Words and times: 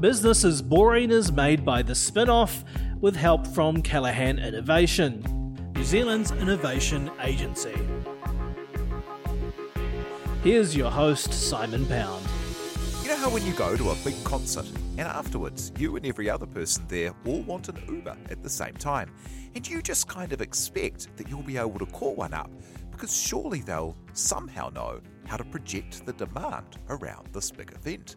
Business 0.00 0.44
is 0.44 0.60
Boring 0.60 1.10
is 1.10 1.32
made 1.32 1.64
by 1.64 1.80
the 1.80 1.94
Spinoff 1.94 2.64
with 3.00 3.16
help 3.16 3.46
from 3.46 3.80
Callaghan 3.80 4.38
Innovation, 4.38 5.24
New 5.74 5.84
Zealand's 5.84 6.32
innovation 6.32 7.10
agency. 7.22 7.74
Here's 10.44 10.76
your 10.76 10.90
host, 10.90 11.32
Simon 11.32 11.86
Pound. 11.86 12.22
You 13.02 13.08
know 13.08 13.16
how 13.16 13.30
when 13.30 13.46
you 13.46 13.54
go 13.54 13.74
to 13.74 13.88
a 13.88 13.94
big 14.04 14.22
concert 14.22 14.66
and 14.98 15.08
afterwards 15.08 15.72
you 15.78 15.96
and 15.96 16.04
every 16.04 16.28
other 16.28 16.46
person 16.46 16.84
there 16.88 17.14
all 17.24 17.40
want 17.40 17.70
an 17.70 17.82
Uber 17.88 18.18
at 18.28 18.42
the 18.42 18.50
same 18.50 18.74
time, 18.74 19.10
and 19.54 19.66
you 19.66 19.80
just 19.80 20.08
kind 20.08 20.34
of 20.34 20.42
expect 20.42 21.16
that 21.16 21.26
you'll 21.26 21.40
be 21.40 21.56
able 21.56 21.78
to 21.78 21.86
call 21.86 22.14
one 22.14 22.34
up 22.34 22.50
because 22.96 23.14
surely 23.14 23.60
they'll 23.60 23.94
somehow 24.14 24.70
know 24.70 25.00
how 25.26 25.36
to 25.36 25.44
project 25.44 26.06
the 26.06 26.14
demand 26.14 26.78
around 26.88 27.28
this 27.30 27.50
big 27.50 27.70
event. 27.72 28.16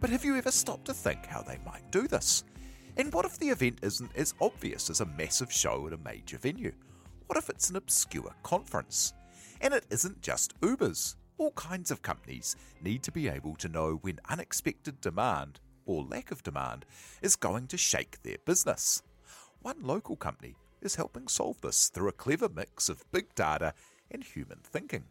But 0.00 0.10
have 0.10 0.24
you 0.24 0.36
ever 0.36 0.50
stopped 0.50 0.86
to 0.86 0.94
think 0.94 1.24
how 1.26 1.42
they 1.42 1.60
might 1.64 1.92
do 1.92 2.08
this? 2.08 2.42
And 2.96 3.12
what 3.12 3.24
if 3.24 3.38
the 3.38 3.50
event 3.50 3.78
isn't 3.82 4.10
as 4.16 4.34
obvious 4.40 4.90
as 4.90 5.00
a 5.00 5.06
massive 5.06 5.52
show 5.52 5.86
at 5.86 5.92
a 5.92 5.98
major 5.98 6.38
venue? 6.38 6.72
What 7.26 7.38
if 7.38 7.48
it's 7.48 7.70
an 7.70 7.76
obscure 7.76 8.34
conference? 8.42 9.12
And 9.60 9.72
it 9.72 9.86
isn't 9.90 10.22
just 10.22 10.60
Ubers. 10.60 11.14
All 11.38 11.52
kinds 11.52 11.92
of 11.92 12.02
companies 12.02 12.56
need 12.82 13.04
to 13.04 13.12
be 13.12 13.28
able 13.28 13.54
to 13.56 13.68
know 13.68 14.00
when 14.02 14.18
unexpected 14.28 15.00
demand, 15.00 15.60
or 15.84 16.02
lack 16.02 16.32
of 16.32 16.42
demand, 16.42 16.84
is 17.22 17.36
going 17.36 17.68
to 17.68 17.76
shake 17.76 18.20
their 18.22 18.38
business. 18.44 19.04
One 19.62 19.82
local 19.82 20.16
company 20.16 20.56
is 20.82 20.96
helping 20.96 21.28
solve 21.28 21.60
this 21.60 21.90
through 21.90 22.08
a 22.08 22.12
clever 22.12 22.48
mix 22.48 22.88
of 22.88 23.04
big 23.12 23.32
data 23.34 23.72
and 24.10 24.24
human 24.24 24.58
thinking. 24.62 25.04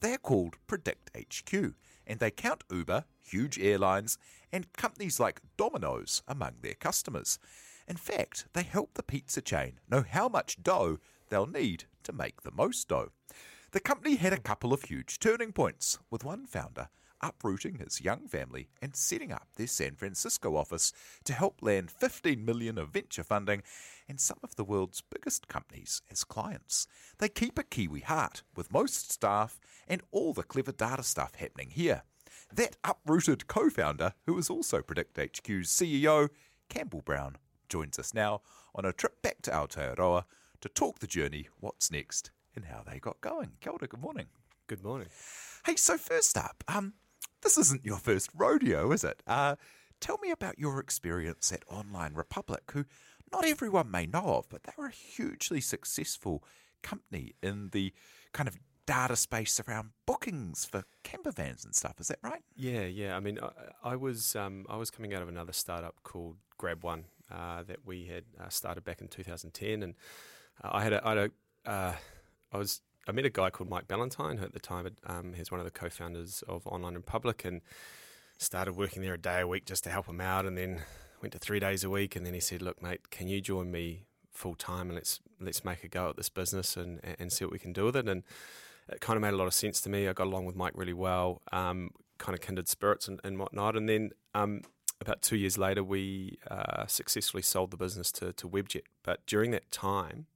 They're 0.00 0.18
called 0.18 0.56
PredictHQ, 0.68 1.74
and 2.06 2.20
they 2.20 2.30
count 2.30 2.64
Uber, 2.70 3.04
huge 3.22 3.58
airlines, 3.58 4.18
and 4.52 4.72
companies 4.74 5.18
like 5.18 5.40
Domino's 5.56 6.22
among 6.28 6.56
their 6.60 6.74
customers. 6.74 7.38
In 7.88 7.96
fact, 7.96 8.46
they 8.52 8.62
help 8.62 8.94
the 8.94 9.02
pizza 9.02 9.40
chain 9.40 9.80
know 9.88 10.04
how 10.08 10.28
much 10.28 10.62
dough 10.62 10.98
they'll 11.28 11.46
need 11.46 11.84
to 12.04 12.12
make 12.12 12.42
the 12.42 12.50
most 12.50 12.88
dough. 12.88 13.12
The 13.72 13.80
company 13.80 14.16
had 14.16 14.32
a 14.32 14.38
couple 14.38 14.72
of 14.72 14.82
huge 14.82 15.18
turning 15.18 15.52
points, 15.52 15.98
with 16.10 16.24
one 16.24 16.46
founder 16.46 16.88
uprooting 17.24 17.76
his 17.76 18.02
young 18.02 18.28
family 18.28 18.68
and 18.82 18.94
setting 18.94 19.32
up 19.32 19.48
their 19.56 19.66
San 19.66 19.96
Francisco 19.96 20.56
office 20.56 20.92
to 21.24 21.32
help 21.32 21.62
land 21.62 21.90
15 21.90 22.44
million 22.44 22.76
of 22.76 22.90
venture 22.90 23.22
funding 23.22 23.62
and 24.06 24.20
some 24.20 24.38
of 24.42 24.56
the 24.56 24.64
world's 24.64 25.00
biggest 25.00 25.48
companies 25.48 26.02
as 26.10 26.22
clients. 26.22 26.86
They 27.18 27.30
keep 27.30 27.58
a 27.58 27.62
Kiwi 27.62 28.00
heart 28.00 28.42
with 28.54 28.70
most 28.70 29.10
staff 29.10 29.58
and 29.88 30.02
all 30.10 30.34
the 30.34 30.42
clever 30.42 30.72
data 30.72 31.02
stuff 31.02 31.34
happening 31.36 31.70
here. 31.70 32.02
That 32.52 32.76
uprooted 32.84 33.46
co-founder, 33.46 34.12
who 34.26 34.38
is 34.38 34.50
also 34.50 34.82
PredictHQ's 34.82 35.70
CEO, 35.70 36.28
Campbell 36.68 37.02
Brown, 37.02 37.36
joins 37.70 37.98
us 37.98 38.12
now 38.12 38.42
on 38.74 38.84
a 38.84 38.92
trip 38.92 39.22
back 39.22 39.40
to 39.42 39.50
Aotearoa 39.50 40.24
to 40.60 40.68
talk 40.68 40.98
the 40.98 41.06
journey, 41.06 41.48
what's 41.60 41.90
next, 41.90 42.30
and 42.54 42.66
how 42.66 42.82
they 42.86 42.98
got 42.98 43.20
going. 43.22 43.52
Kia 43.62 43.72
ora, 43.72 43.88
good 43.88 44.00
morning. 44.00 44.26
Good 44.66 44.84
morning. 44.84 45.08
Hey, 45.64 45.76
so 45.76 45.96
first 45.96 46.36
up, 46.36 46.62
um, 46.68 46.92
this 47.44 47.58
isn't 47.58 47.84
your 47.84 47.98
first 47.98 48.30
rodeo, 48.34 48.90
is 48.90 49.04
it? 49.04 49.22
Uh, 49.26 49.56
tell 50.00 50.18
me 50.18 50.30
about 50.30 50.58
your 50.58 50.80
experience 50.80 51.52
at 51.52 51.62
Online 51.68 52.14
Republic, 52.14 52.62
who 52.72 52.84
not 53.32 53.44
everyone 53.44 53.90
may 53.90 54.06
know 54.06 54.36
of, 54.36 54.48
but 54.48 54.64
they 54.64 54.72
were 54.76 54.86
a 54.86 54.92
hugely 54.92 55.60
successful 55.60 56.42
company 56.82 57.34
in 57.42 57.70
the 57.70 57.92
kind 58.32 58.48
of 58.48 58.56
data 58.86 59.16
space 59.16 59.60
around 59.66 59.90
bookings 60.06 60.64
for 60.64 60.84
camper 61.02 61.30
vans 61.30 61.64
and 61.64 61.74
stuff. 61.74 62.00
Is 62.00 62.08
that 62.08 62.18
right? 62.22 62.42
Yeah, 62.56 62.84
yeah. 62.84 63.16
I 63.16 63.20
mean, 63.20 63.38
I, 63.40 63.92
I 63.92 63.96
was 63.96 64.34
um, 64.36 64.66
I 64.68 64.76
was 64.76 64.90
coming 64.90 65.14
out 65.14 65.22
of 65.22 65.28
another 65.28 65.52
startup 65.52 66.02
called 66.02 66.36
GrabOne 66.58 67.04
uh, 67.30 67.62
that 67.64 67.78
we 67.84 68.06
had 68.06 68.24
uh, 68.40 68.48
started 68.48 68.84
back 68.84 69.00
in 69.00 69.08
2010, 69.08 69.82
and 69.82 69.94
uh, 70.62 70.70
I 70.72 70.82
had 70.82 70.92
a, 70.92 71.06
I, 71.06 71.14
had 71.14 71.30
uh, 71.66 71.92
I 72.52 72.58
was 72.58 72.82
I 73.06 73.12
met 73.12 73.24
a 73.24 73.30
guy 73.30 73.50
called 73.50 73.68
Mike 73.68 73.86
Ballantyne, 73.86 74.38
who 74.38 74.44
at 74.44 74.52
the 74.52 74.60
time 74.60 74.88
um, 75.06 75.34
he's 75.34 75.50
one 75.50 75.60
of 75.60 75.64
the 75.64 75.70
co-founders 75.70 76.42
of 76.48 76.66
Online 76.66 76.94
Republic, 76.94 77.44
and 77.44 77.60
started 78.38 78.76
working 78.76 79.02
there 79.02 79.14
a 79.14 79.18
day 79.18 79.40
a 79.40 79.46
week 79.46 79.66
just 79.66 79.84
to 79.84 79.90
help 79.90 80.06
him 80.06 80.20
out, 80.20 80.46
and 80.46 80.56
then 80.56 80.82
went 81.20 81.32
to 81.32 81.38
three 81.38 81.60
days 81.60 81.84
a 81.84 81.90
week, 81.90 82.16
and 82.16 82.24
then 82.24 82.34
he 82.34 82.40
said, 82.40 82.62
"Look, 82.62 82.82
mate, 82.82 83.10
can 83.10 83.28
you 83.28 83.40
join 83.40 83.70
me 83.70 84.06
full 84.30 84.54
time 84.54 84.88
and 84.88 84.94
let's 84.94 85.20
let's 85.40 85.64
make 85.64 85.84
a 85.84 85.88
go 85.88 86.08
at 86.10 86.16
this 86.16 86.28
business 86.28 86.76
and 86.76 87.00
and 87.18 87.32
see 87.32 87.44
what 87.44 87.52
we 87.52 87.58
can 87.58 87.72
do 87.72 87.84
with 87.84 87.96
it?" 87.96 88.08
And 88.08 88.22
it 88.88 89.00
kind 89.00 89.16
of 89.16 89.22
made 89.22 89.34
a 89.34 89.36
lot 89.36 89.46
of 89.46 89.54
sense 89.54 89.80
to 89.82 89.90
me. 89.90 90.08
I 90.08 90.12
got 90.12 90.26
along 90.26 90.46
with 90.46 90.56
Mike 90.56 90.72
really 90.74 90.92
well, 90.92 91.42
um, 91.52 91.90
kind 92.18 92.34
of 92.34 92.40
kindred 92.40 92.68
spirits 92.68 93.08
and, 93.08 93.20
and 93.24 93.38
whatnot. 93.38 93.76
And 93.76 93.88
then 93.88 94.10
um, 94.34 94.62
about 95.00 95.22
two 95.22 95.36
years 95.36 95.56
later, 95.56 95.82
we 95.82 96.38
uh, 96.50 96.86
successfully 96.86 97.42
sold 97.42 97.70
the 97.70 97.76
business 97.76 98.10
to 98.12 98.32
to 98.32 98.48
Webjet. 98.48 98.84
But 99.02 99.26
during 99.26 99.50
that 99.50 99.70
time, 99.70 100.26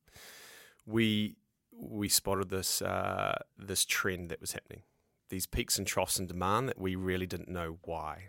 we 0.86 1.36
we 1.78 2.08
spotted 2.08 2.50
this 2.50 2.82
uh, 2.82 3.38
this 3.56 3.84
trend 3.84 4.28
that 4.30 4.40
was 4.40 4.52
happening, 4.52 4.82
these 5.28 5.46
peaks 5.46 5.78
and 5.78 5.86
troughs 5.86 6.18
in 6.18 6.26
demand 6.26 6.68
that 6.68 6.78
we 6.78 6.96
really 6.96 7.26
didn't 7.26 7.48
know 7.48 7.78
why. 7.84 8.28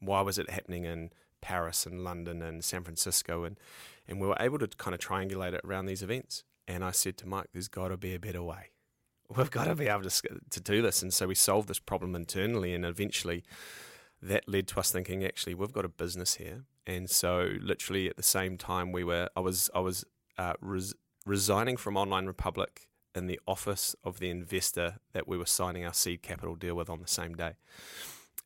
Why 0.00 0.20
was 0.20 0.38
it 0.38 0.50
happening 0.50 0.84
in 0.84 1.10
Paris 1.40 1.86
and 1.86 2.04
London 2.04 2.42
and 2.42 2.64
San 2.64 2.82
Francisco? 2.82 3.44
And 3.44 3.58
and 4.06 4.20
we 4.20 4.26
were 4.26 4.36
able 4.40 4.58
to 4.58 4.68
kind 4.68 4.94
of 4.94 5.00
triangulate 5.00 5.54
it 5.54 5.62
around 5.64 5.86
these 5.86 6.02
events. 6.02 6.44
And 6.68 6.84
I 6.84 6.90
said 6.90 7.16
to 7.18 7.26
Mike, 7.26 7.48
"There's 7.52 7.68
got 7.68 7.88
to 7.88 7.96
be 7.96 8.14
a 8.14 8.20
better 8.20 8.42
way. 8.42 8.70
We've 9.36 9.50
got 9.50 9.64
to 9.64 9.74
be 9.74 9.88
able 9.88 10.02
to 10.02 10.40
to 10.50 10.60
do 10.60 10.82
this." 10.82 11.02
And 11.02 11.12
so 11.12 11.26
we 11.26 11.34
solved 11.34 11.68
this 11.68 11.80
problem 11.80 12.14
internally, 12.14 12.74
and 12.74 12.84
eventually. 12.84 13.44
That 14.24 14.48
led 14.48 14.68
to 14.68 14.78
us 14.78 14.92
thinking, 14.92 15.24
actually, 15.24 15.54
we've 15.54 15.72
got 15.72 15.84
a 15.84 15.88
business 15.88 16.36
here, 16.36 16.62
and 16.86 17.10
so 17.10 17.54
literally 17.60 18.08
at 18.08 18.16
the 18.16 18.22
same 18.22 18.56
time, 18.56 18.92
we 18.92 19.02
were, 19.02 19.28
I 19.34 19.40
was, 19.40 19.68
I 19.74 19.80
was 19.80 20.04
uh, 20.38 20.52
res- 20.60 20.94
resigning 21.26 21.76
from 21.76 21.96
Online 21.96 22.26
Republic 22.26 22.88
in 23.14 23.26
the 23.26 23.38
office 23.46 23.94
of 24.04 24.18
the 24.20 24.30
investor 24.30 24.96
that 25.12 25.28
we 25.28 25.36
were 25.36 25.46
signing 25.46 25.84
our 25.84 25.92
seed 25.92 26.22
capital 26.22 26.54
deal 26.54 26.74
with 26.74 26.88
on 26.88 27.00
the 27.00 27.08
same 27.08 27.34
day. 27.34 27.52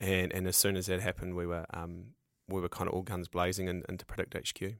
And 0.00 0.32
and 0.32 0.46
as 0.46 0.56
soon 0.56 0.76
as 0.76 0.86
that 0.86 1.00
happened, 1.00 1.34
we 1.36 1.46
were 1.46 1.64
um, 1.72 2.14
we 2.48 2.60
were 2.60 2.68
kind 2.68 2.88
of 2.88 2.94
all 2.94 3.02
guns 3.02 3.28
blazing 3.28 3.68
in, 3.68 3.82
into 3.88 4.04
PredictHQ. 4.04 4.76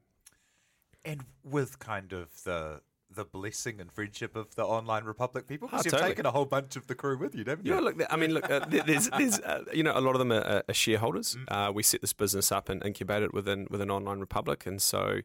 And 1.05 1.25
with 1.45 1.79
kind 1.79 2.13
of 2.13 2.43
the 2.45 2.81
the 3.09 3.25
blessing 3.25 3.81
and 3.81 3.91
friendship 3.93 4.35
of 4.35 4.57
the 4.57 4.65
Online 4.65 5.05
Republic 5.05 5.47
people, 5.47 5.69
because 5.69 5.83
Oh, 5.83 5.85
you've 5.85 5.93
totally. 5.93 6.11
taken 6.11 6.27
a 6.27 6.33
whole 6.33 6.45
bunch 6.45 6.75
of 6.75 6.89
the 6.89 6.97
crew 6.97 7.17
with 7.17 7.37
you, 7.37 7.45
haven't 7.47 7.65
you? 7.65 7.73
Yeah, 7.73 7.79
look, 7.81 8.03
I 8.11 8.17
mean, 8.17 8.35
look, 8.35 8.51
uh, 8.51 8.67
there's, 8.69 9.09
there's, 9.11 9.39
uh, 9.39 9.63
you 9.73 9.85
know, 9.85 9.97
a 9.97 10.01
lot 10.01 10.17
of 10.17 10.19
them 10.19 10.33
are, 10.33 10.65
are 10.69 10.75
shareholders. 10.75 11.37
Uh, 11.47 11.71
we 11.73 11.85
set 11.85 12.01
this 12.01 12.13
business 12.13 12.51
up 12.51 12.69
and 12.69 12.85
incubated 12.85 13.33
within 13.33 13.69
within 13.71 13.91
Online 13.93 14.19
Republic, 14.19 14.67
and 14.67 14.83
so, 14.83 15.21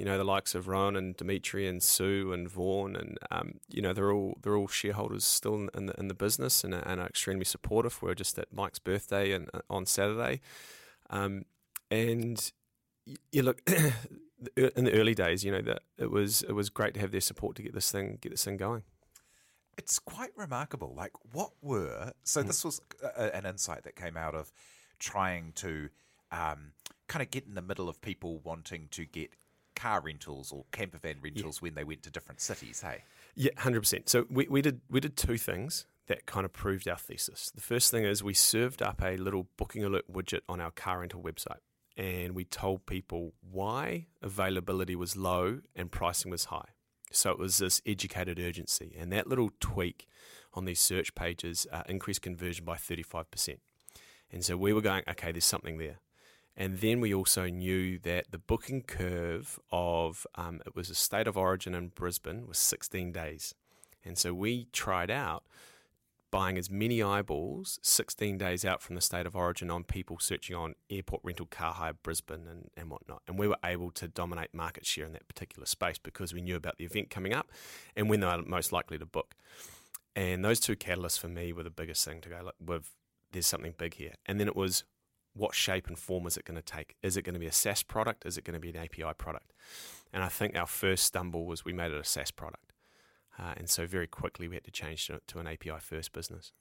you 0.00 0.06
know, 0.06 0.16
the 0.16 0.24
likes 0.24 0.54
of 0.54 0.66
Rowan 0.66 0.96
and 0.96 1.14
Dimitri 1.14 1.68
and 1.68 1.82
Sue 1.82 2.32
and 2.32 2.48
Vaughan, 2.48 2.96
and 2.96 3.18
um, 3.30 3.48
you 3.68 3.82
know, 3.82 3.92
they're 3.92 4.12
all 4.12 4.38
they're 4.42 4.56
all 4.56 4.66
shareholders 4.68 5.24
still 5.24 5.54
in, 5.56 5.68
in, 5.74 5.86
the, 5.86 5.94
in 6.00 6.08
the 6.08 6.14
business 6.14 6.64
and, 6.64 6.72
are- 6.72 6.86
and 6.86 7.00
are 7.00 7.06
extremely 7.06 7.44
supportive. 7.44 8.00
We 8.02 8.08
were 8.08 8.14
just 8.14 8.38
at 8.38 8.50
Mike's 8.50 8.78
birthday 8.78 9.32
and 9.32 9.50
uh, 9.52 9.60
on 9.68 9.84
Saturday, 9.84 10.40
um, 11.10 11.44
and 11.90 12.50
you 13.30 13.42
look. 13.42 13.60
In 14.56 14.84
the 14.84 14.92
early 14.94 15.14
days, 15.14 15.44
you 15.44 15.52
know 15.52 15.60
that 15.60 15.82
it 15.98 16.10
was 16.10 16.40
it 16.42 16.52
was 16.52 16.70
great 16.70 16.94
to 16.94 17.00
have 17.00 17.10
their 17.12 17.20
support 17.20 17.56
to 17.56 17.62
get 17.62 17.74
this 17.74 17.90
thing 17.92 18.16
get 18.22 18.30
this 18.30 18.42
thing 18.42 18.56
going. 18.56 18.84
it's 19.76 19.98
quite 19.98 20.30
remarkable. 20.34 20.94
Like, 20.96 21.12
what 21.32 21.50
were 21.60 22.12
so? 22.24 22.42
This 22.42 22.64
was 22.64 22.80
a, 23.02 23.36
an 23.36 23.44
insight 23.44 23.82
that 23.84 23.96
came 23.96 24.16
out 24.16 24.34
of 24.34 24.50
trying 24.98 25.52
to 25.56 25.90
um, 26.32 26.72
kind 27.06 27.22
of 27.22 27.30
get 27.30 27.44
in 27.46 27.54
the 27.54 27.60
middle 27.60 27.86
of 27.86 28.00
people 28.00 28.38
wanting 28.42 28.88
to 28.92 29.04
get 29.04 29.30
car 29.80 30.00
rentals 30.00 30.52
or 30.52 30.64
camper 30.72 30.98
van 30.98 31.16
rentals 31.22 31.58
yeah. 31.58 31.66
when 31.66 31.74
they 31.74 31.84
went 31.84 32.02
to 32.02 32.10
different 32.10 32.40
cities. 32.40 32.82
Hey, 32.82 33.04
yeah, 33.34 33.50
hundred 33.58 33.80
percent. 33.80 34.08
So 34.08 34.26
we, 34.30 34.46
we 34.48 34.62
did 34.62 34.80
we 34.90 35.00
did 35.00 35.16
two 35.16 35.38
things 35.38 35.86
that 36.06 36.26
kind 36.26 36.44
of 36.44 36.52
proved 36.52 36.88
our 36.88 36.98
thesis. 36.98 37.50
The 37.54 37.60
first 37.60 37.90
thing 37.90 38.04
is 38.04 38.22
we 38.22 38.34
served 38.34 38.82
up 38.82 39.02
a 39.02 39.16
little 39.16 39.46
booking 39.56 39.84
alert 39.84 40.04
widget 40.12 40.40
on 40.48 40.60
our 40.60 40.70
car 40.70 41.00
rental 41.00 41.22
website, 41.22 41.60
and 41.96 42.34
we 42.34 42.44
told 42.44 42.86
people 42.86 43.32
why 43.40 44.06
availability 44.22 44.96
was 44.96 45.16
low 45.16 45.60
and 45.74 45.90
pricing 45.90 46.30
was 46.30 46.46
high. 46.46 46.70
So 47.12 47.30
it 47.30 47.38
was 47.38 47.58
this 47.58 47.80
educated 47.86 48.38
urgency, 48.38 48.94
and 48.98 49.12
that 49.12 49.26
little 49.26 49.50
tweak 49.60 50.06
on 50.52 50.64
these 50.64 50.80
search 50.80 51.14
pages 51.14 51.66
uh, 51.72 51.82
increased 51.88 52.22
conversion 52.22 52.64
by 52.64 52.76
35%. 52.76 53.58
And 54.32 54.44
so 54.44 54.56
we 54.56 54.72
were 54.72 54.80
going, 54.80 55.02
okay, 55.08 55.32
there's 55.32 55.44
something 55.44 55.78
there. 55.78 55.98
And 56.60 56.80
then 56.80 57.00
we 57.00 57.14
also 57.14 57.46
knew 57.46 57.98
that 58.00 58.32
the 58.32 58.38
booking 58.38 58.82
curve 58.82 59.58
of 59.72 60.26
um, 60.34 60.60
it 60.66 60.76
was 60.76 60.90
a 60.90 60.94
state 60.94 61.26
of 61.26 61.38
origin 61.38 61.74
in 61.74 61.88
Brisbane 61.88 62.46
was 62.46 62.58
16 62.58 63.12
days. 63.12 63.54
And 64.04 64.18
so 64.18 64.34
we 64.34 64.66
tried 64.70 65.10
out 65.10 65.42
buying 66.30 66.58
as 66.58 66.68
many 66.68 67.02
eyeballs 67.02 67.78
16 67.82 68.36
days 68.36 68.66
out 68.66 68.82
from 68.82 68.94
the 68.94 69.00
state 69.00 69.24
of 69.24 69.34
origin 69.34 69.70
on 69.70 69.84
people 69.84 70.18
searching 70.20 70.54
on 70.54 70.74
airport 70.90 71.22
rental 71.24 71.46
car 71.46 71.72
hire 71.72 71.94
Brisbane 71.94 72.46
and, 72.46 72.68
and 72.76 72.90
whatnot. 72.90 73.22
And 73.26 73.38
we 73.38 73.48
were 73.48 73.58
able 73.64 73.90
to 73.92 74.06
dominate 74.06 74.52
market 74.52 74.84
share 74.84 75.06
in 75.06 75.14
that 75.14 75.26
particular 75.28 75.64
space 75.64 75.96
because 75.96 76.34
we 76.34 76.42
knew 76.42 76.56
about 76.56 76.76
the 76.76 76.84
event 76.84 77.08
coming 77.08 77.32
up 77.32 77.50
and 77.96 78.10
when 78.10 78.20
they 78.20 78.26
were 78.26 78.42
most 78.44 78.70
likely 78.70 78.98
to 78.98 79.06
book. 79.06 79.34
And 80.14 80.44
those 80.44 80.60
two 80.60 80.76
catalysts 80.76 81.18
for 81.18 81.28
me 81.28 81.54
were 81.54 81.62
the 81.62 81.70
biggest 81.70 82.04
thing 82.04 82.20
to 82.20 82.28
go, 82.28 82.42
look, 82.44 82.56
with, 82.62 82.90
there's 83.32 83.46
something 83.46 83.72
big 83.78 83.94
here. 83.94 84.16
And 84.26 84.38
then 84.38 84.46
it 84.46 84.54
was, 84.54 84.84
what 85.34 85.54
shape 85.54 85.86
and 85.86 85.98
form 85.98 86.26
is 86.26 86.36
it 86.36 86.44
going 86.44 86.56
to 86.56 86.62
take? 86.62 86.96
Is 87.02 87.16
it 87.16 87.22
going 87.22 87.34
to 87.34 87.40
be 87.40 87.46
a 87.46 87.52
SaaS 87.52 87.82
product? 87.82 88.26
Is 88.26 88.36
it 88.36 88.44
going 88.44 88.54
to 88.54 88.60
be 88.60 88.70
an 88.70 88.76
API 88.76 89.14
product? 89.16 89.52
And 90.12 90.22
I 90.22 90.28
think 90.28 90.56
our 90.56 90.66
first 90.66 91.04
stumble 91.04 91.46
was 91.46 91.64
we 91.64 91.72
made 91.72 91.92
it 91.92 92.00
a 92.00 92.04
SaaS 92.04 92.30
product. 92.30 92.72
Uh, 93.38 93.54
and 93.56 93.68
so 93.68 93.86
very 93.86 94.06
quickly 94.06 94.48
we 94.48 94.56
had 94.56 94.64
to 94.64 94.70
change 94.70 95.06
to, 95.06 95.20
to 95.28 95.38
an 95.38 95.46
API 95.46 95.78
first 95.80 96.12
business. 96.12 96.52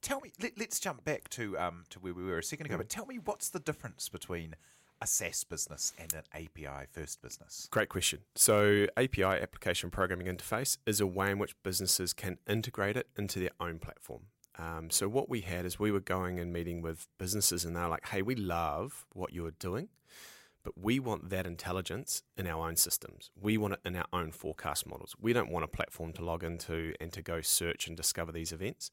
Tell 0.00 0.20
me, 0.20 0.32
let, 0.40 0.60
us 0.60 0.78
jump 0.78 1.04
back 1.04 1.28
to 1.30 1.58
um, 1.58 1.84
to 1.90 1.98
where 1.98 2.12
we 2.12 2.24
were 2.24 2.38
a 2.38 2.42
second 2.42 2.66
ago. 2.66 2.74
Mm. 2.74 2.78
But 2.78 2.88
tell 2.90 3.06
me, 3.06 3.18
what's 3.24 3.48
the 3.48 3.58
difference 3.58 4.08
between 4.10 4.54
a 5.00 5.06
SaaS 5.06 5.44
business 5.44 5.92
and 5.98 6.12
an 6.12 6.22
API 6.34 6.86
first 6.92 7.22
business? 7.22 7.68
Great 7.70 7.88
question. 7.88 8.20
So, 8.34 8.86
API 8.98 9.24
application 9.24 9.90
programming 9.90 10.26
interface 10.26 10.76
is 10.86 11.00
a 11.00 11.06
way 11.06 11.30
in 11.30 11.38
which 11.38 11.54
businesses 11.62 12.12
can 12.12 12.38
integrate 12.46 12.98
it 12.98 13.08
into 13.16 13.38
their 13.38 13.50
own 13.58 13.78
platform. 13.78 14.24
Um, 14.58 14.90
so, 14.90 15.08
what 15.08 15.28
we 15.28 15.40
had 15.40 15.66
is 15.66 15.78
we 15.78 15.90
were 15.90 16.00
going 16.00 16.38
and 16.38 16.52
meeting 16.52 16.80
with 16.80 17.08
businesses, 17.18 17.64
and 17.64 17.74
they're 17.74 17.88
like, 17.88 18.08
hey, 18.08 18.22
we 18.22 18.34
love 18.34 19.06
what 19.12 19.32
you're 19.32 19.50
doing 19.52 19.88
but 20.64 20.78
we 20.78 20.98
want 20.98 21.28
that 21.28 21.46
intelligence 21.46 22.22
in 22.36 22.46
our 22.46 22.66
own 22.66 22.76
systems. 22.76 23.30
We 23.40 23.58
want 23.58 23.74
it 23.74 23.80
in 23.84 23.94
our 23.94 24.06
own 24.12 24.32
forecast 24.32 24.86
models. 24.86 25.14
We 25.20 25.34
don't 25.34 25.50
want 25.50 25.64
a 25.64 25.68
platform 25.68 26.14
to 26.14 26.24
log 26.24 26.42
into 26.42 26.94
and 27.00 27.12
to 27.12 27.22
go 27.22 27.42
search 27.42 27.86
and 27.86 27.96
discover 27.96 28.32
these 28.32 28.50
events. 28.50 28.90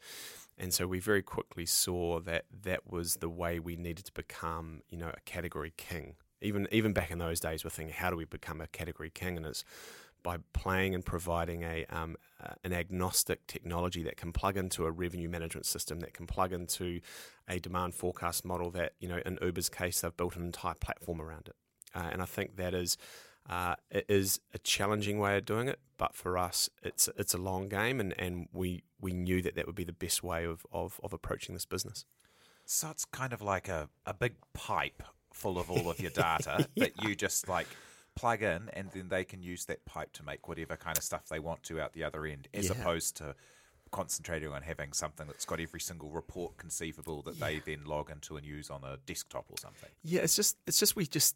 And 0.57 0.73
so 0.73 0.85
we 0.85 0.99
very 0.99 1.23
quickly 1.23 1.65
saw 1.65 2.19
that 2.19 2.45
that 2.63 2.91
was 2.91 3.15
the 3.15 3.29
way 3.29 3.57
we 3.57 3.77
needed 3.77 4.05
to 4.05 4.11
become, 4.11 4.81
you 4.89 4.97
know, 4.97 5.09
a 5.09 5.21
category 5.21 5.73
king. 5.77 6.15
Even 6.41 6.67
even 6.71 6.91
back 6.91 7.09
in 7.09 7.19
those 7.19 7.39
days, 7.39 7.63
we're 7.63 7.69
thinking, 7.69 7.95
how 7.95 8.09
do 8.09 8.17
we 8.17 8.25
become 8.25 8.59
a 8.59 8.67
category 8.67 9.09
king? 9.09 9.37
And 9.37 9.45
it's 9.45 9.63
by 10.23 10.37
playing 10.53 10.95
and 10.95 11.05
providing 11.05 11.63
a 11.63 11.85
um, 11.89 12.15
uh, 12.43 12.53
an 12.63 12.73
agnostic 12.73 13.45
technology 13.47 14.03
that 14.03 14.17
can 14.17 14.31
plug 14.31 14.57
into 14.57 14.85
a 14.85 14.91
revenue 14.91 15.29
management 15.29 15.65
system, 15.65 15.99
that 15.99 16.13
can 16.13 16.27
plug 16.27 16.53
into 16.53 17.01
a 17.47 17.59
demand 17.59 17.95
forecast 17.95 18.45
model. 18.45 18.71
That 18.71 18.93
you 18.99 19.07
know, 19.07 19.19
in 19.25 19.37
Uber's 19.41 19.69
case, 19.69 20.01
they've 20.01 20.15
built 20.15 20.35
an 20.35 20.43
entire 20.43 20.75
platform 20.75 21.21
around 21.21 21.47
it. 21.47 21.55
Uh, 21.93 22.09
and 22.11 22.21
I 22.21 22.25
think 22.25 22.55
that 22.57 22.73
is 22.73 22.97
uh, 23.49 23.75
it 23.89 24.05
is 24.07 24.39
a 24.53 24.59
challenging 24.59 25.19
way 25.19 25.37
of 25.37 25.45
doing 25.45 25.67
it, 25.67 25.79
but 25.97 26.15
for 26.15 26.37
us, 26.37 26.69
it's 26.83 27.09
it's 27.17 27.33
a 27.33 27.37
long 27.37 27.67
game, 27.67 27.99
and, 27.99 28.13
and 28.19 28.47
we 28.53 28.83
we 28.99 29.13
knew 29.13 29.41
that 29.41 29.55
that 29.55 29.65
would 29.65 29.75
be 29.75 29.83
the 29.83 29.91
best 29.93 30.23
way 30.23 30.45
of, 30.45 30.65
of, 30.71 30.99
of 31.03 31.11
approaching 31.11 31.53
this 31.55 31.65
business. 31.65 32.05
So 32.65 32.89
it's 32.91 33.03
kind 33.05 33.33
of 33.33 33.41
like 33.41 33.67
a, 33.67 33.89
a 34.05 34.13
big 34.13 34.35
pipe 34.53 35.01
full 35.33 35.57
of 35.57 35.71
all 35.71 35.89
of 35.89 35.99
your 35.99 36.11
data 36.15 36.67
yeah. 36.75 36.85
that 36.85 37.03
you 37.03 37.15
just 37.15 37.49
like 37.49 37.67
plug 38.15 38.41
in, 38.41 38.69
and 38.73 38.89
then 38.91 39.09
they 39.09 39.23
can 39.23 39.41
use 39.41 39.65
that 39.65 39.85
pipe 39.85 40.11
to 40.13 40.23
make 40.23 40.47
whatever 40.47 40.75
kind 40.75 40.97
of 40.97 41.03
stuff 41.03 41.27
they 41.29 41.39
want 41.39 41.63
to 41.63 41.79
out 41.79 41.93
the 41.93 42.03
other 42.03 42.25
end, 42.25 42.47
as 42.53 42.65
yeah. 42.65 42.73
opposed 42.73 43.17
to 43.17 43.35
concentrating 43.91 44.51
on 44.51 44.61
having 44.61 44.93
something 44.93 45.27
that's 45.27 45.45
got 45.45 45.59
every 45.59 45.79
single 45.79 46.09
report 46.09 46.57
conceivable 46.57 47.21
that 47.21 47.35
yeah. 47.37 47.45
they 47.45 47.59
then 47.59 47.85
log 47.85 48.09
into 48.09 48.37
and 48.37 48.45
use 48.45 48.69
on 48.69 48.83
a 48.83 48.97
desktop 49.05 49.45
or 49.49 49.57
something. 49.57 49.89
Yeah, 50.03 50.21
it's 50.21 50.35
just 50.35 50.57
it's 50.65 50.79
just 50.79 50.95
we 50.95 51.05
just 51.05 51.35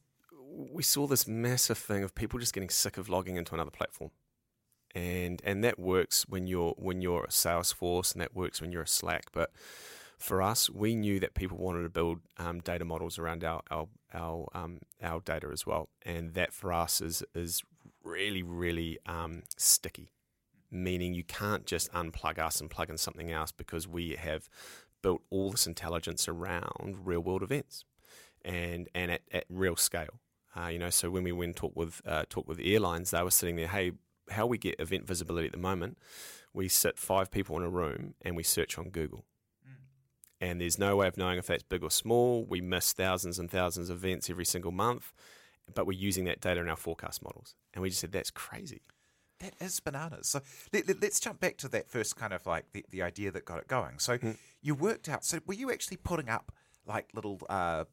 we 0.58 0.84
saw 0.84 1.08
this 1.08 1.28
massive 1.28 1.78
thing 1.78 2.04
of 2.04 2.16
people 2.16 2.40
just 2.40 2.54
getting 2.54 2.70
sick 2.70 2.98
of 2.98 3.10
logging 3.10 3.36
into 3.36 3.54
another 3.54 3.72
platform. 3.72 4.12
And 4.94 5.42
and 5.44 5.64
that 5.64 5.78
works 5.78 6.26
when 6.28 6.48
you're 6.48 6.74
when 6.78 7.02
you're 7.02 7.26
a 7.26 7.30
Salesforce 7.30 8.14
and 8.14 8.22
that 8.22 8.34
works 8.34 8.62
when 8.62 8.72
you're 8.72 8.84
a 8.84 8.88
Slack. 8.88 9.26
But 9.34 9.52
for 10.18 10.42
us, 10.42 10.70
we 10.70 10.96
knew 10.96 11.20
that 11.20 11.34
people 11.34 11.58
wanted 11.58 11.84
to 11.84 11.90
build 11.90 12.20
um, 12.38 12.60
data 12.60 12.86
models 12.86 13.20
around 13.20 13.44
our 13.44 13.62
our 13.70 13.88
our, 14.14 14.48
um, 14.54 14.80
our 15.02 15.20
data 15.20 15.50
as 15.52 15.66
well, 15.66 15.90
and 16.04 16.34
that 16.34 16.54
for 16.54 16.72
us 16.74 17.02
is 17.02 17.24
is 17.34 17.64
really 18.04 18.44
really 18.44 18.98
um, 19.06 19.44
sticky. 19.58 20.12
Meaning 20.72 21.14
you 21.14 21.24
can't 21.24 21.66
just 21.66 21.92
unplug 21.94 22.40
us 22.40 22.60
and 22.60 22.70
plug 22.70 22.90
in 22.90 22.98
something 22.98 23.32
else 23.32 23.52
because 23.52 23.88
we 23.88 24.16
have 24.16 24.50
built 25.02 25.22
all 25.30 25.52
this 25.52 25.68
intelligence 25.68 26.28
around 26.28 27.06
real 27.06 27.22
world 27.22 27.44
events 27.44 27.86
and 28.44 28.90
and 28.96 29.12
at, 29.12 29.22
at 29.32 29.46
real 29.50 29.76
scale. 29.76 30.20
Uh, 30.58 30.68
you 30.68 30.80
know, 30.80 30.90
so 30.90 31.10
when 31.12 31.24
we 31.24 31.32
went 31.32 31.50
and 31.50 31.56
talk 31.56 31.76
with 31.76 32.02
uh, 32.06 32.24
talk 32.30 32.48
with 32.48 32.60
airlines, 32.62 33.12
they 33.12 33.22
were 33.22 33.32
sitting 33.32 33.56
there, 33.56 33.68
hey, 33.68 33.92
how 34.32 34.46
we 34.46 34.58
get 34.58 34.80
event 34.80 35.06
visibility 35.06 35.46
at 35.46 35.52
the 35.52 35.58
moment, 35.58 35.98
we 36.54 36.68
sit 36.68 36.98
five 36.98 37.30
people 37.30 37.58
in 37.58 37.64
a 37.64 37.70
room 37.70 38.16
and 38.22 38.36
we 38.36 38.44
search 38.44 38.78
on 38.78 38.90
Google. 38.90 39.26
And 40.46 40.62
there's 40.62 40.78
no 40.78 40.96
way 40.96 41.08
of 41.08 41.18
knowing 41.18 41.40
if 41.40 41.48
that's 41.48 41.64
big 41.64 41.84
or 41.84 41.90
small. 41.90 42.46
We 42.46 42.62
miss 42.62 42.94
thousands 42.94 43.40
and 43.40 43.50
thousands 43.50 43.90
of 43.90 44.04
events 44.04 44.30
every 44.30 44.46
single 44.46 44.72
month, 44.72 45.12
but 45.74 45.88
we're 45.88 45.98
using 45.98 46.26
that 46.26 46.40
data 46.40 46.62
in 46.62 46.70
our 46.70 46.76
forecast 46.76 47.24
models. 47.24 47.56
And 47.74 47.82
we 47.82 47.90
just 47.90 48.02
said, 48.02 48.12
that's 48.12 48.32
crazy. 48.32 48.82
That 49.40 49.54
is 49.60 49.80
bananas. 49.80 50.28
So 50.28 50.42
let, 50.72 50.88
us 50.88 50.96
let, 51.02 51.20
jump 51.20 51.40
back 51.40 51.58
to 51.58 51.68
that 51.70 51.90
first 51.90 52.16
kind 52.16 52.32
of 52.32 52.46
like 52.46 52.66
the, 52.74 52.86
the 52.92 53.02
idea 53.02 53.32
that 53.32 53.46
got 53.46 53.58
it 53.58 53.68
going. 53.68 53.98
So 53.98 54.18
mm. 54.18 54.38
you 54.62 54.76
worked 54.76 55.10
out, 55.10 55.26
so 55.26 55.40
were 55.46 55.56
you 55.56 55.72
actually 55.72 55.98
putting 55.98 56.30
up 56.30 56.52
like 56.86 57.10
little 57.16 57.42
uh, 57.50 57.86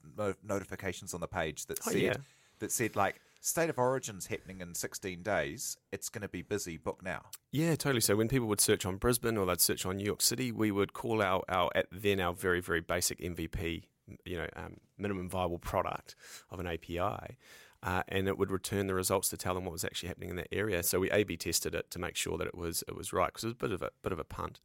notifications 0.44 1.14
on 1.14 1.20
the 1.20 1.26
page 1.26 1.66
that 1.66 1.78
oh, 1.86 1.90
said, 1.90 2.00
yeah 2.00 2.16
that 2.62 2.72
said 2.72 2.96
like 2.96 3.20
state 3.42 3.68
of 3.68 3.76
origins 3.76 4.28
happening 4.28 4.60
in 4.60 4.72
16 4.72 5.22
days 5.22 5.76
it's 5.90 6.08
going 6.08 6.22
to 6.22 6.28
be 6.28 6.42
busy 6.42 6.76
book 6.76 7.02
now 7.02 7.22
yeah 7.50 7.74
totally 7.74 8.00
so 8.00 8.14
when 8.14 8.28
people 8.28 8.46
would 8.46 8.60
search 8.60 8.86
on 8.86 8.96
brisbane 8.96 9.36
or 9.36 9.44
they'd 9.44 9.60
search 9.60 9.84
on 9.84 9.96
new 9.96 10.04
york 10.04 10.22
city 10.22 10.52
we 10.52 10.70
would 10.70 10.92
call 10.92 11.20
our, 11.20 11.42
our 11.48 11.68
at 11.74 11.86
then 11.90 12.20
our 12.20 12.32
very 12.32 12.60
very 12.60 12.80
basic 12.80 13.18
mvp 13.18 13.82
you 14.24 14.38
know 14.38 14.46
um, 14.54 14.76
minimum 14.96 15.28
viable 15.28 15.58
product 15.58 16.14
of 16.50 16.60
an 16.60 16.68
api 16.68 17.36
uh, 17.82 18.02
and 18.08 18.28
it 18.28 18.38
would 18.38 18.50
return 18.50 18.86
the 18.86 18.94
results 18.94 19.28
to 19.28 19.36
tell 19.36 19.54
them 19.54 19.64
what 19.64 19.72
was 19.72 19.84
actually 19.84 20.06
happening 20.08 20.30
in 20.30 20.36
that 20.36 20.48
area. 20.52 20.82
So 20.82 21.00
we 21.00 21.10
A/B 21.10 21.36
tested 21.36 21.74
it 21.74 21.90
to 21.90 21.98
make 21.98 22.14
sure 22.14 22.38
that 22.38 22.46
it 22.46 22.54
was 22.54 22.84
it 22.86 22.94
was 22.94 23.12
right 23.12 23.26
because 23.26 23.44
it 23.44 23.48
was 23.48 23.54
a 23.54 23.56
bit 23.56 23.72
of 23.72 23.82
a 23.82 23.90
bit 24.02 24.12
of 24.12 24.20
a 24.20 24.24
punt. 24.24 24.60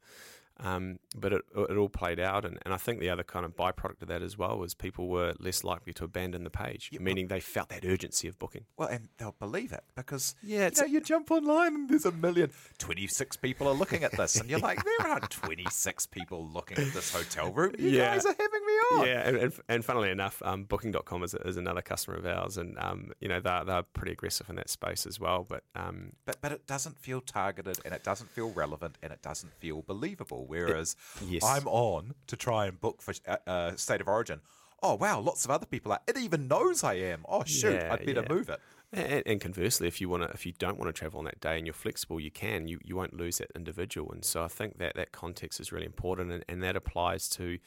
Um, 0.60 0.98
but 1.16 1.32
it, 1.32 1.42
it 1.56 1.76
all 1.76 1.88
played 1.88 2.18
out, 2.18 2.44
and, 2.44 2.58
and 2.62 2.74
I 2.74 2.78
think 2.78 2.98
the 2.98 3.10
other 3.10 3.22
kind 3.22 3.44
of 3.44 3.56
byproduct 3.56 4.02
of 4.02 4.08
that 4.08 4.22
as 4.22 4.36
well 4.36 4.58
was 4.58 4.74
people 4.74 5.06
were 5.06 5.34
less 5.38 5.62
likely 5.62 5.92
to 5.94 6.04
abandon 6.04 6.42
the 6.42 6.50
page, 6.50 6.90
yeah, 6.92 7.00
meaning 7.00 7.28
they 7.28 7.38
felt 7.38 7.68
that 7.68 7.84
urgency 7.84 8.26
of 8.26 8.38
booking. 8.38 8.64
Well, 8.76 8.88
and 8.88 9.08
they'll 9.18 9.36
believe 9.38 9.72
it 9.72 9.84
because 9.94 10.34
yeah, 10.42 10.70
you, 10.74 10.82
know, 10.82 10.86
you 10.86 11.00
jump 11.00 11.30
online 11.30 11.74
and 11.74 11.88
there's 11.88 12.06
a 12.06 12.12
million, 12.12 12.50
26 12.78 13.36
people 13.36 13.68
are 13.68 13.74
looking 13.74 14.02
at 14.02 14.12
this, 14.12 14.36
and 14.36 14.50
you're 14.50 14.58
like, 14.58 14.82
there 14.84 15.06
aren't 15.06 15.30
26 15.30 16.06
people 16.06 16.48
looking 16.52 16.78
at 16.78 16.92
this 16.92 17.12
hotel 17.12 17.52
room. 17.52 17.74
You 17.78 17.90
yeah. 17.90 18.14
guys 18.14 18.26
are 18.26 18.34
having 18.38 18.66
me 18.66 18.72
on. 18.72 19.06
Yeah, 19.06 19.28
and, 19.28 19.36
and, 19.36 19.52
and 19.68 19.84
funnily 19.84 20.10
enough, 20.10 20.42
um, 20.44 20.64
Booking.com 20.64 21.22
is, 21.22 21.34
is 21.44 21.56
another 21.56 21.82
customer 21.82 22.16
of 22.16 22.26
ours, 22.26 22.56
and 22.56 22.76
um, 22.78 23.12
you 23.20 23.28
know 23.28 23.40
they're, 23.40 23.64
they're 23.64 23.82
pretty 23.82 24.12
aggressive 24.12 24.48
in 24.48 24.56
that 24.56 24.70
space 24.70 25.06
as 25.06 25.20
well. 25.20 25.46
But 25.48 25.62
um, 25.76 26.12
but 26.24 26.38
but 26.40 26.50
it 26.50 26.66
doesn't 26.66 26.98
feel 26.98 27.20
targeted, 27.20 27.78
and 27.84 27.94
it 27.94 28.02
doesn't 28.02 28.30
feel 28.30 28.50
relevant, 28.50 28.98
and 29.02 29.12
it 29.12 29.22
doesn't 29.22 29.52
feel 29.54 29.82
believable. 29.82 30.46
Whereas 30.48 30.96
yes. 31.26 31.44
I'm 31.44 31.66
on 31.68 32.14
to 32.26 32.36
try 32.36 32.66
and 32.66 32.80
book 32.80 33.02
for 33.02 33.14
uh, 33.26 33.36
uh, 33.46 33.76
State 33.76 34.00
of 34.00 34.08
Origin. 34.08 34.40
Oh 34.82 34.94
wow, 34.94 35.20
lots 35.20 35.44
of 35.44 35.50
other 35.50 35.66
people 35.66 35.92
are. 35.92 36.00
It 36.06 36.16
even 36.16 36.48
knows 36.48 36.84
I 36.84 36.94
am. 36.94 37.24
Oh 37.28 37.44
shoot, 37.44 37.74
yeah, 37.74 37.92
I'd 37.92 38.06
better 38.06 38.22
yeah. 38.22 38.32
move 38.32 38.48
it. 38.48 38.60
And, 38.92 39.22
and, 39.26 39.40
conversely, 39.40 39.86
if 39.86 40.00
you 40.00 40.08
want 40.08 40.22
to, 40.22 40.30
if 40.30 40.46
you 40.46 40.52
don't 40.58 40.78
want 40.78 40.88
to 40.88 40.98
travel 40.98 41.18
on 41.18 41.26
that 41.26 41.40
day 41.40 41.58
and 41.58 41.66
you're 41.66 41.74
flexible, 41.74 42.18
you 42.18 42.30
can. 42.30 42.68
You 42.68 42.78
you 42.82 42.96
won't 42.96 43.12
lose 43.12 43.38
that 43.38 43.50
individual. 43.54 44.10
And 44.12 44.24
so 44.24 44.42
I 44.42 44.48
think 44.48 44.78
that 44.78 44.94
that 44.94 45.12
context 45.12 45.60
is 45.60 45.72
really 45.72 45.84
important, 45.84 46.32
and, 46.32 46.44
and 46.48 46.62
that 46.62 46.76
applies 46.76 47.28
to, 47.30 47.58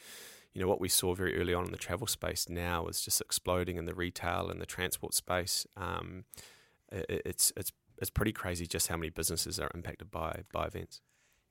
you 0.52 0.60
know, 0.60 0.66
what 0.66 0.80
we 0.80 0.88
saw 0.88 1.14
very 1.14 1.38
early 1.38 1.54
on 1.54 1.64
in 1.66 1.70
the 1.70 1.78
travel 1.78 2.06
space. 2.06 2.48
Now 2.48 2.86
is 2.86 3.02
just 3.02 3.20
exploding 3.20 3.76
in 3.76 3.84
the 3.84 3.94
retail 3.94 4.48
and 4.50 4.60
the 4.60 4.66
transport 4.66 5.14
space. 5.14 5.66
Um, 5.76 6.24
it, 6.90 7.22
it's 7.26 7.52
it's 7.56 7.72
it's 7.98 8.10
pretty 8.10 8.32
crazy 8.32 8.66
just 8.66 8.88
how 8.88 8.96
many 8.96 9.10
businesses 9.10 9.60
are 9.60 9.70
impacted 9.74 10.10
by 10.10 10.42
by 10.52 10.66
events. 10.66 11.02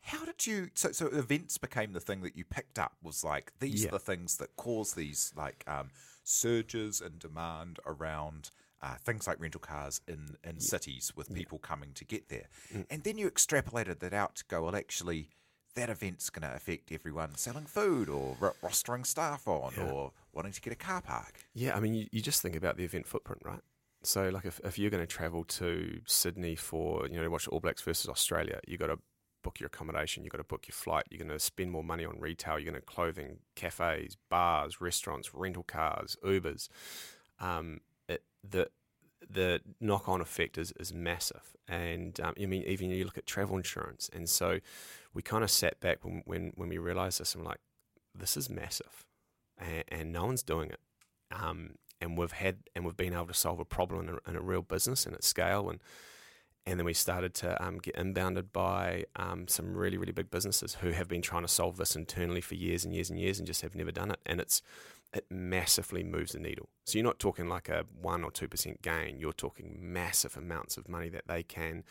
How 0.01 0.25
did 0.25 0.48
you? 0.48 0.70
So, 0.74 0.91
so 0.91 1.08
events 1.08 1.58
became 1.58 1.93
the 1.93 2.00
thing 2.00 2.22
that 2.22 2.36
you 2.36 2.43
picked 2.43 2.79
up. 2.79 2.93
Was 3.03 3.24
like 3.24 3.53
these 3.60 3.84
yeah. 3.84 3.89
are 3.89 3.91
the 3.91 4.00
things 4.00 4.38
that 4.38 4.55
cause 4.55 4.93
these 4.93 5.31
like 5.38 5.63
um, 5.67 5.89
surges 6.24 7.01
in 7.01 7.17
demand 7.20 7.79
around 7.86 8.51
uh, 8.81 8.96
things 9.03 9.27
like 9.27 9.39
rental 9.39 9.62
cars 9.62 10.01
in, 10.08 10.36
in 10.43 10.60
cities 10.60 11.13
with 11.15 11.34
people 11.34 11.60
coming 11.60 11.91
to 11.93 12.03
get 12.03 12.29
there. 12.29 12.48
Mm. 12.74 12.86
And 12.89 13.03
then 13.03 13.17
you 13.17 13.29
extrapolated 13.29 14.00
that 14.00 14.13
out 14.13 14.36
to 14.38 14.46
go, 14.48 14.63
well, 14.63 14.75
actually, 14.75 15.29
that 15.75 15.89
event's 15.89 16.29
going 16.29 16.50
to 16.50 16.55
affect 16.55 16.91
everyone 16.91 17.36
selling 17.36 17.65
food 17.65 18.10
or 18.10 18.36
ro- 18.39 18.55
rostering 18.63 19.05
staff 19.05 19.48
on 19.48 19.74
Yeah. 19.77 19.84
or 19.86 20.12
wanting 20.34 20.51
to 20.53 20.62
get 20.62 20.74
a 20.74 20.77
car 20.77 21.01
park. 21.01 21.46
Yeah, 21.53 21.75
I 21.75 21.79
mean, 21.79 21.93
you, 21.93 22.08
you 22.12 22.22
just 22.22 22.41
think 22.41 22.55
about 22.55 22.77
the 22.77 22.84
event 22.84 23.08
footprint, 23.08 23.43
right? 23.46 23.62
So, 24.03 24.29
like, 24.29 24.46
if, 24.46 24.60
if 24.63 24.79
you're 24.79 24.89
going 24.89 25.03
to 25.03 25.08
travel 25.08 25.43
to 25.43 26.01
Sydney 26.08 26.55
for, 26.55 27.08
you 27.08 27.17
know, 27.17 27.24
to 27.24 27.29
watch 27.29 27.48
All 27.48 27.60
Blacks 27.60 27.84
versus 27.84 28.10
Australia, 28.10 28.60
you've 28.67 28.79
got 28.79 28.88
to 28.88 28.98
book 29.41 29.60
your 29.60 29.67
accommodation, 29.67 30.24
you've 30.24 30.31
got 30.31 30.38
to 30.38 30.43
book 30.43 30.67
your 30.67 30.74
flight, 30.74 31.05
you're 31.10 31.19
going 31.19 31.29
to 31.29 31.39
spend 31.39 31.71
more 31.71 31.83
money 31.83 32.05
on 32.05 32.19
retail, 32.19 32.60
you're 32.60 32.71
going 32.71 32.81
to 32.81 32.86
clothing, 32.86 33.39
cafes, 33.55 34.17
bars, 34.29 34.81
restaurants, 34.81 35.33
rental 35.33 35.63
cars, 35.63 36.15
Ubers. 36.24 36.69
Um, 37.39 37.81
it, 38.07 38.24
the 38.48 38.69
the 39.29 39.62
knock 39.79 40.10
on 40.10 40.19
effect 40.19 40.57
is, 40.57 40.74
is 40.79 40.93
massive. 40.93 41.55
And 41.67 42.19
um, 42.19 42.33
I 42.41 42.45
mean, 42.45 42.63
even 42.63 42.89
you 42.89 43.05
look 43.05 43.17
at 43.17 43.25
travel 43.25 43.55
insurance. 43.55 44.10
And 44.12 44.27
so 44.27 44.60
we 45.13 45.21
kind 45.21 45.43
of 45.43 45.51
sat 45.51 45.79
back 45.79 46.03
when, 46.03 46.24
when, 46.25 46.51
when 46.55 46.69
we 46.69 46.77
realized 46.77 47.19
this 47.19 47.36
and 47.36 47.43
we're 47.43 47.51
like, 47.51 47.62
this 48.13 48.36
is 48.36 48.50
massive. 48.50 49.05
And, 49.57 49.83
and 49.88 50.12
no 50.12 50.25
one's 50.25 50.43
doing 50.43 50.71
it. 50.71 50.79
Um, 51.31 51.75
and 52.01 52.17
we've 52.17 52.31
had 52.31 52.57
and 52.75 52.83
we've 52.83 52.98
been 52.98 53.13
able 53.13 53.27
to 53.27 53.33
solve 53.33 53.60
a 53.60 53.65
problem 53.65 54.10
in 54.10 54.15
a, 54.15 54.29
in 54.29 54.36
a 54.36 54.41
real 54.41 54.63
business 54.63 55.05
and 55.05 55.13
at 55.13 55.24
scale 55.24 55.69
and 55.69 55.79
and 56.65 56.80
then 56.80 56.86
we 56.86 56.94
started 56.94 57.34
to 57.34 57.63
um, 57.63 57.80
get 57.80 57.96
inbounded 57.96 58.51
by 58.53 59.06
um, 59.15 59.48
some 59.48 59.75
really 59.75 59.98
really 59.98 60.12
big 60.12 60.30
businesses 60.30 60.75
who 60.75 60.91
have 60.91 61.08
been 61.08 61.22
trying 61.22 61.41
to 61.41 61.48
solve 61.48 61.77
this 61.77 61.96
internally 61.96 62.41
for 62.41 62.56
years 62.56 62.86
and 62.86 62.94
years 62.94 63.10
and 63.10 63.20
years 63.20 63.39
and 63.39 63.48
just 63.48 63.62
have 63.62 63.75
never 63.75 63.91
done 63.91 64.12
it 64.12 64.20
and 64.25 64.39
it's 64.39 64.62
it 65.13 65.25
massively 65.30 66.03
moves 66.03 66.32
the 66.32 66.39
needle 66.39 66.70
so 66.86 66.98
you're 66.98 67.03
not 67.03 67.20
talking 67.20 67.48
like 67.48 67.68
a 67.68 67.86
1 68.01 68.24
or 68.24 68.32
2% 68.32 68.82
gain 68.82 69.20
you're 69.20 69.34
talking 69.34 69.77
massive 69.80 70.38
amounts 70.38 70.77
of 70.77 70.88
money 70.88 71.10
that 71.10 71.27
they 71.27 71.44
can 71.44 71.84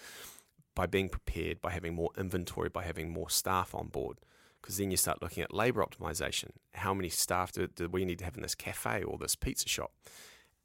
by 0.74 0.86
being 0.86 1.08
prepared 1.08 1.60
by 1.60 1.70
having 1.70 1.94
more 1.94 2.10
inventory 2.16 2.68
by 2.68 2.82
having 2.82 3.10
more 3.10 3.28
staff 3.28 3.74
on 3.74 3.88
board 3.88 4.18
because 4.60 4.76
then 4.76 4.90
you 4.90 4.96
start 4.96 5.22
looking 5.22 5.42
at 5.42 5.54
labor 5.54 5.84
optimization. 5.84 6.50
How 6.74 6.92
many 6.92 7.08
staff 7.08 7.52
do, 7.52 7.66
do 7.66 7.88
we 7.88 8.04
need 8.04 8.18
to 8.18 8.24
have 8.24 8.36
in 8.36 8.42
this 8.42 8.54
cafe 8.54 9.02
or 9.02 9.18
this 9.18 9.34
pizza 9.34 9.68
shop? 9.68 9.92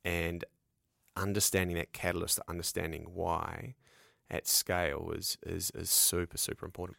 And 0.03 0.43
understanding 1.15 1.77
that 1.77 1.93
catalyst, 1.93 2.39
understanding 2.47 3.07
why 3.13 3.75
at 4.29 4.47
scale 4.47 5.11
is, 5.15 5.37
is, 5.45 5.71
is 5.75 5.89
super, 5.89 6.37
super 6.37 6.65
important. 6.65 6.97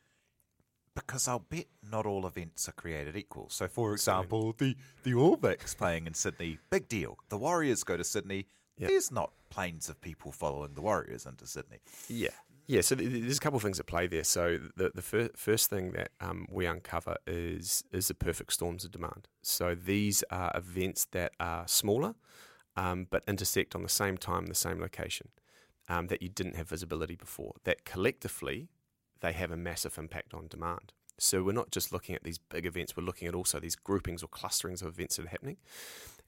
Because 0.94 1.28
I'll 1.28 1.40
bet 1.40 1.66
not 1.82 2.06
all 2.06 2.26
events 2.26 2.68
are 2.68 2.72
created 2.72 3.16
equal. 3.16 3.50
So, 3.50 3.68
for 3.68 3.92
example, 3.92 4.54
the, 4.56 4.74
the 5.02 5.14
All 5.14 5.36
Blacks 5.36 5.74
playing 5.74 6.06
in 6.06 6.14
Sydney, 6.14 6.58
big 6.70 6.88
deal. 6.88 7.18
The 7.28 7.36
Warriors 7.36 7.84
go 7.84 7.98
to 7.98 8.04
Sydney. 8.04 8.46
Yep. 8.78 8.90
There's 8.90 9.10
not 9.10 9.32
planes 9.50 9.88
of 9.90 10.00
people 10.00 10.32
following 10.32 10.74
the 10.74 10.80
Warriors 10.80 11.26
into 11.26 11.46
Sydney. 11.46 11.80
Yeah. 12.08 12.30
Yeah, 12.68 12.80
so 12.80 12.96
th- 12.96 13.08
th- 13.08 13.22
there's 13.22 13.36
a 13.36 13.40
couple 13.40 13.58
of 13.58 13.62
things 13.62 13.78
at 13.78 13.86
play 13.86 14.06
there. 14.06 14.24
So 14.24 14.58
the 14.76 14.90
the 14.94 15.02
fir- 15.02 15.30
first 15.36 15.70
thing 15.70 15.92
that 15.92 16.10
um, 16.20 16.46
we 16.50 16.66
uncover 16.66 17.16
is 17.26 17.84
is 17.92 18.08
the 18.08 18.14
perfect 18.14 18.52
storms 18.52 18.84
of 18.84 18.90
demand. 18.90 19.28
So 19.42 19.74
these 19.76 20.24
are 20.30 20.50
events 20.54 21.04
that 21.12 21.32
are 21.38 21.68
smaller, 21.68 22.14
um, 22.76 23.06
but 23.08 23.22
intersect 23.28 23.76
on 23.76 23.82
the 23.82 23.88
same 23.88 24.16
time, 24.16 24.46
the 24.46 24.54
same 24.54 24.80
location, 24.80 25.28
um, 25.88 26.08
that 26.08 26.22
you 26.22 26.28
didn't 26.28 26.56
have 26.56 26.68
visibility 26.68 27.16
before. 27.16 27.54
That 27.64 27.84
collectively, 27.84 28.68
they 29.20 29.32
have 29.32 29.50
a 29.50 29.56
massive 29.56 29.98
impact 29.98 30.34
on 30.34 30.48
demand. 30.48 30.92
So 31.18 31.42
we're 31.42 31.52
not 31.52 31.70
just 31.70 31.92
looking 31.92 32.14
at 32.14 32.24
these 32.24 32.38
big 32.38 32.66
events; 32.66 32.96
we're 32.96 33.04
looking 33.04 33.28
at 33.28 33.34
also 33.34 33.58
these 33.58 33.76
groupings 33.76 34.22
or 34.22 34.28
clusterings 34.28 34.82
of 34.82 34.88
events 34.88 35.16
that 35.16 35.26
are 35.26 35.30
happening. 35.30 35.56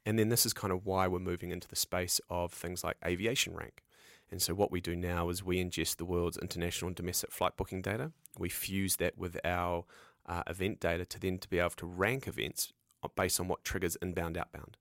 And 0.07 0.19
then 0.19 0.31
this 0.31 0.47
is 0.47 0.53
kind 0.55 0.73
of 0.73 0.87
why 0.87 1.07
we're 1.07 1.19
moving 1.19 1.51
into 1.51 1.69
the 1.69 1.77
space 1.77 2.21
of 2.31 2.53
things 2.53 2.83
like 2.83 2.97
aviation 3.05 3.55
rank. 3.55 3.83
And 4.31 4.41
so 4.41 4.55
what 4.55 4.71
we 4.71 4.81
do 4.81 4.95
now 4.95 5.29
is 5.29 5.43
we 5.43 5.63
ingest 5.63 5.97
the 5.97 6.05
world's 6.05 6.39
international 6.39 6.89
and 6.89 6.97
domestic 6.97 7.31
flight 7.31 7.57
booking 7.57 7.83
data. 7.83 8.13
We 8.39 8.49
fuse 8.49 8.97
that 8.97 9.19
with 9.19 9.39
our 9.45 9.85
uh, 10.27 10.43
event 10.47 10.81
data 10.81 11.05
to 11.07 11.21
then 11.21 11.39
to 11.39 11.49
be 11.49 11.59
able 11.59 11.71
to 11.71 11.87
rank 11.87 12.27
events 12.27 12.73
based 13.17 13.41
on 13.41 13.49
what 13.49 13.65
triggers 13.65 13.97
inbound 14.03 14.37
outbound. 14.37 14.77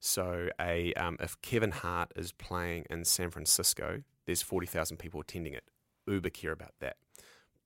So 0.00 0.48
a 0.60 0.92
um, 0.94 1.16
if 1.20 1.40
Kevin 1.42 1.70
Hart 1.70 2.12
is 2.16 2.32
playing 2.32 2.86
in 2.90 3.04
San 3.04 3.30
Francisco, 3.30 4.02
there's 4.26 4.42
forty 4.42 4.66
thousand 4.66 4.96
people 4.96 5.20
attending 5.20 5.52
it. 5.52 5.64
Uber 6.06 6.30
care 6.30 6.52
about 6.52 6.72
that, 6.80 6.96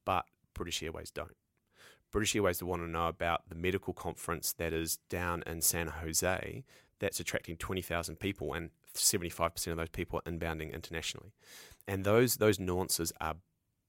but 0.04 0.26
British 0.52 0.82
Airways 0.82 1.10
don't. 1.10 1.36
British 2.10 2.36
Airways 2.36 2.62
want 2.62 2.82
to 2.82 2.88
know 2.88 3.08
about 3.08 3.48
the 3.48 3.54
medical 3.54 3.92
conference 3.92 4.52
that 4.52 4.72
is 4.72 4.98
down 5.08 5.42
in 5.46 5.60
San 5.60 5.88
Jose 5.88 6.64
that's 7.00 7.18
attracting 7.18 7.56
20,000 7.56 8.20
people 8.20 8.52
and 8.52 8.70
75% 8.94 9.66
of 9.68 9.76
those 9.76 9.88
people 9.88 10.20
are 10.20 10.30
inbounding 10.30 10.72
internationally. 10.72 11.32
And 11.88 12.04
those 12.04 12.36
those 12.36 12.60
nuances 12.60 13.12
are 13.20 13.34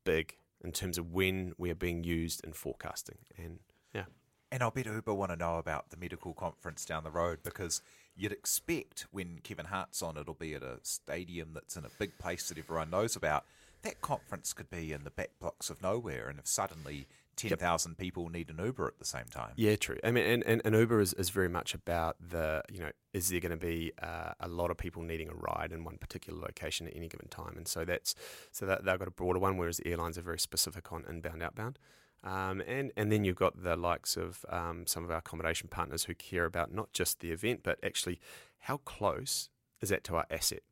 big 0.04 0.38
in 0.64 0.72
terms 0.72 0.98
of 0.98 1.14
when 1.14 1.54
we 1.58 1.70
are 1.70 1.75
being 1.75 2.04
used 2.04 2.44
in 2.44 2.54
forecasting. 2.54 3.20
And 3.38 3.60
yeah. 3.94 4.06
And 4.55 4.63
I'll 4.63 4.71
bet 4.71 4.85
Uber 4.85 5.13
want 5.13 5.33
to 5.33 5.35
know 5.35 5.57
about 5.57 5.89
the 5.89 5.97
medical 5.97 6.33
conference 6.33 6.85
down 6.85 7.03
the 7.03 7.12
road 7.12 7.39
because 7.43 7.81
you'd 8.15 8.31
expect 8.31 9.05
when 9.12 9.39
Kevin 9.43 9.65
Hart's 9.65 10.01
on, 10.01 10.15
it'll 10.15 10.33
be 10.33 10.53
at 10.53 10.63
a 10.63 10.77
stadium 10.81 11.50
that's 11.53 11.75
in 11.75 11.83
a 11.83 11.89
big 12.00 12.17
place 12.19 12.47
that 12.47 12.57
everyone 12.57 12.89
knows 12.89 13.17
about. 13.17 13.43
That 13.81 14.00
conference 14.00 14.53
could 14.53 14.69
be 14.69 14.93
in 14.93 15.03
the 15.03 15.09
back 15.09 15.31
blocks 15.41 15.69
of 15.69 15.83
nowhere, 15.83 16.29
and 16.29 16.39
if 16.39 16.47
suddenly 16.47 17.05
10,000 17.35 17.97
people 17.97 18.29
need 18.29 18.50
an 18.50 18.63
Uber 18.63 18.88
at 18.88 18.97
the 18.97 19.03
same 19.03 19.25
time. 19.29 19.51
Yeah, 19.57 19.75
true. 19.75 19.97
I 20.05 20.12
mean, 20.12 20.25
and, 20.25 20.43
and, 20.45 20.62
and 20.63 20.74
Uber 20.74 21.01
is, 21.01 21.12
is 21.15 21.31
very 21.31 21.50
much 21.50 21.74
about 21.74 22.15
the, 22.25 22.63
you 22.71 22.79
know, 22.79 22.91
is 23.12 23.27
there 23.27 23.41
going 23.41 23.51
to 23.51 23.57
be 23.57 23.91
uh, 24.01 24.35
a 24.39 24.47
lot 24.47 24.71
of 24.71 24.77
people 24.77 25.01
needing 25.01 25.27
a 25.27 25.33
ride 25.33 25.74
in 25.74 25.83
one 25.83 25.97
particular 25.97 26.39
location 26.39 26.88
at 26.88 26.95
any 26.95 27.09
given 27.09 27.27
time? 27.27 27.55
And 27.57 27.67
so 27.67 27.83
that's, 27.83 28.15
so 28.53 28.65
that 28.65 28.85
they've 28.85 28.97
got 28.97 29.09
a 29.09 29.12
broader 29.12 29.39
one, 29.39 29.57
whereas 29.57 29.77
the 29.77 29.88
airlines 29.88 30.17
are 30.17 30.21
very 30.21 30.39
specific 30.39 30.93
on 30.93 31.03
inbound, 31.09 31.43
outbound. 31.43 31.77
Um, 32.25 32.62
and, 32.62 32.91
and 32.98 33.12
then 33.12 33.24
you've 33.24 33.36
got 33.36 33.63
the 33.63 33.75
likes 33.75 34.17
of 34.17 34.44
um, 34.50 34.88
some 34.88 35.03
of 35.03 35.12
our 35.12 35.17
accommodation 35.17 35.70
partners 35.70 36.05
who 36.05 36.15
care 36.15 36.46
about 36.46 36.74
not 36.74 36.91
just 36.91 37.20
the 37.20 37.32
event, 37.32 37.62
but 37.63 37.77
actually 37.84 38.20
how 38.62 38.77
close 38.77 39.50
is 39.79 39.89
that 39.89 40.03
to 40.05 40.15
our 40.15 40.25
asset? 40.32 40.63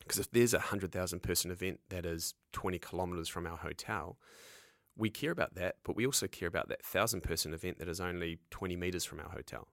Because 0.00 0.18
if 0.18 0.30
there's 0.30 0.52
a 0.52 0.58
100,000 0.58 1.22
person 1.22 1.50
event 1.50 1.80
that 1.88 2.04
is 2.04 2.34
20 2.52 2.78
kilometres 2.78 3.28
from 3.28 3.46
our 3.46 3.56
hotel, 3.56 4.18
we 4.96 5.08
care 5.08 5.30
about 5.30 5.54
that, 5.54 5.76
but 5.84 5.96
we 5.96 6.04
also 6.04 6.26
care 6.26 6.48
about 6.48 6.68
that 6.68 6.84
thousand 6.84 7.22
person 7.22 7.54
event 7.54 7.78
that 7.78 7.88
is 7.88 8.00
only 8.00 8.38
20 8.50 8.76
meters 8.76 9.04
from 9.06 9.20
our 9.20 9.30
hotel. 9.30 9.68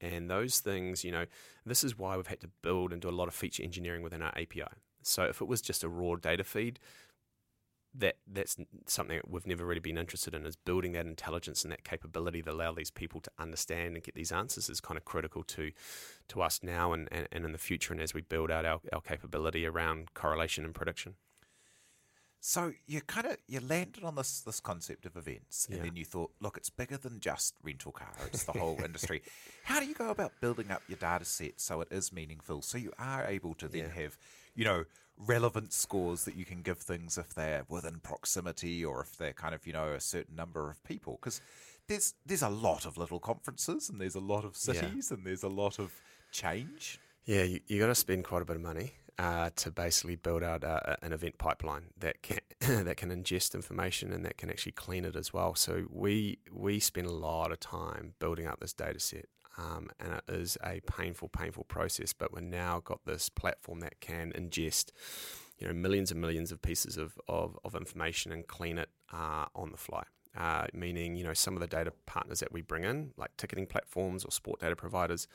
And 0.00 0.30
those 0.30 0.60
things, 0.60 1.04
you 1.04 1.12
know, 1.12 1.26
this 1.64 1.84
is 1.84 1.98
why 1.98 2.16
we've 2.16 2.26
had 2.26 2.40
to 2.40 2.50
build 2.62 2.92
and 2.92 3.02
do 3.02 3.08
a 3.08 3.10
lot 3.10 3.28
of 3.28 3.34
feature 3.34 3.62
engineering 3.62 4.02
within 4.02 4.22
our 4.22 4.32
API. 4.36 4.64
So 5.02 5.24
if 5.24 5.40
it 5.40 5.46
was 5.46 5.60
just 5.60 5.84
a 5.84 5.88
raw 5.88 6.16
data 6.16 6.44
feed, 6.44 6.80
that 7.98 8.16
that's 8.26 8.56
something 8.86 9.16
that 9.16 9.30
we've 9.30 9.46
never 9.46 9.64
really 9.64 9.80
been 9.80 9.98
interested 9.98 10.34
in 10.34 10.44
is 10.44 10.56
building 10.56 10.92
that 10.92 11.06
intelligence 11.06 11.62
and 11.62 11.72
that 11.72 11.84
capability 11.84 12.40
that 12.42 12.52
allow 12.52 12.72
these 12.72 12.90
people 12.90 13.20
to 13.20 13.30
understand 13.38 13.94
and 13.94 14.04
get 14.04 14.14
these 14.14 14.32
answers 14.32 14.68
is 14.68 14.80
kind 14.80 14.98
of 14.98 15.04
critical 15.04 15.42
to 15.44 15.72
to 16.28 16.42
us 16.42 16.60
now 16.62 16.92
and, 16.92 17.08
and, 17.10 17.28
and 17.32 17.44
in 17.44 17.52
the 17.52 17.58
future 17.58 17.92
and 17.92 18.02
as 18.02 18.12
we 18.14 18.20
build 18.20 18.50
out 18.50 18.64
our, 18.64 18.80
our 18.92 19.00
capability 19.00 19.64
around 19.66 20.12
correlation 20.14 20.64
and 20.64 20.74
prediction. 20.74 21.14
So 22.40 22.72
you 22.86 23.00
kind 23.00 23.26
of 23.26 23.38
you 23.48 23.58
landed 23.60 24.04
on 24.04 24.14
this 24.14 24.40
this 24.42 24.60
concept 24.60 25.04
of 25.04 25.16
events, 25.16 25.66
and 25.68 25.78
Yeah. 25.78 25.84
then 25.84 25.96
you 25.96 26.04
thought, 26.04 26.30
look, 26.40 26.56
it's 26.56 26.70
bigger 26.70 26.96
than 26.96 27.18
just 27.18 27.54
rental 27.64 27.90
car; 27.90 28.12
it's 28.26 28.44
the 28.44 28.52
whole 28.52 28.80
industry. 28.84 29.22
How 29.64 29.80
do 29.80 29.86
you 29.86 29.94
go 29.94 30.10
about 30.10 30.40
building 30.40 30.70
up 30.70 30.82
your 30.86 30.98
data 30.98 31.24
set 31.24 31.60
so 31.60 31.80
it 31.80 31.88
is 31.90 32.12
meaningful, 32.12 32.62
so 32.62 32.78
you 32.78 32.92
are 33.00 33.24
able 33.26 33.54
to 33.54 33.66
then 33.66 33.86
Yeah. 33.86 34.02
have, 34.02 34.16
you 34.56 34.64
know, 34.64 34.84
relevant 35.16 35.72
scores 35.72 36.24
that 36.24 36.36
you 36.36 36.44
can 36.44 36.62
give 36.62 36.78
things 36.78 37.16
if 37.16 37.34
they're 37.34 37.64
within 37.68 38.00
proximity 38.00 38.84
or 38.84 39.00
if 39.02 39.16
they're 39.16 39.32
kind 39.32 39.54
of 39.54 39.66
you 39.66 39.72
know 39.72 39.92
a 39.92 40.00
certain 40.00 40.34
number 40.34 40.68
of 40.70 40.82
people? 40.84 41.18
Because 41.20 41.40
there's 41.88 42.14
there's 42.24 42.42
a 42.42 42.48
lot 42.48 42.84
of 42.84 42.98
little 42.98 43.20
conferences, 43.20 43.88
and 43.88 44.00
there's 44.00 44.16
a 44.16 44.20
lot 44.20 44.44
of 44.44 44.56
Yeah. 44.66 44.72
cities, 44.72 45.10
and 45.12 45.24
there's 45.24 45.44
a 45.44 45.48
lot 45.48 45.78
of 45.78 45.92
change. 46.32 46.98
Yeah, 47.24 47.42
you, 47.42 47.60
you 47.66 47.80
got 47.80 47.86
to 47.88 47.94
spend 47.94 48.24
quite 48.24 48.42
a 48.42 48.44
bit 48.44 48.56
of 48.56 48.62
money 48.62 48.92
uh, 49.18 49.50
to 49.56 49.70
basically 49.70 50.14
build 50.16 50.42
out 50.42 50.62
uh, 50.62 50.96
an 51.02 51.12
event 51.12 51.38
pipeline 51.38 51.86
that 51.98 52.22
can 52.22 52.38
that 52.84 52.96
can 52.96 53.10
ingest 53.10 53.54
information 53.54 54.12
and 54.12 54.24
that 54.24 54.36
can 54.36 54.50
actually 54.50 54.72
clean 54.72 55.04
it 55.04 55.16
as 55.16 55.32
well. 55.32 55.54
So 55.54 55.86
we 55.90 56.38
we 56.52 56.80
spend 56.80 57.06
a 57.06 57.12
lot 57.12 57.52
of 57.52 57.60
time 57.60 58.14
building 58.18 58.46
up 58.46 58.60
this 58.60 58.72
data 58.72 59.00
set, 59.00 59.26
um, 59.58 59.88
and 59.98 60.14
it 60.14 60.24
is 60.28 60.58
a 60.64 60.80
painful, 60.86 61.28
painful 61.28 61.64
process. 61.64 62.12
But 62.12 62.34
we've 62.34 62.42
now 62.42 62.80
got 62.84 63.04
this 63.06 63.28
platform 63.28 63.80
that 63.80 64.00
can 64.00 64.32
ingest, 64.32 64.92
you 65.58 65.66
know, 65.66 65.74
millions 65.74 66.10
and 66.10 66.20
millions 66.20 66.52
of 66.52 66.62
pieces 66.62 66.96
of 66.96 67.18
of, 67.28 67.58
of 67.64 67.74
information 67.74 68.32
and 68.32 68.46
clean 68.46 68.78
it 68.78 68.90
uh, 69.12 69.46
on 69.54 69.70
the 69.70 69.76
fly. 69.76 70.04
Uh, 70.36 70.66
meaning, 70.74 71.16
you 71.16 71.24
know, 71.24 71.32
some 71.32 71.54
of 71.54 71.60
the 71.60 71.66
data 71.66 71.92
partners 72.04 72.40
that 72.40 72.52
we 72.52 72.60
bring 72.60 72.84
in, 72.84 73.12
like 73.16 73.30
ticketing 73.38 73.66
platforms 73.66 74.22
or 74.22 74.30
sport 74.30 74.60
data 74.60 74.76
providers, 74.76 75.26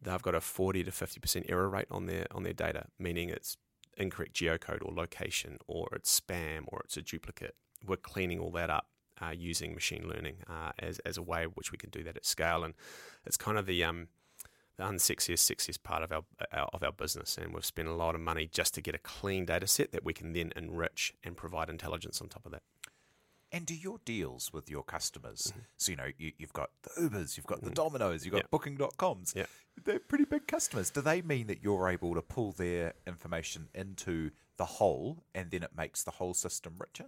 they've 0.00 0.22
got 0.22 0.34
a 0.34 0.40
40 0.40 0.84
to 0.84 0.90
50% 0.92 1.50
error 1.50 1.68
rate 1.68 1.88
on 1.90 2.06
their 2.06 2.26
on 2.30 2.44
their 2.44 2.52
data, 2.52 2.86
meaning 2.98 3.30
it's 3.30 3.56
incorrect 3.96 4.34
geocode 4.34 4.78
or 4.82 4.94
location 4.94 5.58
or 5.66 5.88
it's 5.92 6.20
spam 6.20 6.64
or 6.68 6.82
it's 6.84 6.96
a 6.96 7.02
duplicate. 7.02 7.56
We're 7.84 7.96
cleaning 7.96 8.38
all 8.38 8.50
that 8.52 8.70
up 8.70 8.86
uh, 9.20 9.30
using 9.30 9.74
machine 9.74 10.08
learning 10.08 10.36
uh, 10.48 10.72
as, 10.78 10.98
as 11.00 11.16
a 11.16 11.22
way 11.22 11.44
which 11.44 11.72
we 11.72 11.78
can 11.78 11.90
do 11.90 12.02
that 12.04 12.16
at 12.16 12.26
scale. 12.26 12.64
And 12.64 12.74
it's 13.26 13.36
kind 13.36 13.58
of 13.58 13.66
the 13.66 13.84
um, 13.84 14.08
the 14.76 14.84
unsexiest, 14.84 15.50
sexiest 15.50 15.82
part 15.82 16.02
of 16.02 16.12
our, 16.12 16.22
our 16.52 16.68
of 16.72 16.82
our 16.82 16.92
business, 16.92 17.36
and 17.36 17.52
we've 17.52 17.64
spent 17.64 17.88
a 17.88 17.94
lot 17.94 18.14
of 18.14 18.20
money 18.20 18.48
just 18.50 18.74
to 18.74 18.80
get 18.80 18.94
a 18.94 18.98
clean 18.98 19.44
data 19.44 19.66
set 19.66 19.90
that 19.92 20.04
we 20.04 20.12
can 20.12 20.32
then 20.32 20.52
enrich 20.54 21.14
and 21.24 21.36
provide 21.36 21.68
intelligence 21.68 22.20
on 22.22 22.28
top 22.28 22.46
of 22.46 22.52
that. 22.52 22.62
And 23.50 23.64
do 23.64 23.74
your 23.74 23.98
deals 24.04 24.52
with 24.52 24.68
your 24.68 24.82
customers? 24.82 25.48
Mm-hmm. 25.48 25.60
So, 25.78 25.90
you 25.90 25.96
know, 25.96 26.08
you, 26.18 26.32
you've 26.36 26.52
got 26.52 26.70
the 26.82 26.90
Ubers, 27.00 27.36
you've 27.36 27.46
got 27.46 27.62
the 27.62 27.70
Domino's, 27.70 28.24
you've 28.24 28.32
got 28.32 28.42
Yeah. 28.42 28.48
Booking.coms. 28.50 29.32
Yeah. 29.34 29.46
They're 29.82 29.98
pretty 29.98 30.26
big 30.26 30.46
customers. 30.46 30.90
Do 30.90 31.00
they 31.00 31.22
mean 31.22 31.46
that 31.46 31.62
you're 31.62 31.88
able 31.88 32.14
to 32.14 32.20
pull 32.20 32.52
their 32.52 32.92
information 33.06 33.68
into 33.74 34.32
the 34.58 34.66
whole 34.66 35.24
and 35.34 35.50
then 35.50 35.62
it 35.62 35.70
makes 35.74 36.02
the 36.02 36.10
whole 36.10 36.34
system 36.34 36.74
richer? 36.78 37.06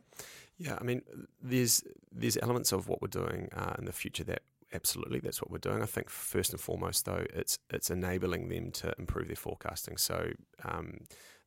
Yeah, 0.60 0.76
I 0.78 0.84
mean, 0.84 1.00
there's 1.42 1.82
there's 2.12 2.36
elements 2.42 2.70
of 2.72 2.86
what 2.86 3.00
we're 3.00 3.08
doing 3.08 3.48
uh, 3.56 3.74
in 3.78 3.86
the 3.86 3.92
future 3.92 4.24
that 4.24 4.42
absolutely 4.74 5.18
that's 5.18 5.40
what 5.40 5.50
we're 5.50 5.58
doing. 5.58 5.82
I 5.82 5.86
think 5.86 6.10
first 6.10 6.52
and 6.52 6.60
foremost, 6.60 7.06
though, 7.06 7.24
it's 7.34 7.58
it's 7.70 7.90
enabling 7.90 8.50
them 8.50 8.70
to 8.72 8.92
improve 8.98 9.28
their 9.28 9.36
forecasting. 9.36 9.96
So 9.96 10.32
um, 10.62 10.98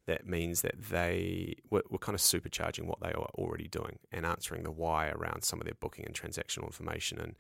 that 0.07 0.25
means 0.25 0.63
that 0.63 0.81
they 0.89 1.57
we're, 1.69 1.83
we're 1.91 1.99
kind 1.99 2.15
of 2.15 2.21
supercharging 2.21 2.85
what 2.85 3.01
they 3.01 3.11
are 3.11 3.29
already 3.35 3.67
doing 3.67 3.99
and 4.11 4.25
answering 4.25 4.63
the 4.63 4.71
why 4.71 5.09
around 5.09 5.43
some 5.43 5.61
of 5.61 5.65
their 5.65 5.75
booking 5.79 6.05
and 6.05 6.15
transactional 6.15 6.65
information 6.65 7.19
and. 7.19 7.35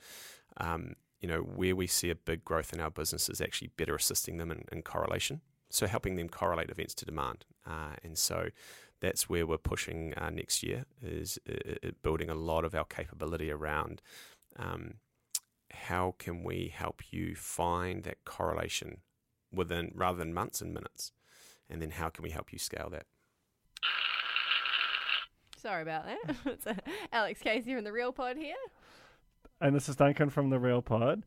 Um, 0.57 0.93
you 1.19 1.29
know, 1.29 1.39
where 1.39 1.73
we 1.73 1.87
see 1.87 2.09
a 2.09 2.15
big 2.15 2.43
growth 2.43 2.73
in 2.73 2.81
our 2.81 2.91
business 2.91 3.29
is 3.29 3.39
actually 3.39 3.69
better 3.77 3.95
assisting 3.95 4.39
them 4.39 4.51
in, 4.51 4.65
in 4.73 4.81
correlation. 4.81 5.39
So 5.69 5.87
helping 5.87 6.17
them 6.17 6.27
correlate 6.27 6.69
events 6.69 6.93
to 6.95 7.05
demand. 7.05 7.45
Uh, 7.65 7.95
and 8.03 8.17
so 8.17 8.49
that's 9.03 9.29
where 9.29 9.45
we're 9.45 9.57
pushing 9.57 10.13
uh, 10.15 10.29
next 10.29 10.63
year 10.63 10.85
is 11.01 11.37
uh, 11.49 11.73
uh, 11.83 11.89
building 12.01 12.29
a 12.29 12.35
lot 12.35 12.63
of 12.63 12.73
our 12.73 12.85
capability 12.85 13.51
around 13.51 14.01
um, 14.57 14.93
how 15.71 16.15
can 16.17 16.41
we 16.41 16.71
help 16.73 17.01
you 17.11 17.35
find 17.35 18.05
that 18.05 18.23
correlation 18.23 18.99
within 19.53 19.91
rather 19.93 20.17
than 20.17 20.33
months 20.33 20.61
and 20.61 20.73
minutes, 20.73 21.11
and 21.69 21.81
then 21.81 21.91
how 21.91 22.07
can 22.07 22.23
we 22.23 22.29
help 22.29 22.53
you 22.53 22.59
scale 22.59 22.89
that? 22.91 23.05
Sorry 25.57 25.81
about 25.81 26.05
that. 26.05 26.35
it's 26.45 26.65
uh, 26.65 26.75
Alex 27.11 27.41
Casey 27.41 27.73
from 27.73 27.83
the 27.83 27.91
Real 27.91 28.13
Pod 28.13 28.37
here. 28.37 28.55
and 29.59 29.75
this 29.75 29.89
is 29.89 29.97
Duncan 29.97 30.29
from 30.29 30.49
the 30.49 30.59
Real 30.59 30.81
Pod. 30.81 31.23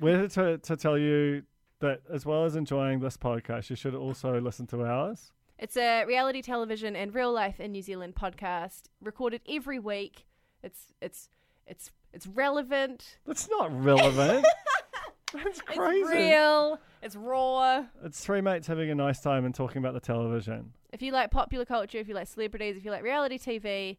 We're 0.00 0.18
here 0.18 0.28
to, 0.28 0.58
to 0.58 0.76
tell 0.76 0.98
you 0.98 1.44
that 1.78 2.00
as 2.12 2.26
well 2.26 2.44
as 2.44 2.56
enjoying 2.56 2.98
this 2.98 3.16
podcast, 3.16 3.70
you 3.70 3.76
should 3.76 3.94
also 3.94 4.40
listen 4.40 4.66
to 4.68 4.84
ours. 4.84 5.30
It's 5.58 5.76
a 5.76 6.04
reality 6.04 6.42
television 6.42 6.96
and 6.96 7.14
real 7.14 7.32
life 7.32 7.60
in 7.60 7.72
New 7.72 7.82
Zealand 7.82 8.14
podcast 8.14 8.82
recorded 9.00 9.40
every 9.48 9.78
week. 9.78 10.26
It's 10.62 10.92
it's 11.00 11.28
it's 11.66 11.90
it's 12.12 12.26
relevant. 12.26 13.18
That's 13.26 13.48
not 13.48 13.70
relevant. 13.84 14.44
That's 15.32 15.60
crazy. 15.62 16.00
It's 16.00 16.10
real. 16.10 16.78
It's 17.02 17.16
raw. 17.16 17.84
It's 18.04 18.24
three 18.24 18.40
mates 18.40 18.66
having 18.66 18.90
a 18.90 18.94
nice 18.94 19.20
time 19.20 19.44
and 19.44 19.54
talking 19.54 19.78
about 19.78 19.94
the 19.94 20.00
television. 20.00 20.72
If 20.92 21.02
you 21.02 21.12
like 21.12 21.30
popular 21.30 21.64
culture, 21.64 21.98
if 21.98 22.08
you 22.08 22.14
like 22.14 22.28
celebrities, 22.28 22.76
if 22.76 22.84
you 22.84 22.90
like 22.92 23.02
reality 23.02 23.36
TV, 23.38 23.96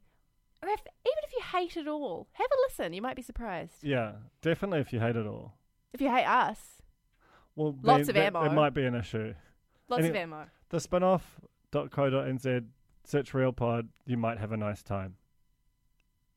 or 0.63 0.69
if, 0.69 0.79
even 0.79 1.23
if 1.23 1.33
you 1.33 1.41
hate 1.51 1.75
it 1.75 1.87
all, 1.87 2.27
have 2.33 2.47
a 2.47 2.57
listen. 2.69 2.93
You 2.93 3.01
might 3.01 3.17
be 3.17 3.21
surprised. 3.21 3.73
Yeah, 3.83 4.13
definitely 4.41 4.79
if 4.79 4.93
you 4.93 4.99
hate 5.01 5.17
it 5.17 5.27
all. 5.27 5.53
If 5.93 5.99
you 6.01 6.09
hate 6.09 6.25
us, 6.25 6.59
Well, 7.55 7.75
Lots 7.81 8.07
of 8.07 8.15
ammo. 8.15 8.45
It 8.45 8.53
might 8.53 8.73
be 8.73 8.85
an 8.85 8.95
issue. 8.95 9.33
Lots 9.87 10.01
Any- 10.01 10.09
of 10.09 10.15
ammo. 10.15 10.47
The 10.69 10.77
spinoff.co.nz, 10.77 12.65
search 13.03 13.33
Real 13.33 13.53
Pod, 13.53 13.89
you 14.05 14.17
might 14.17 14.39
have 14.39 14.51
a 14.51 14.57
nice 14.57 14.81
time. 14.81 15.15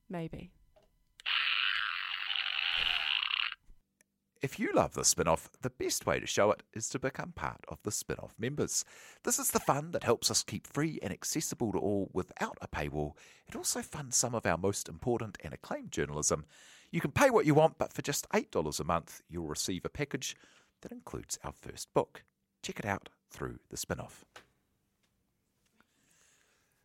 Maybe. 0.09 0.52
If 4.40 4.61
you 4.61 4.73
love 4.73 4.95
the 4.95 5.02
Spinoff, 5.02 5.49
the 5.62 5.71
best 5.71 6.07
way 6.07 6.21
to 6.21 6.26
show 6.26 6.52
it 6.52 6.62
is 6.73 6.88
to 6.90 7.00
become 7.00 7.33
part 7.33 7.64
of 7.67 7.83
the 7.83 7.90
Spinoff 7.90 8.38
members. 8.38 8.85
This 9.25 9.37
is 9.37 9.50
the 9.50 9.59
fund 9.59 9.93
that 9.93 10.05
helps 10.05 10.31
us 10.31 10.45
keep 10.45 10.64
free 10.64 11.00
and 11.02 11.12
accessible 11.12 11.73
to 11.73 11.78
all 11.78 12.09
without 12.12 12.57
a 12.61 12.69
paywall. 12.69 13.14
It 13.49 13.57
also 13.57 13.83
funds 13.83 14.16
some 14.16 14.37
of 14.37 14.46
our 14.46 14.57
most 14.57 14.88
important 14.88 15.38
and 15.42 15.53
acclaimed 15.53 15.90
journalism. 15.90 16.44
You 16.92 17.01
can 17.01 17.11
pay 17.11 17.31
what 17.31 17.46
you 17.46 17.55
want, 17.55 17.79
but 17.79 17.92
for 17.92 18.03
just 18.03 18.29
$8 18.31 18.79
a 18.79 18.85
month, 18.85 19.22
you'll 19.29 19.49
receive 19.49 19.85
a 19.85 19.88
package 19.90 20.37
that 20.83 20.92
includes 20.92 21.37
our 21.42 21.53
first 21.53 21.92
book. 21.92 22.22
Check 22.62 22.79
it 22.79 22.87
out 22.87 23.09
through 23.31 23.59
the 23.71 23.77
Spinoff. 23.77 24.25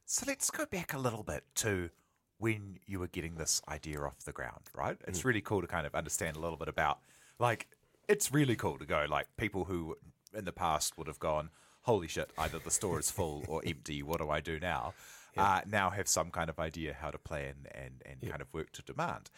So 0.06 0.26
let's 0.28 0.52
go 0.52 0.66
back 0.66 0.94
a 0.94 1.00
little 1.00 1.24
bit 1.24 1.44
to 1.56 1.90
when 2.38 2.78
you 2.86 3.00
were 3.00 3.08
getting 3.08 3.36
this 3.36 3.62
idea 3.70 4.02
off 4.02 4.20
the 4.26 4.32
ground, 4.32 4.70
right? 4.76 4.98
It's 5.08 5.24
really 5.24 5.42
cool 5.42 5.62
to 5.62 5.68
kind 5.68 5.88
of 5.88 5.96
understand 5.96 6.36
a 6.36 6.40
little 6.40 6.58
bit 6.58 6.68
about, 6.68 7.00
like, 7.40 7.68
it's 8.08 8.32
really 8.32 8.56
cool 8.56 8.78
to 8.78 8.86
go, 8.86 9.06
like, 9.10 9.28
people 9.38 9.66
who 9.66 9.96
in 10.34 10.46
the 10.46 10.52
past 10.52 10.98
would 10.98 11.08
have 11.08 11.20
gone, 11.20 11.50
holy 11.84 12.08
shit, 12.08 12.32
either 12.38 12.60
the 12.60 12.72
store 12.72 13.00
is 13.00 13.10
full 13.10 13.44
or 13.48 13.62
empty, 13.66 14.04
what 14.04 14.20
do 14.20 14.30
I 14.30 14.42
do 14.42 14.60
now? 14.60 14.94
Uh, 15.36 15.62
now 15.66 15.90
have 15.90 16.08
some 16.08 16.30
kind 16.30 16.50
of 16.50 16.60
idea 16.60 16.96
how 17.00 17.10
to 17.10 17.18
plan 17.18 17.66
and, 17.72 18.04
and 18.06 18.30
kind 18.30 18.42
of 18.42 18.54
work 18.54 18.72
to 18.74 18.84
demand. 18.84 19.32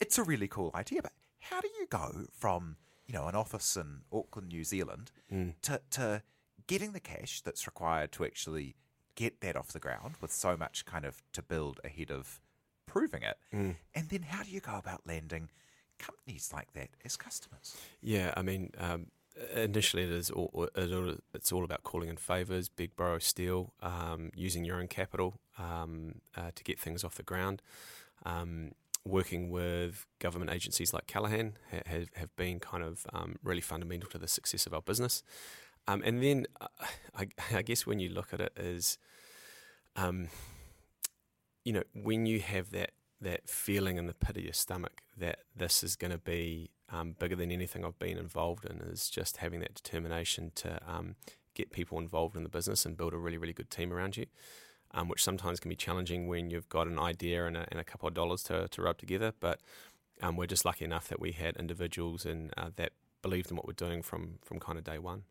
It's 0.00 0.16
a 0.16 0.22
really 0.22 0.48
cool 0.48 0.70
idea, 0.74 1.02
but 1.02 1.12
how 1.40 1.60
do 1.60 1.68
you 1.78 1.86
go 1.90 2.26
from, 2.32 2.76
you 3.08 3.14
know, 3.14 3.26
an 3.26 3.34
office 3.34 3.76
in 3.76 4.02
Auckland, 4.12 4.48
New 4.48 4.62
Zealand 4.62 5.10
to, 5.62 5.80
to 5.90 6.22
getting 6.68 6.92
the 6.92 7.00
cash 7.00 7.40
that's 7.40 7.66
required 7.66 8.12
to 8.12 8.24
actually 8.24 8.76
get 9.16 9.40
that 9.40 9.56
off 9.56 9.68
the 9.72 9.80
ground 9.80 10.14
with 10.20 10.30
so 10.30 10.56
much 10.56 10.84
kind 10.84 11.04
of 11.04 11.22
to 11.32 11.42
build 11.42 11.80
ahead 11.82 12.10
of 12.10 12.40
proving 12.86 13.22
it. 13.22 13.38
And 13.94 14.08
then 14.10 14.22
how 14.22 14.44
do 14.44 14.50
you 14.50 14.60
go 14.60 14.76
about 14.76 15.00
landing 15.06 15.48
companies 15.98 16.50
like 16.52 16.72
that 16.74 16.90
as 17.04 17.16
customers? 17.16 17.76
Yeah, 18.00 18.32
I 18.36 18.42
mean, 18.42 18.70
um, 18.78 19.06
initially 19.54 20.04
it 20.04 20.10
is 20.10 20.30
all, 20.30 20.50
all 20.54 21.14
it's 21.34 21.50
all 21.50 21.64
about 21.64 21.82
calling 21.82 22.08
in 22.08 22.16
favors, 22.16 22.68
big 22.68 22.94
borrow 22.94 23.18
steal, 23.18 23.72
um, 23.82 24.30
using 24.36 24.64
your 24.64 24.78
own 24.78 24.88
capital 24.88 25.40
um, 25.58 26.20
uh, 26.36 26.50
to 26.54 26.62
get 26.62 26.78
things 26.78 27.02
off 27.02 27.14
the 27.16 27.22
ground. 27.22 27.62
Um, 28.24 28.72
working 29.08 29.50
with 29.50 30.06
government 30.18 30.50
agencies 30.50 30.92
like 30.92 31.06
Callaghan 31.06 31.56
ha- 31.70 31.82
have, 31.86 32.08
have 32.14 32.36
been 32.36 32.60
kind 32.60 32.84
of 32.84 33.06
um, 33.12 33.36
really 33.42 33.60
fundamental 33.60 34.08
to 34.10 34.18
the 34.18 34.28
success 34.28 34.66
of 34.66 34.74
our 34.74 34.82
business. 34.82 35.22
Um, 35.86 36.02
and 36.04 36.22
then 36.22 36.46
uh, 36.60 36.66
I, 37.16 37.28
I 37.52 37.62
guess 37.62 37.86
when 37.86 37.98
you 37.98 38.10
look 38.10 38.32
at 38.32 38.40
it 38.40 38.52
is, 38.56 38.98
um, 39.96 40.28
you 41.64 41.72
know, 41.72 41.82
when 41.94 42.26
you 42.26 42.40
have 42.40 42.70
that 42.70 42.90
that 43.20 43.48
feeling 43.48 43.98
in 43.98 44.06
the 44.06 44.14
pit 44.14 44.36
of 44.36 44.44
your 44.44 44.52
stomach 44.52 45.00
that 45.16 45.40
this 45.56 45.82
is 45.82 45.96
going 45.96 46.12
to 46.12 46.18
be 46.18 46.70
um, 46.92 47.16
bigger 47.18 47.34
than 47.34 47.50
anything 47.50 47.84
I've 47.84 47.98
been 47.98 48.16
involved 48.16 48.64
in, 48.64 48.80
is 48.80 49.10
just 49.10 49.38
having 49.38 49.58
that 49.60 49.74
determination 49.74 50.52
to 50.56 50.78
um, 50.86 51.16
get 51.54 51.72
people 51.72 51.98
involved 51.98 52.36
in 52.36 52.44
the 52.44 52.48
business 52.48 52.86
and 52.86 52.96
build 52.96 53.12
a 53.12 53.18
really, 53.18 53.36
really 53.36 53.52
good 53.52 53.70
team 53.70 53.92
around 53.92 54.16
you. 54.16 54.26
Um, 54.98 55.06
which 55.08 55.22
sometimes 55.22 55.60
can 55.60 55.68
be 55.68 55.76
challenging 55.76 56.26
when 56.26 56.50
you've 56.50 56.68
got 56.68 56.88
an 56.88 56.98
idea 56.98 57.46
and 57.46 57.56
a, 57.56 57.66
and 57.70 57.78
a 57.78 57.84
couple 57.84 58.08
of 58.08 58.14
dollars 58.14 58.42
to, 58.44 58.66
to 58.66 58.82
rub 58.82 58.98
together. 58.98 59.32
But 59.38 59.60
um, 60.22 60.36
we're 60.36 60.46
just 60.48 60.64
lucky 60.64 60.84
enough 60.84 61.06
that 61.06 61.20
we 61.20 61.30
had 61.30 61.56
individuals 61.56 62.26
and 62.26 62.52
uh, 62.56 62.70
that 62.74 62.90
believed 63.22 63.48
in 63.50 63.56
what 63.56 63.64
we're 63.64 63.74
doing 63.74 64.02
from 64.02 64.40
from 64.42 64.58
kind 64.58 64.76
of 64.76 64.82
day 64.82 64.98
one. 64.98 65.22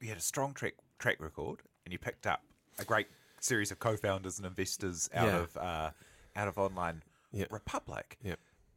You 0.00 0.08
had 0.08 0.18
a 0.18 0.22
strong 0.22 0.52
track 0.52 0.74
track 0.98 1.20
record, 1.20 1.60
and 1.84 1.92
you 1.92 1.98
picked 2.00 2.26
up 2.26 2.42
a 2.80 2.84
great 2.84 3.06
series 3.38 3.70
of 3.70 3.78
co-founders 3.78 4.38
and 4.38 4.46
investors 4.46 5.08
out 5.14 5.28
Yeah. 5.28 5.36
of 5.42 5.56
uh, 5.56 5.90
out 6.34 6.48
of 6.48 6.58
Online 6.58 7.02
Yeah. 7.30 7.46
Republic. 7.50 8.18
Yeah. 8.24 8.34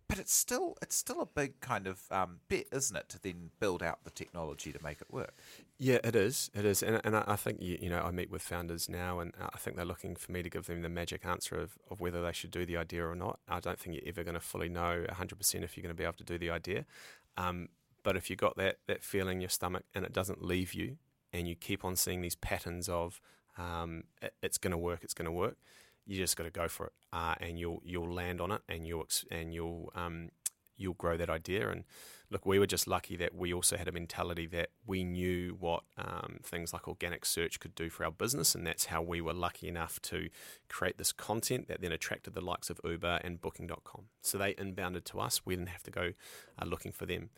But 0.08 0.20
it's 0.20 0.34
still 0.34 0.78
it's 0.82 0.96
still 0.96 1.22
a 1.22 1.26
big 1.26 1.60
kind 1.62 1.88
of 1.88 2.04
um, 2.12 2.40
isn't 2.50 2.96
it, 2.96 3.10
to 3.10 3.20
then 3.20 3.50
build 3.60 3.82
out 3.82 4.04
the 4.04 4.12
technology 4.12 4.72
to 4.72 4.84
make 4.84 5.02
it 5.02 5.12
work? 5.12 5.34
Yeah, 5.80 5.98
it 6.04 6.16
is. 6.16 6.52
It 6.54 6.64
is, 6.64 6.84
and 6.84 7.02
and 7.04 7.16
I 7.16 7.36
think 7.36 7.62
you, 7.62 7.78
you 7.82 7.90
know 7.90 8.02
I 8.02 8.12
meet 8.12 8.30
with 8.30 8.42
founders 8.42 8.88
now, 8.88 9.20
and 9.20 9.34
I 9.40 9.58
think 9.58 9.76
they're 9.76 9.86
looking 9.86 10.16
for 10.16 10.32
me 10.32 10.44
to 10.44 10.50
give 10.50 10.68
them 10.68 10.84
the 10.84 10.90
magic 10.90 11.26
answer 11.26 11.56
of, 11.56 11.78
of 11.90 12.02
whether 12.02 12.22
they 12.22 12.34
should 12.34 12.52
do 12.52 12.66
the 12.66 12.78
idea 12.78 13.06
or 13.06 13.16
not. 13.16 13.40
I 13.48 13.60
don't 13.60 13.80
think 13.80 13.96
you're 13.96 14.08
ever 14.08 14.24
going 14.24 14.36
to 14.36 14.40
fully 14.40 14.70
know 14.70 15.06
100% 15.10 15.64
if 15.64 15.76
you're 15.76 15.82
going 15.82 15.96
to 15.96 15.98
be 15.98 16.04
able 16.04 16.14
to 16.14 16.24
do 16.24 16.38
the 16.38 16.52
idea. 16.52 16.86
Um, 17.36 17.70
but 18.04 18.16
if 18.16 18.30
you've 18.30 18.40
got 18.40 18.58
that 18.58 18.78
that 18.88 19.04
feeling 19.04 19.38
in 19.38 19.42
your 19.42 19.50
stomach 19.50 19.84
and 19.96 20.06
it 20.06 20.14
doesn't 20.14 20.44
leave 20.44 20.74
you, 20.74 20.98
and 21.34 21.48
you 21.48 21.56
keep 21.56 21.84
on 21.84 21.96
seeing 21.96 22.22
these 22.22 22.36
patterns 22.36 22.88
of 22.88 23.20
um, 23.58 24.04
it, 24.22 24.34
it's 24.42 24.58
going 24.58 24.72
to 24.72 24.78
work, 24.78 25.00
it's 25.04 25.14
going 25.14 25.26
to 25.26 25.32
work, 25.32 25.58
you 26.06 26.18
just 26.18 26.38
got 26.38 26.44
to 26.44 26.52
go 26.52 26.68
for 26.68 26.88
it, 26.88 26.94
uh, 27.14 27.36
and 27.40 27.60
you'll 27.60 27.82
you'll 27.84 28.12
land 28.12 28.42
on 28.42 28.52
it, 28.52 28.62
and 28.70 28.86
you'll 28.86 29.08
and 29.32 29.54
you'll 29.54 29.92
um, 29.96 30.30
you'll 30.78 30.94
grow 30.94 31.18
that 31.18 31.30
idea. 31.30 31.70
And 31.70 31.84
look, 32.30 32.46
we 32.46 32.60
were 32.60 32.68
just 32.68 32.88
lucky 32.88 33.16
that 33.18 33.34
we 33.34 33.54
also 33.54 33.78
had 33.78 33.88
a 33.88 33.92
mentality 33.92 34.46
that 34.48 34.70
we 34.86 35.04
knew 35.04 35.56
what 35.60 35.84
um, 35.98 36.40
things 36.44 36.74
like 36.74 36.88
organic 36.88 37.26
search 37.26 37.60
could 37.60 37.76
do 37.76 37.90
for 37.90 38.06
our 38.06 38.12
business, 38.12 38.56
and 38.56 38.66
that's 38.66 38.86
how 38.86 39.02
we 39.02 39.22
were 39.22 39.34
lucky 39.34 39.68
enough 39.68 40.02
to 40.04 40.30
create 40.70 40.98
this 40.98 41.12
content 41.12 41.68
that 41.68 41.82
then 41.82 41.92
attracted 41.92 42.34
the 42.34 42.42
likes 42.42 42.70
of 42.70 42.80
Uber 42.84 43.20
and 43.24 43.42
Booking.com. 43.42 44.06
So 44.22 44.38
they 44.38 44.54
inbounded 44.54 45.06
to 45.06 45.20
us. 45.20 45.42
We 45.46 45.56
didn't 45.56 45.70
have 45.70 45.84
to 45.84 45.92
go 45.92 46.12
uh, 46.62 46.66
looking 46.66 46.92
for 46.92 47.06
them. 47.06 47.30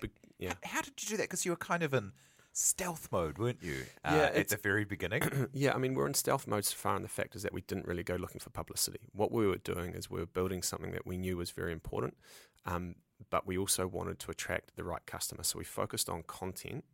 But, 0.00 0.10
yeah. 0.38 0.54
How 0.64 0.82
did 0.82 1.02
you 1.02 1.08
do 1.08 1.16
that? 1.16 1.24
Because 1.24 1.44
you 1.44 1.52
were 1.52 1.56
kind 1.56 1.82
of 1.82 1.94
in 1.94 2.12
stealth 2.56 3.08
mode, 3.12 3.38
weren't 3.38 3.62
you? 3.62 3.84
Uh, 4.04 4.12
Yeah, 4.14 4.22
at 4.24 4.30
it's- 4.36 4.50
the 4.50 4.56
very 4.56 4.84
beginning. 4.84 5.22
yeah, 5.52 5.74
I 5.74 5.78
mean, 5.78 5.94
we're 5.94 6.06
in 6.06 6.14
stealth 6.14 6.46
mode 6.46 6.64
so 6.64 6.74
far, 6.76 6.96
and 6.96 7.04
the 7.04 7.08
fact 7.08 7.36
is 7.36 7.42
that 7.42 7.52
we 7.52 7.60
didn't 7.60 7.86
really 7.86 8.02
go 8.02 8.16
looking 8.16 8.40
for 8.40 8.50
publicity. 8.50 9.00
What 9.12 9.30
we 9.30 9.46
were 9.46 9.58
doing 9.58 9.92
is 9.94 10.10
we 10.10 10.20
were 10.20 10.26
building 10.26 10.62
something 10.62 10.92
that 10.92 11.06
we 11.06 11.18
knew 11.18 11.36
was 11.36 11.50
very 11.50 11.72
important. 11.72 12.16
Um, 12.64 12.96
but 13.30 13.46
we 13.46 13.56
also 13.56 13.86
wanted 13.86 14.18
to 14.20 14.30
attract 14.30 14.76
the 14.76 14.84
right 14.84 15.04
customer. 15.06 15.42
So 15.42 15.58
we 15.58 15.64
focused 15.64 16.08
on 16.10 16.22
content. 16.24 16.84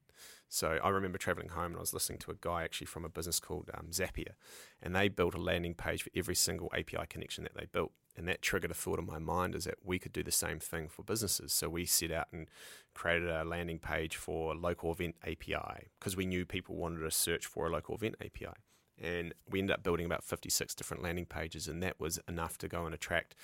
So 0.48 0.79
I 0.83 0.88
remember 0.90 1.18
traveling 1.18 1.48
home 1.48 1.66
and 1.72 1.77
I 1.77 1.81
was 1.81 1.94
listening 1.94 2.18
to 2.20 2.31
a 2.31 2.35
guy 2.40 2.62
actually 2.62 2.87
from 2.87 3.05
a 3.05 3.09
business 3.09 3.40
called 3.40 3.70
um, 3.75 3.87
Zapier, 3.90 4.35
and 4.83 4.94
they 4.94 5.09
built 5.09 5.35
a 5.35 5.40
landing 5.40 5.75
page 5.75 6.03
for 6.03 6.11
every 6.14 6.35
single 6.37 6.70
API 6.75 7.07
connection 7.09 7.42
that 7.44 7.55
they 7.57 7.66
built. 7.66 7.92
And 8.16 8.29
that 8.29 8.42
triggered 8.42 8.70
a 8.70 8.75
thought 8.75 8.98
in 8.98 9.07
my 9.07 9.18
mind 9.18 9.55
is 9.55 9.64
that 9.64 9.79
we 9.83 9.98
could 9.98 10.12
do 10.12 10.22
the 10.22 10.31
same 10.31 10.59
thing 10.59 10.88
for 10.88 11.03
businesses. 11.03 11.53
So 11.53 11.68
we 11.68 11.87
set 11.87 12.11
out 12.11 12.29
and 12.33 12.46
created 12.94 13.29
a 13.29 13.44
landing 13.44 13.79
page 13.79 14.16
for 14.16 14.55
local 14.55 14.92
event 14.92 15.16
API 15.22 15.88
because 15.98 16.16
we 16.16 16.27
knew 16.27 16.44
people 16.44 16.77
wanted 16.77 17.01
to 17.01 17.11
search 17.11 17.46
for 17.46 17.66
a 17.66 17.70
local 17.70 17.94
event 17.94 18.16
API. 18.20 18.55
And 19.01 19.33
we 19.48 19.61
ended 19.61 19.75
up 19.75 19.83
building 19.83 20.07
about 20.07 20.22
56 20.22 20.75
different 20.75 21.03
landing 21.03 21.25
pages, 21.25 21.66
and 21.66 21.83
that 21.83 21.98
was 21.98 22.20
enough 22.29 22.59
to 22.59 22.68
go 22.68 22.85
and 22.85 22.94
attract 22.94 23.35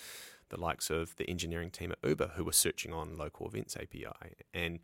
the 0.51 0.61
likes 0.61 0.91
of 0.91 1.17
the 1.17 1.29
engineering 1.29 1.71
team 1.71 1.93
at 1.93 2.09
Uber 2.09 2.33
who 2.37 2.45
were 2.45 2.53
searching 2.53 2.93
on 2.93 3.17
local 3.17 3.49
events 3.49 3.77
API. 3.77 4.35
And 4.53 4.81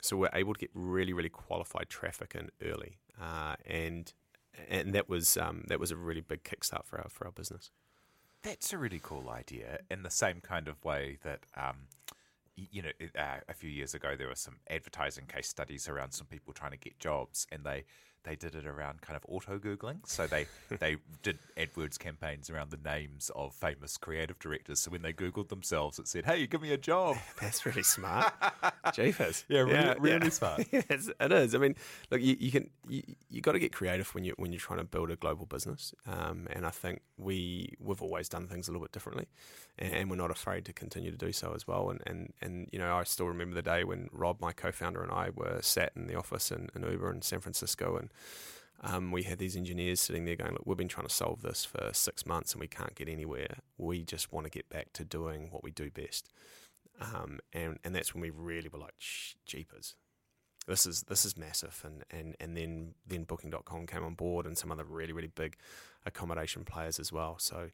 so 0.00 0.16
we're 0.16 0.30
able 0.32 0.54
to 0.54 0.60
get 0.60 0.70
really, 0.74 1.12
really 1.12 1.28
qualified 1.28 1.88
traffic 1.88 2.34
in 2.34 2.50
early. 2.62 2.98
Uh, 3.20 3.56
and 3.66 4.12
and 4.68 4.92
that 4.92 5.08
was 5.08 5.36
um, 5.36 5.64
that 5.68 5.78
was 5.78 5.90
a 5.90 5.96
really 5.96 6.20
big 6.20 6.42
kickstart 6.42 6.84
for 6.84 6.98
our 6.98 7.08
for 7.08 7.26
our 7.26 7.32
business. 7.32 7.70
That's 8.42 8.72
a 8.72 8.78
really 8.78 9.00
cool 9.02 9.28
idea. 9.28 9.80
In 9.90 10.02
the 10.02 10.10
same 10.10 10.40
kind 10.40 10.68
of 10.68 10.84
way 10.84 11.18
that, 11.24 11.40
um, 11.56 11.88
you 12.56 12.82
know, 12.82 12.90
uh, 13.18 13.38
a 13.48 13.54
few 13.54 13.70
years 13.70 13.94
ago 13.94 14.14
there 14.16 14.28
were 14.28 14.34
some 14.34 14.56
advertising 14.70 15.26
case 15.26 15.48
studies 15.48 15.88
around 15.88 16.12
some 16.12 16.26
people 16.26 16.52
trying 16.52 16.72
to 16.72 16.76
get 16.78 16.98
jobs, 16.98 17.46
and 17.52 17.64
they 17.64 17.84
they 18.24 18.34
did 18.34 18.54
it 18.56 18.66
around 18.66 19.00
kind 19.00 19.16
of 19.16 19.24
auto 19.28 19.58
googling. 19.58 19.98
So 20.06 20.26
they 20.26 20.46
they 20.80 20.96
did 21.22 21.38
AdWords 21.56 21.98
campaigns 21.98 22.50
around 22.50 22.70
the 22.70 22.78
names 22.84 23.30
of 23.34 23.54
famous 23.54 23.96
creative 23.96 24.38
directors. 24.40 24.80
So 24.80 24.90
when 24.90 25.02
they 25.02 25.12
googled 25.12 25.48
themselves, 25.48 25.98
it 25.98 26.08
said, 26.08 26.24
"Hey, 26.24 26.46
give 26.46 26.60
me 26.62 26.72
a 26.72 26.76
job." 26.76 27.16
That's 27.40 27.64
really 27.64 27.82
smart. 27.84 28.32
Jeepers. 28.92 29.44
Yeah, 29.48 29.60
really- 29.60 30.00
really 30.00 30.30
smart. 30.30 30.64
It's, 30.72 31.08
it 31.20 31.32
is. 31.32 31.54
I 31.54 31.58
mean, 31.58 31.74
look, 32.10 32.20
you, 32.20 32.36
you 32.38 32.50
can 32.50 32.70
you, 32.88 33.02
you 33.30 33.40
got 33.40 33.52
to 33.52 33.58
get 33.58 33.72
creative 33.72 34.14
when 34.14 34.24
you 34.24 34.34
when 34.36 34.52
you're 34.52 34.60
trying 34.60 34.78
to 34.78 34.84
build 34.84 35.10
a 35.10 35.16
global 35.16 35.46
business. 35.46 35.94
Um, 36.06 36.46
and 36.50 36.66
I 36.66 36.70
think 36.70 37.02
we 37.16 37.74
we've 37.78 38.02
always 38.02 38.28
done 38.28 38.46
things 38.46 38.68
a 38.68 38.72
little 38.72 38.84
bit 38.84 38.92
differently, 38.92 39.26
and, 39.78 39.92
and 39.92 40.10
we're 40.10 40.16
not 40.16 40.30
afraid 40.30 40.64
to 40.66 40.72
continue 40.72 41.10
to 41.10 41.16
do 41.16 41.32
so 41.32 41.52
as 41.54 41.66
well. 41.66 41.90
And, 41.90 42.02
and 42.06 42.32
and 42.40 42.68
you 42.72 42.78
know, 42.78 42.96
I 42.96 43.04
still 43.04 43.26
remember 43.26 43.54
the 43.54 43.62
day 43.62 43.84
when 43.84 44.08
Rob, 44.12 44.40
my 44.40 44.52
co-founder, 44.52 45.02
and 45.02 45.12
I 45.12 45.30
were 45.34 45.60
sat 45.62 45.92
in 45.96 46.06
the 46.06 46.16
office 46.16 46.50
in, 46.50 46.68
in 46.74 46.82
Uber 46.82 47.12
in 47.12 47.22
San 47.22 47.40
Francisco, 47.40 47.96
and 47.96 48.10
um, 48.82 49.10
we 49.10 49.24
had 49.24 49.38
these 49.38 49.56
engineers 49.56 50.00
sitting 50.00 50.24
there 50.24 50.36
going, 50.36 50.52
"Look, 50.52 50.62
we've 50.64 50.76
been 50.76 50.88
trying 50.88 51.06
to 51.06 51.14
solve 51.14 51.42
this 51.42 51.64
for 51.64 51.90
six 51.92 52.26
months 52.26 52.52
and 52.52 52.60
we 52.60 52.68
can't 52.68 52.94
get 52.94 53.08
anywhere. 53.08 53.58
We 53.76 54.02
just 54.04 54.32
want 54.32 54.44
to 54.44 54.50
get 54.50 54.68
back 54.68 54.92
to 54.94 55.04
doing 55.04 55.48
what 55.50 55.62
we 55.62 55.70
do 55.70 55.90
best." 55.90 56.30
Um, 57.00 57.38
and 57.52 57.78
and 57.84 57.94
that's 57.94 58.14
when 58.14 58.22
we 58.22 58.30
really 58.30 58.68
were 58.68 58.78
like, 58.78 58.94
"Jeepers, 59.46 59.94
this 60.68 60.86
is 60.86 61.02
this 61.02 61.24
is 61.24 61.36
massive." 61.36 61.82
And 61.84 62.04
and 62.10 62.36
and 62.38 62.56
then 62.56 62.94
then 63.06 63.24
Booking.com 63.24 63.86
came 63.86 64.04
on 64.04 64.14
board 64.14 64.46
and 64.46 64.56
some 64.56 64.70
other 64.70 64.84
really 64.84 65.12
really 65.12 65.28
big 65.34 65.56
accommodation 66.06 66.64
players 66.64 67.00
as 67.00 67.12
well. 67.12 67.36
So. 67.38 67.70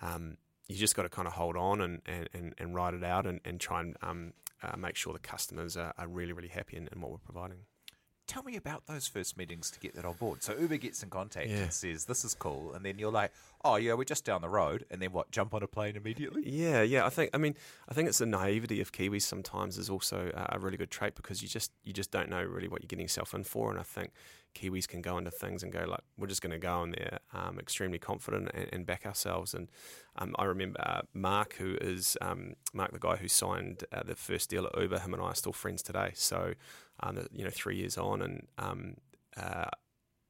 Um, 0.00 0.38
you 0.68 0.76
just 0.76 0.96
got 0.96 1.02
to 1.02 1.08
kind 1.08 1.28
of 1.28 1.34
hold 1.34 1.56
on 1.56 1.80
and, 1.80 2.00
and, 2.06 2.54
and, 2.56 2.74
ride 2.74 2.94
it 2.94 3.04
out 3.04 3.26
and, 3.26 3.40
and 3.44 3.60
try 3.60 3.80
and 3.80 3.96
um, 4.00 4.32
uh, 4.62 4.76
make 4.76 4.96
sure 4.96 5.12
the 5.12 5.18
customers 5.18 5.76
are, 5.76 5.92
are 5.98 6.08
really, 6.08 6.32
really 6.32 6.48
happy 6.48 6.76
in, 6.76 6.88
in 6.92 7.00
what 7.00 7.10
we're 7.10 7.18
providing. 7.18 7.58
Tell 8.32 8.42
me 8.42 8.56
about 8.56 8.86
those 8.86 9.06
first 9.06 9.36
meetings 9.36 9.70
to 9.72 9.78
get 9.78 9.94
that 9.94 10.06
on 10.06 10.14
board. 10.14 10.42
So 10.42 10.56
Uber 10.56 10.78
gets 10.78 11.02
in 11.02 11.10
contact 11.10 11.50
Yeah. 11.50 11.56
and 11.64 11.72
says, 11.72 12.06
"This 12.06 12.24
is 12.24 12.32
cool," 12.34 12.72
and 12.72 12.82
then 12.82 12.98
you're 12.98 13.12
like, 13.12 13.30
"Oh 13.62 13.76
yeah, 13.76 13.92
we're 13.92 14.04
just 14.04 14.24
down 14.24 14.40
the 14.40 14.48
road," 14.48 14.86
and 14.90 15.02
then 15.02 15.12
what? 15.12 15.30
Jump 15.30 15.52
on 15.52 15.62
a 15.62 15.66
plane 15.66 15.96
immediately? 15.96 16.48
Yeah, 16.48 16.80
yeah. 16.80 17.04
I 17.04 17.10
think. 17.10 17.28
I 17.34 17.36
mean, 17.36 17.54
I 17.90 17.92
think 17.92 18.08
it's 18.08 18.16
the 18.18 18.24
naivety 18.26 18.80
of 18.80 18.90
Kiwis 18.90 19.20
sometimes 19.22 19.76
is 19.76 19.90
also 19.90 20.30
a- 20.34 20.56
a 20.56 20.58
really 20.58 20.78
good 20.78 20.90
trait 20.90 21.14
because 21.14 21.42
you 21.42 21.48
just 21.48 21.72
you 21.84 21.92
just 21.92 22.10
don't 22.10 22.30
know 22.30 22.42
really 22.42 22.68
what 22.68 22.80
you're 22.80 22.88
getting 22.88 23.04
yourself 23.04 23.34
in 23.34 23.44
for. 23.44 23.70
And 23.70 23.78
I 23.78 23.82
think 23.82 24.12
Kiwis 24.54 24.86
can 24.86 25.02
go 25.02 25.18
into 25.18 25.30
things 25.30 25.62
and 25.62 25.72
go 25.72 25.84
like, 25.86 26.00
we're 26.16 26.26
just 26.26 26.42
going 26.42 26.52
to 26.52 26.58
go 26.58 26.82
in 26.82 26.92
there 26.92 27.18
um, 27.32 27.58
extremely 27.58 27.98
confident 27.98 28.50
and, 28.54 28.68
and 28.72 28.86
back 28.86 29.06
ourselves. 29.06 29.54
And 29.54 29.68
um, 30.16 30.34
I 30.38 30.44
remember 30.44 30.80
uh, 30.80 31.02
Mark, 31.14 31.54
who 31.54 31.76
is 31.80 32.16
um, 32.20 32.54
Mark, 32.72 32.92
the 32.92 32.98
guy 32.98 33.16
who 33.16 33.28
signed 33.28 33.84
uh, 33.92 34.02
the 34.04 34.14
first 34.14 34.50
deal 34.50 34.66
at 34.66 34.78
Uber. 34.78 34.98
Him 34.98 35.14
and 35.14 35.22
I 35.22 35.26
are 35.26 35.34
still 35.34 35.52
friends 35.52 35.82
today. 35.82 36.12
So, 36.14 36.54
um, 37.00 37.26
you 37.32 37.44
know, 37.44 37.50
three 37.50 37.76
years 37.76 37.96
on, 37.98 38.22
and 38.22 38.46
um, 38.58 38.94
uh, 39.36 39.70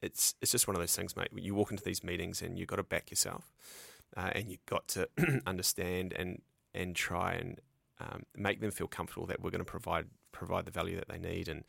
it's 0.01 0.35
it's 0.41 0.51
just 0.51 0.67
one 0.67 0.75
of 0.75 0.81
those 0.81 0.95
things, 0.95 1.15
mate. 1.15 1.29
You 1.35 1.55
walk 1.55 1.71
into 1.71 1.83
these 1.83 2.03
meetings 2.03 2.41
and 2.41 2.57
you've 2.57 2.67
got 2.67 2.77
to 2.77 2.83
back 2.83 3.09
yourself, 3.09 3.51
uh, 4.15 4.31
and 4.33 4.49
you've 4.49 4.65
got 4.65 4.87
to 4.89 5.09
understand 5.47 6.13
and 6.13 6.41
and 6.73 6.95
try 6.95 7.33
and 7.33 7.59
um, 7.99 8.23
make 8.35 8.61
them 8.61 8.71
feel 8.71 8.87
comfortable 8.87 9.27
that 9.27 9.41
we're 9.41 9.51
going 9.51 9.59
to 9.59 9.65
provide 9.65 10.07
provide 10.31 10.65
the 10.65 10.71
value 10.71 10.95
that 10.95 11.07
they 11.07 11.19
need. 11.19 11.47
And 11.47 11.63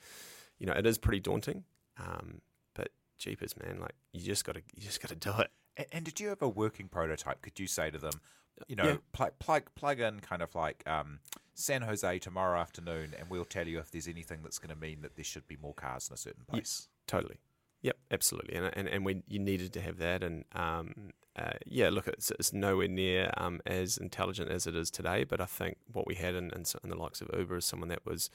you 0.58 0.66
know, 0.66 0.72
it 0.72 0.86
is 0.86 0.98
pretty 0.98 1.20
daunting, 1.20 1.64
um, 1.98 2.40
but 2.74 2.88
jeepers, 3.18 3.54
man, 3.56 3.78
like 3.80 3.94
you 4.12 4.20
just 4.22 4.44
got 4.44 4.54
to 4.54 4.62
you 4.74 4.82
just 4.82 5.00
got 5.00 5.08
to 5.08 5.14
do 5.16 5.32
it. 5.38 5.50
And, 5.76 5.86
and 5.92 6.04
did 6.04 6.20
you 6.20 6.28
have 6.28 6.42
a 6.42 6.48
working 6.48 6.88
prototype? 6.88 7.42
Could 7.42 7.58
you 7.58 7.66
say 7.66 7.90
to 7.90 7.98
them, 7.98 8.20
you 8.68 8.76
know, 8.76 8.84
Yeah. 8.84 8.96
pl- 9.12 9.34
plug 9.38 9.74
plug 9.74 10.00
in 10.00 10.20
kind 10.20 10.42
of 10.42 10.54
like 10.54 10.82
um, 10.86 11.20
San 11.54 11.82
Jose 11.82 12.18
tomorrow 12.20 12.58
afternoon, 12.60 13.14
and 13.18 13.28
we'll 13.30 13.44
tell 13.44 13.66
you 13.66 13.78
if 13.78 13.90
there's 13.90 14.08
anything 14.08 14.40
that's 14.42 14.58
going 14.58 14.74
to 14.74 14.80
mean 14.80 15.02
that 15.02 15.16
there 15.16 15.24
should 15.24 15.46
be 15.46 15.56
more 15.56 15.74
cars 15.74 16.08
in 16.08 16.14
a 16.14 16.16
certain 16.16 16.44
place. 16.46 16.60
Yes, 16.60 16.88
Totally. 17.06 17.36
Yep, 17.82 17.98
absolutely. 18.12 18.54
And 18.54 18.70
and, 18.74 18.88
and 18.88 19.04
we 19.04 19.22
you 19.28 19.38
needed 19.38 19.72
to 19.74 19.80
have 19.80 19.98
that. 19.98 20.22
And 20.22 20.44
um, 20.52 21.10
uh, 21.36 21.50
yeah, 21.66 21.90
look, 21.90 22.06
it's, 22.06 22.30
it's 22.30 22.52
nowhere 22.52 22.88
near 22.88 23.30
um, 23.36 23.60
as 23.66 23.98
intelligent 23.98 24.50
as 24.50 24.66
it 24.66 24.74
is 24.76 24.90
today. 24.90 25.24
But 25.24 25.40
I 25.40 25.44
think 25.46 25.76
what 25.92 26.06
we 26.06 26.14
had 26.14 26.34
in, 26.34 26.50
in, 26.52 26.64
in 26.82 26.88
the 26.90 26.96
likes 26.96 27.20
of 27.20 27.28
Uber 27.36 27.56
is 27.56 27.64
someone 27.66 27.88
that 27.90 28.06
was 28.06 28.30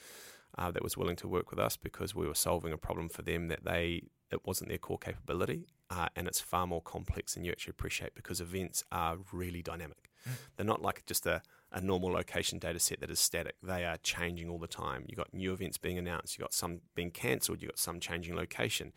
uh, 0.57 0.71
that 0.71 0.83
was 0.83 0.97
willing 0.97 1.15
to 1.17 1.27
work 1.27 1.49
with 1.51 1.59
us 1.59 1.77
because 1.77 2.15
we 2.15 2.27
were 2.27 2.35
solving 2.35 2.73
a 2.73 2.77
problem 2.77 3.09
for 3.09 3.21
them 3.21 3.47
that 3.47 3.63
they 3.63 4.03
it 4.31 4.45
wasn't 4.45 4.69
their 4.69 4.77
core 4.77 4.97
capability. 4.97 5.67
Uh, 5.89 6.07
and 6.15 6.27
it's 6.27 6.39
far 6.39 6.67
more 6.67 6.81
complex 6.81 7.33
than 7.33 7.43
you 7.43 7.51
actually 7.51 7.71
appreciate 7.71 8.13
because 8.13 8.39
events 8.39 8.83
are 8.91 9.17
really 9.31 9.63
dynamic. 9.63 10.11
They're 10.55 10.65
not 10.65 10.81
like 10.81 11.05
just 11.07 11.25
a, 11.25 11.41
a 11.71 11.81
normal 11.81 12.11
location 12.11 12.59
data 12.59 12.79
set 12.79 12.99
that 12.99 13.09
is 13.09 13.19
static. 13.19 13.55
They 13.63 13.85
are 13.85 13.97
changing 13.97 14.49
all 14.49 14.59
the 14.59 14.67
time. 14.67 15.05
You've 15.07 15.17
got 15.17 15.33
new 15.33 15.51
events 15.53 15.77
being 15.77 15.97
announced, 15.97 16.37
you've 16.37 16.43
got 16.43 16.53
some 16.53 16.81
being 16.93 17.09
cancelled, 17.09 17.61
you've 17.61 17.71
got 17.71 17.79
some 17.79 17.99
changing 17.99 18.35
location. 18.35 18.93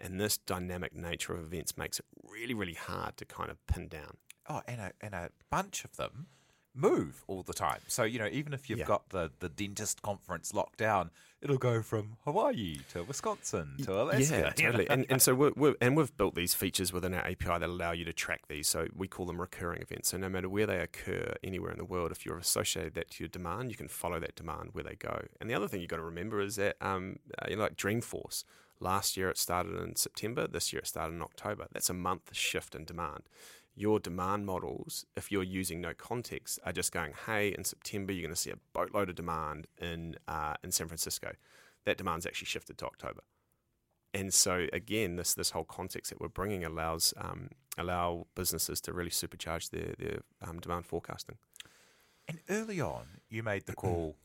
And 0.00 0.20
this 0.20 0.36
dynamic 0.36 0.94
nature 0.96 1.34
of 1.34 1.44
events 1.44 1.76
makes 1.76 2.00
it 2.00 2.06
really, 2.24 2.54
really 2.54 2.74
hard 2.74 3.16
to 3.18 3.24
kind 3.24 3.50
of 3.50 3.64
pin 3.66 3.86
down. 3.86 4.16
Oh, 4.48 4.62
and 4.66 4.80
a 4.80 4.92
and 5.00 5.14
a 5.14 5.30
bunch 5.50 5.84
of 5.84 5.96
them 5.96 6.26
move 6.74 7.24
all 7.26 7.42
the 7.42 7.52
time. 7.52 7.80
So 7.86 8.02
you 8.04 8.18
know, 8.18 8.28
even 8.30 8.52
if 8.52 8.68
you've 8.70 8.80
Yeah. 8.80 8.86
got 8.86 9.08
the 9.10 9.30
the 9.40 9.48
dentist 9.48 10.02
conference 10.02 10.54
locked 10.54 10.78
down, 10.78 11.10
it'll 11.40 11.58
go 11.58 11.82
from 11.82 12.16
Hawaii 12.24 12.78
to 12.92 13.02
Wisconsin 13.04 13.74
to 13.82 14.00
Alaska. 14.00 14.38
Yeah, 14.38 14.50
totally. 14.70 14.88
and, 14.88 15.04
and 15.10 15.20
so 15.20 15.34
we're, 15.34 15.52
we're, 15.56 15.74
and 15.80 15.96
we've 15.96 16.16
built 16.16 16.34
these 16.34 16.54
features 16.54 16.92
within 16.92 17.12
our 17.14 17.20
API 17.26 17.58
that 17.58 17.62
allow 17.64 17.92
you 17.92 18.04
to 18.04 18.12
track 18.12 18.46
these. 18.48 18.68
So 18.68 18.86
we 18.94 19.08
call 19.08 19.26
them 19.26 19.40
recurring 19.40 19.82
events. 19.82 20.08
So 20.10 20.16
no 20.18 20.28
matter 20.28 20.48
where 20.48 20.66
they 20.66 20.78
occur 20.78 21.34
anywhere 21.42 21.72
in 21.72 21.78
the 21.78 21.84
world, 21.84 22.12
if 22.12 22.24
you're 22.24 22.38
associated 22.38 22.94
that 22.94 23.10
to 23.12 23.24
your 23.24 23.28
demand, 23.28 23.70
you 23.70 23.76
can 23.76 23.88
follow 23.88 24.20
that 24.20 24.36
demand 24.36 24.70
where 24.72 24.84
they 24.84 24.94
go. 24.94 25.26
And 25.40 25.50
the 25.50 25.54
other 25.54 25.68
thing 25.68 25.80
you've 25.80 25.90
got 25.90 25.96
to 25.96 26.02
remember 26.04 26.40
is 26.40 26.56
that 26.56 26.76
um, 26.80 27.16
uh, 27.38 27.46
you 27.50 27.56
know, 27.56 27.62
like 27.62 27.76
Dreamforce. 27.76 28.44
Last 28.82 29.16
year 29.16 29.30
it 29.30 29.38
started 29.38 29.76
in 29.76 29.96
September. 29.96 30.46
This 30.46 30.72
year 30.72 30.80
it 30.80 30.88
started 30.88 31.14
in 31.14 31.22
October. 31.22 31.66
That's 31.72 31.90
a 31.90 31.94
month 31.94 32.34
shift 32.34 32.74
in 32.74 32.84
demand. 32.84 33.28
Your 33.74 34.00
demand 34.00 34.44
models, 34.44 35.06
if 35.16 35.32
you're 35.32 35.42
using 35.42 35.80
no 35.80 35.94
context, 35.94 36.58
are 36.64 36.72
just 36.72 36.92
going, 36.92 37.12
"Hey, 37.26 37.48
in 37.48 37.64
September 37.64 38.12
you're 38.12 38.26
going 38.26 38.34
to 38.34 38.40
see 38.40 38.50
a 38.50 38.58
boatload 38.72 39.08
of 39.08 39.14
demand 39.14 39.66
in 39.80 40.16
uh, 40.28 40.54
in 40.62 40.72
San 40.72 40.88
Francisco." 40.88 41.32
That 41.84 41.96
demand's 41.96 42.26
actually 42.26 42.46
shifted 42.46 42.78
to 42.78 42.86
October 42.86 43.22
and 44.14 44.32
so 44.32 44.66
again, 44.72 45.16
this 45.16 45.34
this 45.34 45.50
whole 45.50 45.64
context 45.64 46.10
that 46.10 46.20
we're 46.20 46.28
bringing 46.28 46.64
allows 46.64 47.14
um, 47.16 47.48
allow 47.78 48.26
businesses 48.34 48.80
to 48.82 48.92
really 48.92 49.10
supercharge 49.10 49.70
their 49.70 49.94
their 49.98 50.18
um, 50.42 50.60
demand 50.60 50.86
forecasting. 50.86 51.36
And 52.28 52.38
early 52.48 52.80
on, 52.80 53.20
you 53.28 53.42
made 53.42 53.66
the 53.66 53.74
call 53.74 54.16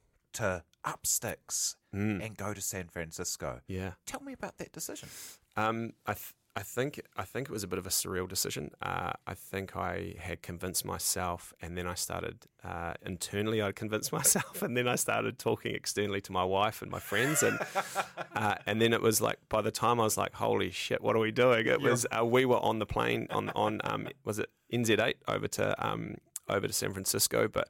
to 0.41 0.63
up 0.83 1.05
sticks 1.05 1.75
Mm. 1.95 2.23
and 2.23 2.37
go 2.37 2.53
to 2.53 2.61
San 2.61 2.87
Francisco. 2.89 3.61
Yeah, 3.67 3.91
Tell 4.05 4.19
me 4.21 4.33
about 4.33 4.57
that 4.57 4.71
decision. 4.71 5.09
um, 5.55 5.93
I 6.05 6.13
th- 6.13 6.33
I 6.55 6.63
think 6.63 6.99
I 7.15 7.23
think 7.23 7.49
it 7.49 7.51
was 7.53 7.63
a 7.63 7.67
bit 7.67 7.77
of 7.79 7.85
a 7.85 7.91
surreal 7.91 8.27
decision. 8.27 8.71
Uh, 8.81 9.13
I 9.27 9.35
think 9.35 9.75
I 9.75 10.15
had 10.19 10.41
convinced 10.41 10.83
myself, 10.85 11.53
and 11.61 11.77
then 11.77 11.85
I 11.87 11.93
started 11.95 12.45
uh, 12.63 12.93
internally. 13.05 13.61
I 13.61 13.71
convinced 13.71 14.11
myself, 14.11 14.61
and 14.65 14.75
then 14.75 14.87
I 14.87 14.95
started 14.95 15.37
talking 15.39 15.73
externally 15.75 16.19
to 16.21 16.31
my 16.31 16.43
wife 16.43 16.81
and 16.81 16.89
my 16.91 16.99
friends, 16.99 17.43
and 17.43 17.57
uh, 18.35 18.55
and 18.65 18.81
then 18.81 18.91
it 18.93 19.01
was 19.01 19.21
like 19.21 19.37
by 19.49 19.61
the 19.61 19.71
time 19.71 19.99
I 19.99 20.03
was 20.03 20.17
like, 20.17 20.33
"Holy 20.33 20.71
shit, 20.71 20.99
what 21.01 21.15
are 21.15 21.19
we 21.19 21.31
doing?" 21.31 21.67
It 21.67 21.79
was 21.81 22.05
uh, 22.17 22.25
we 22.25 22.43
were 22.45 22.59
on 22.69 22.79
the 22.79 22.87
plane 22.87 23.27
on 23.29 23.49
on 23.51 23.79
um, 23.83 24.07
was 24.25 24.39
it 24.39 24.49
NZ8 24.73 25.15
over 25.27 25.47
to 25.47 25.65
um, 25.87 26.15
over 26.49 26.67
to 26.67 26.73
San 26.73 26.91
Francisco, 26.93 27.47
but. 27.47 27.69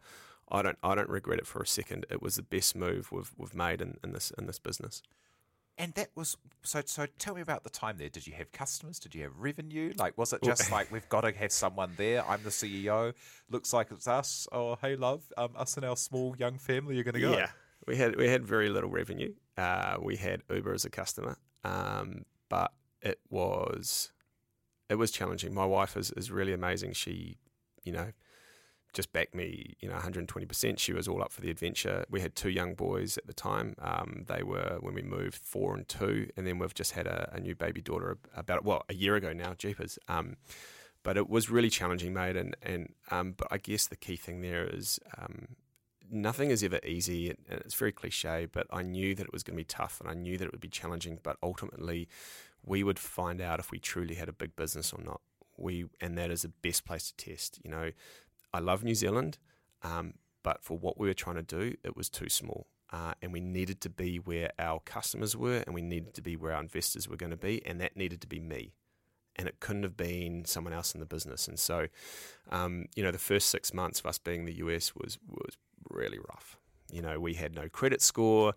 I 0.50 0.62
don't. 0.62 0.78
I 0.84 0.96
don't 0.96 1.10
regret 1.10 1.40
it 1.40 1.48
for 1.48 1.62
a 1.62 1.68
second. 1.68 2.06
It 2.10 2.22
was 2.22 2.36
the 2.36 2.44
best 2.44 2.76
move 2.76 3.12
we've 3.12 3.32
we've 3.38 3.56
made 3.56 3.82
in, 3.82 3.98
in 4.04 4.14
this 4.14 4.32
in 4.38 4.48
this 4.48 4.60
business. 4.60 5.02
And 5.80 5.94
that 5.94 6.10
was 6.16 6.38
so. 6.64 6.82
So 6.86 7.06
tell 7.20 7.36
me 7.36 7.42
about 7.42 7.64
the 7.64 7.70
time 7.70 7.98
there. 7.98 8.10
Did 8.10 8.26
you 8.26 8.34
have 8.34 8.52
customers? 8.52 8.98
Did 8.98 9.14
you 9.14 9.24
have 9.24 9.38
revenue? 9.38 9.94
Like, 9.98 10.18
was 10.18 10.34
it 10.34 10.42
just 10.42 10.72
like 10.72 10.92
we've 10.92 11.08
got 11.10 11.22
to 11.22 11.32
have 11.32 11.52
someone 11.52 11.92
there? 11.98 12.26
I'm 12.28 12.42
the 12.44 12.50
CEO. 12.50 13.14
Looks 13.50 13.74
like 13.74 13.92
it's 13.92 14.08
us. 14.08 14.48
Oh, 14.52 14.78
hey, 14.82 14.96
love, 14.96 15.24
um, 15.38 15.50
us 15.56 15.76
and 15.78 15.86
our 15.86 15.98
small 15.98 16.36
young 16.38 16.58
family 16.58 17.00
are 17.00 17.04
going 17.04 17.14
to 17.16 17.22
go. 17.22 17.32
Yeah, 17.32 17.50
we 17.86 17.96
had 17.96 18.16
we 18.16 18.28
had 18.28 18.46
very 18.46 18.70
little 18.70 18.90
revenue. 18.90 19.34
Uh, 19.56 19.98
we 20.02 20.16
had 20.16 20.42
Uber 20.50 20.74
as 20.74 20.86
a 20.86 20.90
customer, 20.90 21.38
um, 21.64 22.26
but 22.50 22.72
it 23.02 23.20
was 23.30 24.12
it 24.90 24.96
was 24.96 25.12
challenging. 25.12 25.54
My 25.54 25.66
wife 25.66 25.98
is, 25.98 26.12
is 26.12 26.32
really 26.32 26.54
amazing. 26.54 26.94
She, 26.94 27.38
you 27.84 27.92
know, 27.92 28.12
just 28.98 29.14
backed 29.14 29.36
me, 29.36 29.76
you 29.80 29.88
know, 29.88 29.96
120%. 29.96 30.80
She 30.80 30.92
was 30.92 31.08
all 31.08 31.22
up 31.22 31.32
for 31.32 31.42
the 31.42 31.52
adventure. 31.52 32.04
We 32.10 32.20
had 32.20 32.36
two 32.36 32.50
young 32.50 32.74
boys 32.74 33.16
at 33.16 33.28
the 33.28 33.34
time. 33.34 33.76
Um, 33.80 34.26
they 34.28 34.42
were, 34.42 34.80
when 34.82 34.96
we 34.96 35.04
moved, 35.04 35.36
four 35.36 35.76
and 35.76 35.88
two. 35.88 36.30
And 36.36 36.48
then 36.48 36.58
we've 36.58 36.74
just 36.74 36.94
had 36.94 37.06
a, 37.06 37.30
a 37.32 37.40
new 37.40 37.54
baby 37.54 37.80
daughter 37.80 38.18
about, 38.36 38.66
well, 38.66 38.82
a 38.90 38.96
year 38.96 39.16
ago 39.16 39.34
now, 39.34 39.54
jeepers. 39.54 40.00
Um, 40.08 40.38
but 41.04 41.16
it 41.16 41.30
was 41.30 41.52
really 41.52 41.70
challenging, 41.70 42.12
mate. 42.12 42.36
And, 42.36 42.58
and 42.64 42.96
um, 43.12 43.36
but 43.38 43.48
I 43.52 43.60
guess 43.60 43.86
the 43.86 43.96
key 43.96 44.16
thing 44.16 44.42
there 44.42 44.66
is 44.66 45.00
um, 45.16 45.50
nothing 46.10 46.50
is 46.50 46.64
ever 46.64 46.80
easy. 46.84 47.30
And 47.30 47.38
it's 47.50 47.76
very 47.76 47.92
cliche, 47.92 48.48
but 48.52 48.66
I 48.72 48.82
knew 48.82 49.14
that 49.14 49.28
it 49.28 49.32
was 49.32 49.44
going 49.44 49.56
to 49.56 49.62
be 49.62 49.64
tough 49.64 50.02
and 50.02 50.10
I 50.10 50.16
knew 50.16 50.40
that 50.40 50.46
it 50.46 50.52
would 50.52 50.60
be 50.60 50.70
challenging. 50.70 51.20
But 51.22 51.38
ultimately, 51.44 52.10
we 52.66 52.82
would 52.84 52.98
find 52.98 53.42
out 53.42 53.60
if 53.60 53.70
we 53.70 53.78
truly 53.78 54.16
had 54.16 54.28
a 54.28 54.34
big 54.34 54.56
business 54.56 54.92
or 54.92 55.04
not. 55.04 55.22
We, 55.56 55.86
and 56.02 56.18
that 56.18 56.32
is 56.32 56.42
the 56.44 56.50
best 56.50 56.84
place 56.84 57.12
to 57.12 57.16
test. 57.16 57.60
You 57.64 57.70
know, 57.70 57.92
I 58.58 58.60
love 58.60 58.84
New 58.84 58.96
Zealand, 58.96 59.38
um, 59.84 60.16
but 60.42 60.64
for 60.64 60.76
what 60.80 61.00
we 61.00 61.08
were 61.08 61.14
trying 61.14 61.36
to 61.36 61.44
do, 61.44 61.76
it 61.84 61.96
was 61.96 62.10
too 62.10 62.28
small. 62.28 62.66
Uh, 62.92 63.14
and 63.22 63.32
we 63.32 63.40
needed 63.40 63.82
to 63.82 63.90
be 63.90 64.18
where 64.18 64.52
our 64.58 64.80
customers 64.80 65.38
were, 65.38 65.58
and 65.68 65.76
we 65.76 65.82
needed 65.84 66.16
to 66.16 66.24
be 66.24 66.36
where 66.36 66.54
our 66.54 66.62
investors 66.62 67.08
were 67.08 67.18
going 67.18 67.30
to 67.30 67.38
be, 67.38 67.64
and 67.68 67.80
that 67.80 67.96
needed 67.96 68.20
to 68.22 68.28
be 68.28 68.40
me. 68.40 68.74
And 69.36 69.48
it 69.48 69.60
couldn't 69.60 69.84
have 69.84 69.96
been 69.96 70.44
someone 70.46 70.74
else 70.74 70.96
in 70.96 71.00
the 71.00 71.06
business. 71.06 71.48
And 71.48 71.60
so, 71.60 71.86
um, 72.50 72.86
you 72.96 73.04
know, 73.04 73.12
the 73.12 73.20
first 73.20 73.50
six 73.50 73.76
months 73.76 74.00
of 74.00 74.08
us 74.08 74.18
being 74.18 74.40
in 74.40 74.46
the 74.46 74.56
US 74.56 74.96
was 74.96 75.20
was 75.30 75.56
really 75.92 76.18
rough. 76.18 76.58
You 76.92 77.04
know, 77.04 77.20
we 77.20 77.36
had 77.36 77.54
no 77.54 77.70
credit 77.70 78.02
score. 78.02 78.54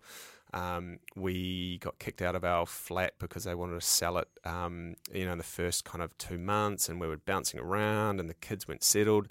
Um, 0.51 0.97
we 1.15 1.77
got 1.77 1.99
kicked 1.99 2.23
out 2.23 2.35
of 2.35 2.43
our 2.43 2.65
flat 2.65 3.13
because 3.19 3.43
they 3.43 3.53
wanted 3.53 3.79
to 3.79 3.85
sell 3.85 4.17
it, 4.17 4.27
um, 4.43 4.95
you 5.13 5.25
know, 5.25 5.33
in 5.33 5.37
the 5.37 5.43
first 5.43 5.85
kind 5.85 6.01
of 6.01 6.17
two 6.17 6.39
months, 6.39 6.89
and 6.89 6.99
we 6.99 7.07
were 7.07 7.17
bouncing 7.17 7.59
around, 7.59 8.19
and 8.19 8.27
the 8.29 8.33
kids 8.33 8.67
weren't 8.67 8.83
settled. 8.83 9.27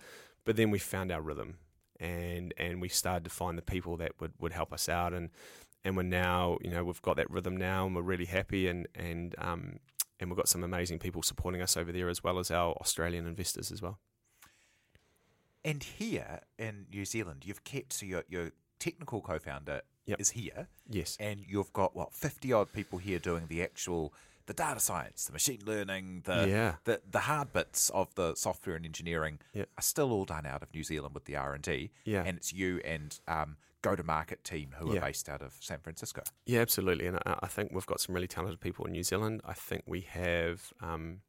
But 0.51 0.57
then 0.57 0.73
we 0.73 0.81
found 0.81 1.13
our 1.13 1.21
rhythm, 1.21 1.59
and 2.01 2.53
and 2.59 2.81
we 2.81 2.89
started 2.89 3.23
to 3.23 3.31
find 3.31 3.57
the 3.57 3.63
people 3.63 3.97
that 3.99 4.21
would, 4.21 4.33
would 4.41 4.53
help 4.53 4.73
us 4.73 4.89
out, 4.89 5.15
and 5.15 5.31
and 5.85 5.97
we're 5.97 6.03
now, 6.03 6.59
you 6.61 6.71
know, 6.71 6.83
we've 6.83 7.01
got 7.03 7.19
that 7.19 7.31
rhythm 7.31 7.57
now, 7.57 7.87
and 7.87 7.95
we're 7.95 8.03
really 8.03 8.25
happy, 8.25 8.67
and 8.67 8.89
and 8.97 9.37
um, 9.39 9.79
and 10.19 10.29
we've 10.29 10.37
got 10.37 10.49
some 10.49 10.65
amazing 10.65 10.99
people 10.99 11.23
supporting 11.23 11.63
us 11.63 11.77
over 11.77 11.93
there, 11.93 12.09
as 12.09 12.25
well 12.25 12.41
as 12.41 12.51
our 12.51 12.73
Australian 12.81 13.29
investors 13.29 13.71
as 13.71 13.81
well. 13.81 14.01
And 15.65 15.85
here 15.85 16.41
in 16.59 16.87
New 16.93 17.05
Zealand, 17.05 17.45
you've 17.47 17.63
kept 17.63 17.93
so 17.93 18.05
your 18.05 18.25
your 18.29 18.51
technical 18.81 19.21
co-founder 19.21 19.83
Yep. 20.07 20.21
is 20.21 20.31
here. 20.31 20.67
Yes. 20.89 21.17
And 21.21 21.45
you've 21.47 21.73
got 21.73 21.95
what 21.95 22.13
fifty 22.13 22.53
odd 22.53 22.73
people 22.73 22.99
here 22.99 23.21
doing 23.21 23.47
the 23.47 23.63
actual 23.63 24.13
the 24.51 24.55
data 24.55 24.81
science, 24.81 25.27
the 25.27 25.33
machine 25.33 25.61
learning, 25.65 26.23
the 26.25 26.49
Yeah. 26.49 26.75
the, 26.83 27.01
the 27.09 27.21
hard 27.21 27.53
bits 27.53 27.89
of 27.91 28.13
the 28.17 28.35
software 28.35 28.75
and 28.75 28.85
engineering 28.85 29.39
Yep. 29.53 29.69
are 29.79 29.83
still 29.83 30.11
all 30.11 30.25
done 30.25 30.45
out 30.45 30.61
of 30.65 30.75
New 30.75 30.83
Zealand 30.83 31.15
with 31.15 31.27
the 31.27 31.37
R 31.37 31.55
and 31.55 31.63
D. 31.63 31.93
Yeah. 32.05 32.25
And 32.27 32.37
it's 32.37 32.53
you 32.53 32.81
and 32.85 33.17
um, 33.29 33.59
go 33.83 33.95
to 33.95 34.03
market 34.03 34.43
team 34.43 34.75
who 34.77 34.93
Yeah. 34.93 34.99
are 34.99 35.07
based 35.07 35.29
out 35.29 35.41
of 35.41 35.55
San 35.61 35.79
Francisco. 35.79 36.23
Yeah, 36.47 36.61
absolutely. 36.63 37.07
And 37.07 37.19
I, 37.25 37.39
I 37.45 37.47
think 37.47 37.71
we've 37.73 37.87
got 37.87 38.01
some 38.01 38.13
really 38.13 38.27
talented 38.27 38.61
people 38.61 38.85
in 38.87 38.93
New 38.93 39.05
Zealand. 39.05 39.41
I 39.45 39.53
think 39.55 39.85
we 39.87 40.01
have 40.01 40.73
um, 40.81 41.21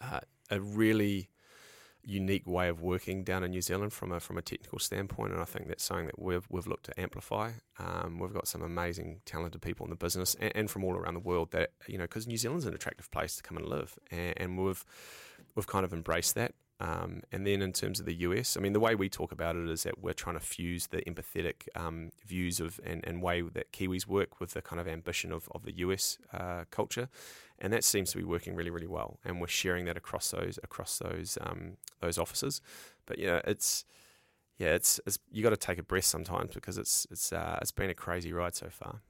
uh, 0.00 0.20
a 0.50 0.60
really 0.60 1.30
unique 2.08 2.46
way 2.46 2.68
of 2.68 2.80
working 2.80 3.22
down 3.22 3.44
in 3.44 3.50
New 3.50 3.60
Zealand 3.60 3.92
from 3.92 4.12
a 4.12 4.18
from 4.18 4.38
a 4.38 4.42
technical 4.42 4.78
standpoint, 4.78 5.32
and 5.32 5.40
I 5.40 5.44
think 5.44 5.68
that's 5.68 5.84
something 5.84 6.06
that 6.06 6.18
we've 6.18 6.46
we've 6.48 6.66
looked 6.66 6.86
to 6.86 7.00
amplify. 7.00 7.50
Um, 7.78 8.18
we've 8.18 8.32
got 8.32 8.48
some 8.48 8.62
amazing, 8.62 9.20
talented 9.26 9.60
people 9.60 9.84
in 9.84 9.90
the 9.90 9.96
business, 9.96 10.34
and, 10.40 10.50
and 10.56 10.70
from 10.70 10.84
all 10.84 10.94
around 10.94 11.14
the 11.14 11.20
world. 11.20 11.50
That 11.50 11.70
you 11.86 11.98
know, 11.98 12.04
because 12.04 12.26
New 12.26 12.38
Zealand's 12.38 12.64
an 12.64 12.74
attractive 12.74 13.10
place 13.10 13.36
to 13.36 13.42
come 13.42 13.58
and 13.58 13.66
live, 13.66 13.98
and, 14.10 14.34
and 14.38 14.58
we've 14.58 14.84
we've 15.54 15.66
kind 15.66 15.84
of 15.84 15.92
embraced 15.92 16.34
that. 16.34 16.54
Um, 16.80 17.22
and 17.32 17.44
then 17.44 17.60
in 17.60 17.72
terms 17.72 17.98
of 17.98 18.06
the 18.06 18.14
US, 18.14 18.56
I 18.56 18.60
mean, 18.60 18.72
the 18.72 18.80
way 18.80 18.94
we 18.94 19.08
talk 19.08 19.32
about 19.32 19.56
it 19.56 19.68
is 19.68 19.82
that 19.82 20.00
we're 20.00 20.12
trying 20.12 20.36
to 20.36 20.44
fuse 20.44 20.86
the 20.86 20.98
empathetic 20.98 21.66
um, 21.74 22.10
views 22.24 22.60
of 22.60 22.80
and, 22.84 23.04
and 23.04 23.20
way 23.20 23.40
that 23.40 23.72
Kiwis 23.72 24.06
work 24.06 24.38
with 24.38 24.52
the 24.52 24.62
kind 24.62 24.80
of 24.80 24.86
ambition 24.86 25.32
of, 25.32 25.48
of 25.52 25.64
the 25.64 25.76
US 25.78 26.18
uh, 26.32 26.64
culture, 26.70 27.08
and 27.58 27.72
that 27.72 27.82
seems 27.82 28.12
to 28.12 28.18
be 28.18 28.24
working 28.24 28.54
really, 28.54 28.70
really 28.70 28.86
well. 28.86 29.18
And 29.24 29.40
we're 29.40 29.48
sharing 29.48 29.86
that 29.86 29.96
across 29.96 30.30
those 30.30 30.58
across 30.62 30.98
those 30.98 31.36
um, 31.40 31.78
those 32.00 32.16
offices. 32.16 32.60
But 33.06 33.18
yeah, 33.18 33.40
it's 33.44 33.84
yeah, 34.58 34.74
it's, 34.74 35.00
it's 35.06 35.18
you 35.32 35.42
got 35.42 35.50
to 35.50 35.56
take 35.56 35.78
a 35.78 35.82
breath 35.84 36.04
sometimes 36.04 36.54
because 36.54 36.78
it's 36.78 37.06
it's 37.10 37.32
uh, 37.32 37.58
it's 37.60 37.72
been 37.72 37.90
a 37.90 37.94
crazy 37.94 38.32
ride 38.32 38.54
so 38.54 38.68
far. 38.70 39.02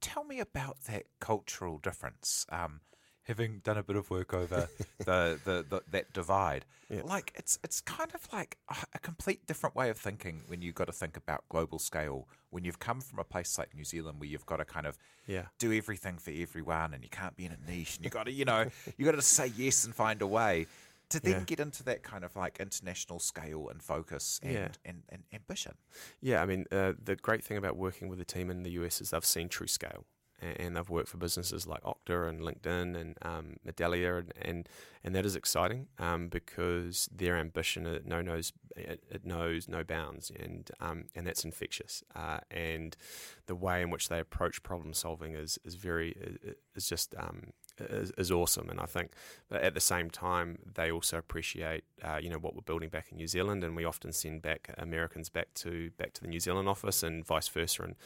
Tell 0.00 0.24
me 0.24 0.40
about 0.40 0.84
that 0.84 1.04
cultural 1.18 1.76
difference. 1.76 2.46
Um, 2.50 2.80
having 3.24 3.60
done 3.60 3.78
a 3.78 3.82
bit 3.82 3.96
of 3.96 4.10
work 4.10 4.32
over 4.34 4.68
the, 4.98 5.38
the, 5.44 5.64
the 5.68 5.82
that 5.90 6.12
divide, 6.12 6.64
Yeah. 6.88 7.02
like 7.04 7.32
it's 7.36 7.58
it's 7.62 7.80
kind 7.80 8.10
of 8.14 8.26
like 8.32 8.56
a, 8.68 8.76
a 8.94 8.98
complete 8.98 9.46
different 9.46 9.76
way 9.76 9.90
of 9.90 9.98
thinking 9.98 10.42
when 10.46 10.62
you've 10.62 10.74
got 10.74 10.86
to 10.86 10.92
think 10.92 11.16
about 11.16 11.44
global 11.48 11.78
scale. 11.78 12.26
When 12.50 12.64
you've 12.64 12.80
come 12.80 13.00
from 13.00 13.18
a 13.20 13.24
place 13.24 13.58
like 13.58 13.74
New 13.74 13.84
Zealand 13.84 14.18
where 14.18 14.28
you've 14.28 14.46
got 14.46 14.56
to 14.56 14.64
kind 14.64 14.86
of 14.86 14.98
Yeah. 15.26 15.44
do 15.58 15.72
everything 15.72 16.18
for 16.18 16.32
everyone 16.32 16.94
and 16.94 17.02
you 17.04 17.08
can't 17.10 17.36
be 17.36 17.44
in 17.44 17.52
a 17.52 17.70
niche 17.70 17.96
and 17.96 18.04
you 18.04 18.10
got 18.10 18.24
to 18.26 18.32
you 18.32 18.44
know 18.44 18.66
you 18.98 19.04
got 19.04 19.12
to 19.12 19.22
say 19.22 19.46
yes 19.56 19.84
and 19.84 19.94
find 19.94 20.20
a 20.22 20.26
way 20.26 20.66
to 21.10 21.20
then 21.20 21.32
Yeah. 21.32 21.44
get 21.44 21.60
into 21.60 21.82
that 21.84 22.02
kind 22.02 22.24
of 22.24 22.34
like 22.36 22.58
international 22.60 23.18
scale 23.18 23.68
and 23.68 23.82
focus 23.82 24.40
and, 24.42 24.52
Yeah. 24.52 24.68
and, 24.84 25.02
and 25.08 25.22
ambition. 25.32 25.74
Yeah, 26.20 26.40
I 26.42 26.46
mean, 26.46 26.66
uh, 26.72 26.92
the 27.02 27.16
great 27.16 27.42
thing 27.44 27.56
about 27.56 27.76
working 27.76 28.08
with 28.08 28.18
the 28.20 28.24
team 28.24 28.48
in 28.50 28.62
the 28.62 28.70
US 28.82 29.00
is 29.00 29.10
they've 29.10 29.24
seen 29.24 29.48
true 29.48 29.66
scale. 29.66 30.04
And 30.40 30.76
they've 30.76 30.88
worked 30.88 31.08
for 31.08 31.18
businesses 31.18 31.66
like 31.66 31.82
Okta 31.82 32.28
and 32.28 32.40
LinkedIn 32.40 32.98
and 32.98 33.18
um, 33.22 33.56
Medallia, 33.66 34.18
and, 34.18 34.32
and 34.40 34.68
and 35.02 35.14
that 35.14 35.24
is 35.24 35.34
exciting 35.34 35.86
um, 35.98 36.28
because 36.28 37.08
their 37.14 37.36
ambition 37.36 37.86
it 37.86 38.06
no 38.06 38.20
knows 38.20 38.52
it, 38.76 39.02
it 39.10 39.24
knows 39.24 39.68
no 39.68 39.82
bounds, 39.84 40.30
and 40.38 40.70
um, 40.80 41.04
and 41.14 41.26
that's 41.26 41.44
infectious. 41.44 42.02
Uh, 42.14 42.38
and 42.50 42.96
the 43.46 43.54
way 43.54 43.82
in 43.82 43.90
which 43.90 44.08
they 44.08 44.18
approach 44.18 44.62
problem 44.62 44.92
solving 44.94 45.34
is 45.34 45.58
is 45.64 45.74
very 45.74 46.14
is 46.74 46.88
just 46.88 47.14
um, 47.18 47.52
is, 47.78 48.12
is 48.18 48.30
awesome. 48.30 48.68
And 48.68 48.80
I 48.80 48.86
think 48.86 49.12
at 49.50 49.74
the 49.74 49.80
same 49.80 50.10
time 50.10 50.58
they 50.74 50.90
also 50.90 51.18
appreciate 51.18 51.84
uh, 52.02 52.18
you 52.22 52.28
know 52.28 52.38
what 52.38 52.54
we're 52.54 52.62
building 52.62 52.88
back 52.88 53.08
in 53.10 53.16
New 53.16 53.26
Zealand, 53.26 53.64
and 53.64 53.74
we 53.74 53.84
often 53.84 54.12
send 54.12 54.42
back 54.42 54.74
Americans 54.78 55.28
back 55.28 55.52
to 55.54 55.90
back 55.98 56.12
to 56.14 56.22
the 56.22 56.28
New 56.28 56.40
Zealand 56.40 56.68
office 56.68 57.02
and 57.02 57.26
vice 57.26 57.48
versa. 57.48 57.82
And 57.82 57.96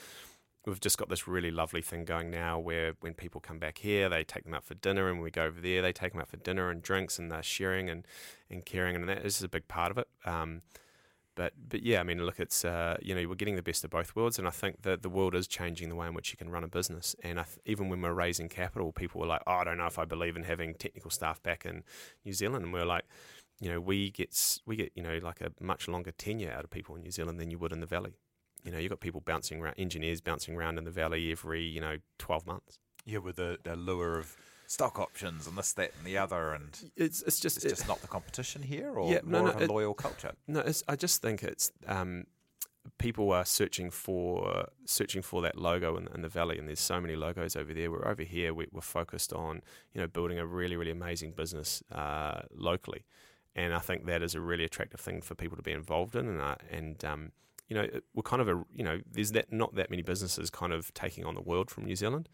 we've 0.66 0.80
just 0.80 0.98
got 0.98 1.08
this 1.08 1.28
really 1.28 1.50
lovely 1.50 1.82
thing 1.82 2.04
going 2.04 2.30
now 2.30 2.58
where 2.58 2.94
when 3.00 3.14
people 3.14 3.40
come 3.40 3.58
back 3.58 3.78
here, 3.78 4.08
they 4.08 4.24
take 4.24 4.44
them 4.44 4.54
out 4.54 4.64
for 4.64 4.74
dinner, 4.74 5.08
and 5.10 5.20
we 5.20 5.30
go 5.30 5.44
over 5.44 5.60
there, 5.60 5.82
they 5.82 5.92
take 5.92 6.12
them 6.12 6.20
out 6.20 6.28
for 6.28 6.36
dinner 6.38 6.70
and 6.70 6.82
drinks, 6.82 7.18
and 7.18 7.30
they're 7.30 7.42
sharing 7.42 7.90
and, 7.90 8.06
and 8.50 8.64
caring, 8.64 8.96
and 8.96 9.08
that 9.08 9.24
is 9.24 9.42
a 9.42 9.48
big 9.48 9.68
part 9.68 9.90
of 9.90 9.98
it. 9.98 10.08
Um, 10.24 10.62
but 11.34 11.52
but 11.68 11.82
yeah, 11.82 12.00
I 12.00 12.04
mean, 12.04 12.24
look, 12.24 12.38
it's 12.38 12.64
uh, 12.64 12.96
you 13.02 13.14
know 13.14 13.26
we're 13.28 13.34
getting 13.34 13.56
the 13.56 13.62
best 13.62 13.84
of 13.84 13.90
both 13.90 14.14
worlds, 14.14 14.38
and 14.38 14.46
I 14.46 14.52
think 14.52 14.82
that 14.82 15.02
the 15.02 15.08
world 15.08 15.34
is 15.34 15.46
changing 15.46 15.88
the 15.88 15.96
way 15.96 16.06
in 16.06 16.14
which 16.14 16.30
you 16.30 16.36
can 16.36 16.48
run 16.48 16.64
a 16.64 16.68
business. 16.68 17.16
And 17.22 17.38
th- 17.38 17.58
even 17.66 17.88
when 17.88 18.00
we're 18.00 18.12
raising 18.12 18.48
capital, 18.48 18.92
people 18.92 19.20
were 19.20 19.26
like, 19.26 19.42
"Oh, 19.46 19.54
I 19.54 19.64
don't 19.64 19.78
know 19.78 19.86
if 19.86 19.98
I 19.98 20.04
believe 20.04 20.36
in 20.36 20.44
having 20.44 20.74
technical 20.74 21.10
staff 21.10 21.42
back 21.42 21.66
in 21.66 21.82
New 22.24 22.32
Zealand," 22.32 22.64
and 22.64 22.72
we're 22.72 22.86
like. 22.86 23.04
You 23.60 23.70
know, 23.70 23.80
we 23.80 24.10
get 24.10 24.58
we 24.66 24.74
get 24.74 24.90
you 24.96 25.02
know 25.02 25.18
like 25.22 25.40
a 25.40 25.52
much 25.60 25.86
longer 25.86 26.10
tenure 26.10 26.50
out 26.50 26.64
of 26.64 26.70
people 26.70 26.96
in 26.96 27.02
New 27.02 27.12
Zealand 27.12 27.38
than 27.38 27.52
you 27.52 27.58
would 27.58 27.72
in 27.72 27.78
the 27.78 27.86
Valley. 27.86 28.14
You 28.64 28.70
know, 28.72 28.78
you've 28.78 28.90
got 28.90 29.00
people 29.00 29.20
bouncing 29.20 29.60
around, 29.60 29.74
engineers 29.78 30.20
bouncing 30.20 30.56
around 30.56 30.78
in 30.78 30.84
the 30.84 30.90
valley 30.90 31.30
every, 31.30 31.62
you 31.62 31.80
know, 31.80 31.96
12 32.18 32.46
months. 32.46 32.78
Yeah, 33.04 33.18
with 33.18 33.36
the, 33.36 33.58
the 33.62 33.76
lure 33.76 34.18
of 34.18 34.34
stock 34.66 34.98
options 34.98 35.46
and 35.46 35.56
this, 35.58 35.74
that, 35.74 35.92
and 35.98 36.06
the 36.06 36.16
other, 36.16 36.52
and 36.52 36.76
It's, 36.96 37.20
it's 37.22 37.38
just, 37.38 37.58
it's 37.58 37.66
just 37.66 37.86
not 37.86 38.00
the 38.00 38.08
competition 38.08 38.62
here, 38.62 38.94
or 38.94 39.12
Yeah, 39.12 39.20
no, 39.22 39.40
more 39.40 39.48
no, 39.48 39.54
of 39.54 39.60
a 39.60 39.64
it- 39.64 39.70
loyal 39.70 39.92
culture. 39.94 40.32
no, 40.48 40.60
it's, 40.60 40.82
I 40.88 40.96
just 40.96 41.20
think 41.20 41.42
it's, 41.42 41.70
um, 41.86 42.24
people 42.96 43.30
are 43.32 43.44
searching 43.44 43.90
for, 43.90 44.68
searching 44.86 45.20
for 45.20 45.42
that 45.42 45.58
logo 45.58 45.98
in, 45.98 46.08
in 46.14 46.22
the 46.22 46.28
valley. 46.30 46.58
And 46.58 46.66
there's 46.66 46.80
so 46.80 46.98
many 47.00 47.16
logos 47.16 47.56
over 47.56 47.74
there. 47.74 47.90
We're 47.90 48.08
over 48.08 48.22
here, 48.22 48.54
we, 48.54 48.66
we're 48.72 48.80
focused 48.80 49.34
on, 49.34 49.60
you 49.92 50.00
know, 50.00 50.06
building 50.06 50.38
a 50.38 50.46
really, 50.46 50.76
really 50.76 50.90
amazing 50.90 51.32
business, 51.32 51.82
uh, 51.92 52.40
locally. 52.54 53.04
And 53.54 53.74
I 53.74 53.78
think 53.80 54.06
that 54.06 54.22
is 54.22 54.34
a 54.34 54.40
really 54.40 54.64
attractive 54.64 55.00
thing 55.00 55.20
for 55.20 55.34
people 55.34 55.56
to 55.58 55.62
be 55.62 55.72
involved 55.72 56.16
in. 56.16 56.26
And, 56.28 56.40
uh, 56.40 56.56
and, 56.70 57.04
um, 57.04 57.32
you 57.68 57.76
know, 57.76 57.86
we're 58.14 58.22
kind 58.22 58.42
of 58.42 58.48
a, 58.48 58.64
you 58.74 58.84
know, 58.84 59.00
there's 59.10 59.32
that 59.32 59.52
not 59.52 59.74
that 59.74 59.90
many 59.90 60.02
businesses 60.02 60.50
kind 60.50 60.72
of 60.72 60.92
taking 60.94 61.24
on 61.24 61.34
the 61.34 61.40
world 61.40 61.70
from 61.70 61.84
New 61.84 61.96
Zealand. 61.96 62.28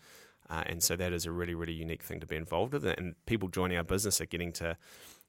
Uh, 0.49 0.65
and 0.67 0.83
so 0.83 0.97
that 0.97 1.13
is 1.13 1.27
a 1.27 1.31
really, 1.31 1.55
really 1.55 1.73
unique 1.73 2.03
thing 2.03 2.19
to 2.19 2.27
be 2.27 2.35
involved 2.35 2.73
with. 2.73 2.85
And 2.85 3.15
people 3.27 3.49
joining 3.49 3.77
our 3.77 3.85
business 3.85 4.21
are 4.21 4.27
getting 4.27 4.53
to, 4.55 4.77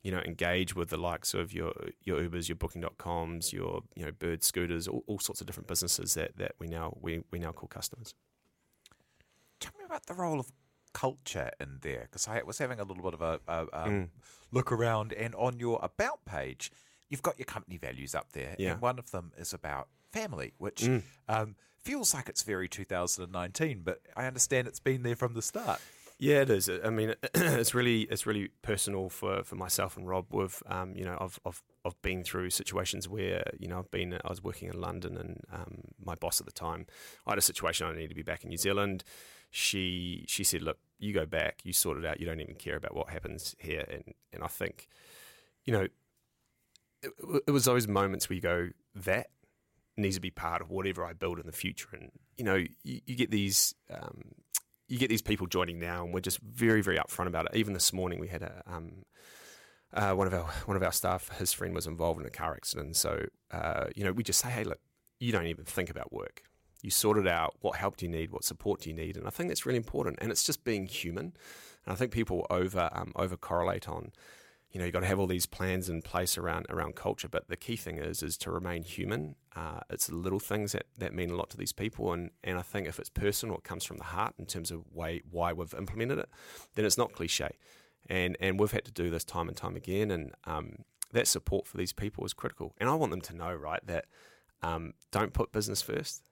you 0.01 0.11
know, 0.11 0.19
engage 0.21 0.75
with 0.75 0.89
the 0.89 0.97
likes 0.97 1.35
of 1.35 1.53
your 1.53 1.73
your 2.03 2.19
Ubers, 2.19 2.49
your 2.49 2.55
Booking.coms, 2.55 3.53
your 3.53 3.83
you 3.95 4.03
know 4.03 4.11
Bird 4.11 4.43
Scooters, 4.43 4.87
all, 4.87 5.03
all 5.05 5.19
sorts 5.19 5.39
of 5.39 5.45
different 5.45 5.67
businesses 5.67 6.15
that, 6.15 6.37
that 6.37 6.53
we 6.57 6.67
now 6.67 6.97
we, 6.99 7.21
we 7.29 7.37
now 7.37 7.51
call 7.51 7.67
customers. 7.67 8.15
Tell 9.59 9.73
me 9.77 9.85
about 9.85 10.07
the 10.07 10.15
role 10.15 10.39
of 10.39 10.51
culture 10.93 11.51
in 11.59 11.77
there? 11.81 12.01
Because 12.03 12.27
I 12.27 12.41
was 12.43 12.57
having 12.57 12.79
a 12.79 12.83
little 12.83 13.03
bit 13.03 13.13
of 13.13 13.21
a, 13.21 13.39
a, 13.47 13.63
a 13.73 13.89
Mm. 13.89 14.09
look 14.51 14.71
around, 14.71 15.13
and 15.13 15.35
on 15.35 15.59
your 15.59 15.79
about 15.83 16.25
page, 16.25 16.71
you've 17.11 17.21
got 17.21 17.37
your 17.37 17.45
company 17.45 17.77
values 17.77 18.15
up 18.15 18.31
there, 18.31 18.55
Yeah. 18.57 18.71
and 18.71 18.81
one 18.81 18.97
of 18.97 19.11
them 19.11 19.31
is 19.37 19.53
about 19.53 19.87
family, 20.11 20.53
which 20.57 20.81
Mm. 20.81 21.03
um, 21.27 21.55
feels 21.83 22.13
like 22.13 22.27
it's 22.29 22.41
very 22.43 22.67
2019, 22.67 23.81
but 23.83 24.01
I 24.15 24.25
understand 24.25 24.67
it's 24.67 24.79
been 24.79 25.03
there 25.03 25.15
from 25.15 25.33
the 25.35 25.41
start. 25.43 25.79
Yeah, 26.17 26.41
it 26.41 26.49
is. 26.51 26.69
I 26.69 26.89
mean, 26.91 27.15
it's 27.33 27.73
really 27.73 28.01
it's 28.03 28.25
really 28.27 28.49
personal 28.61 29.09
for, 29.09 29.43
for 29.43 29.55
myself 29.55 29.97
and 29.97 30.07
Rob. 30.07 30.27
With 30.31 30.61
um, 30.67 30.95
you 30.95 31.03
know, 31.03 31.17
I've, 31.19 31.39
I've 31.45 31.63
I've 31.83 31.99
been 32.03 32.23
through 32.23 32.51
situations 32.51 33.09
where 33.09 33.43
you 33.59 33.67
know 33.67 33.79
I've 33.79 33.89
been 33.89 34.13
I 34.13 34.29
was 34.29 34.43
working 34.43 34.69
in 34.69 34.79
London 34.79 35.17
and 35.17 35.41
um, 35.51 35.81
my 36.05 36.13
boss 36.13 36.39
at 36.39 36.45
the 36.45 36.51
time 36.53 36.85
I 37.25 37.31
had 37.31 37.39
a 37.39 37.41
situation 37.41 37.87
I 37.87 37.93
needed 37.95 38.09
to 38.09 38.15
be 38.15 38.21
back 38.21 38.43
in 38.43 38.49
New 38.49 38.57
Zealand. 38.57 39.03
She 39.49 40.23
she 40.27 40.43
said, 40.43 40.61
look, 40.61 40.77
you 40.99 41.11
go 41.11 41.25
back, 41.25 41.61
you 41.63 41.73
sort 41.73 41.97
it 41.97 42.05
out. 42.05 42.19
You 42.19 42.25
don't 42.27 42.39
even 42.39 42.55
care 42.55 42.75
about 42.75 42.93
what 42.95 43.09
happens 43.09 43.55
here. 43.59 43.85
And 43.89 44.13
and 44.31 44.43
I 44.43 44.47
think, 44.47 44.87
you 45.65 45.73
know, 45.73 45.87
it, 47.03 47.11
it 47.47 47.51
was 47.51 47.65
those 47.65 47.87
moments 47.87 48.29
where 48.29 48.35
you 48.35 48.41
go 48.41 48.69
that 48.95 49.27
needs 49.97 50.15
to 50.15 50.21
be 50.21 50.31
part 50.31 50.61
of 50.61 50.69
whatever 50.69 51.05
I 51.05 51.13
build 51.13 51.39
in 51.39 51.45
the 51.45 51.51
future. 51.51 51.89
And 51.93 52.11
you 52.37 52.43
know, 52.43 52.55
you, 52.55 53.01
you 53.05 53.15
get 53.15 53.31
these. 53.31 53.75
Um, 53.91 54.21
you 54.87 54.99
get 54.99 55.07
these 55.07 55.21
people 55.21 55.47
joining 55.47 55.79
now, 55.79 56.03
and 56.03 56.13
we're 56.13 56.19
just 56.19 56.39
very, 56.39 56.81
very 56.81 56.97
upfront 56.97 57.27
about 57.27 57.45
it. 57.45 57.55
Even 57.55 57.71
this 57.71 57.93
morning, 57.93 58.19
we 58.19 58.27
had 58.27 58.41
a 58.41 58.61
um, 58.67 59.05
uh, 59.93 60.13
one 60.13 60.27
of 60.27 60.33
our 60.33 60.43
one 60.65 60.75
of 60.77 60.83
our 60.83 60.91
staff. 60.91 61.29
His 61.37 61.53
friend 61.53 61.73
was 61.73 61.87
involved 61.87 62.19
in 62.19 62.27
a 62.27 62.31
car 62.31 62.53
accident, 62.53 62.95
so 62.97 63.25
uh, 63.51 63.85
you 63.95 64.03
know 64.03 64.11
we 64.11 64.23
just 64.23 64.39
say, 64.39 64.49
"Hey, 64.49 64.63
look, 64.63 64.79
you 65.19 65.31
don't 65.31 65.45
even 65.45 65.65
think 65.65 65.89
about 65.89 66.11
work. 66.11 66.43
You 66.81 66.89
sort 66.89 67.17
it 67.17 67.27
out. 67.27 67.55
What 67.61 67.77
help 67.77 67.97
do 67.97 68.05
you 68.05 68.11
need? 68.11 68.31
What 68.31 68.43
support 68.43 68.81
do 68.81 68.89
you 68.89 68.95
need?" 68.95 69.15
And 69.15 69.27
I 69.27 69.29
think 69.29 69.49
that's 69.49 69.65
really 69.65 69.77
important. 69.77 70.19
And 70.21 70.29
it's 70.29 70.43
just 70.43 70.63
being 70.65 70.87
human. 70.87 71.33
And 71.85 71.93
I 71.93 71.95
think 71.95 72.11
people 72.11 72.45
over 72.49 72.89
um, 72.91 73.13
over 73.15 73.37
correlate 73.37 73.87
on. 73.87 74.11
You 74.71 74.79
know, 74.79 74.85
you 74.85 74.91
got 74.91 75.01
to 75.01 75.07
have 75.07 75.19
all 75.19 75.27
these 75.27 75.45
plans 75.45 75.89
in 75.89 76.01
place 76.01 76.37
around 76.37 76.65
around 76.69 76.95
culture, 76.95 77.27
but 77.27 77.49
the 77.49 77.57
key 77.57 77.75
thing 77.75 77.97
is 77.97 78.23
is 78.23 78.37
to 78.37 78.51
remain 78.51 78.83
human. 78.83 79.35
Uh, 79.55 79.81
it's 79.89 80.07
the 80.07 80.15
little 80.15 80.39
things 80.39 80.71
that, 80.71 80.85
that 80.97 81.13
mean 81.13 81.29
a 81.29 81.35
lot 81.35 81.49
to 81.49 81.57
these 81.57 81.73
people, 81.73 82.13
and, 82.13 82.31
and 82.41 82.57
I 82.57 82.61
think 82.61 82.87
if 82.87 82.97
it's 82.97 83.09
personal, 83.09 83.57
it 83.57 83.65
comes 83.65 83.83
from 83.83 83.97
the 83.97 84.05
heart 84.05 84.33
in 84.39 84.45
terms 84.45 84.71
of 84.71 84.85
way 84.93 85.21
why 85.29 85.51
we've 85.51 85.73
implemented 85.73 86.19
it. 86.19 86.29
Then 86.75 86.85
it's 86.85 86.97
not 86.97 87.11
cliche, 87.11 87.57
and 88.09 88.37
and 88.39 88.59
we've 88.59 88.71
had 88.71 88.85
to 88.85 88.91
do 88.91 89.09
this 89.09 89.25
time 89.25 89.49
and 89.49 89.57
time 89.57 89.75
again, 89.75 90.09
and 90.09 90.31
um, 90.45 90.85
that 91.11 91.27
support 91.27 91.67
for 91.67 91.75
these 91.77 91.91
people 91.91 92.23
is 92.25 92.33
critical. 92.33 92.73
And 92.77 92.89
I 92.89 92.95
want 92.95 93.11
them 93.11 93.21
to 93.21 93.35
know, 93.35 93.53
right, 93.53 93.85
that 93.87 94.05
um, 94.61 94.93
don't 95.11 95.33
put 95.33 95.51
business 95.51 95.81
first. 95.81 96.23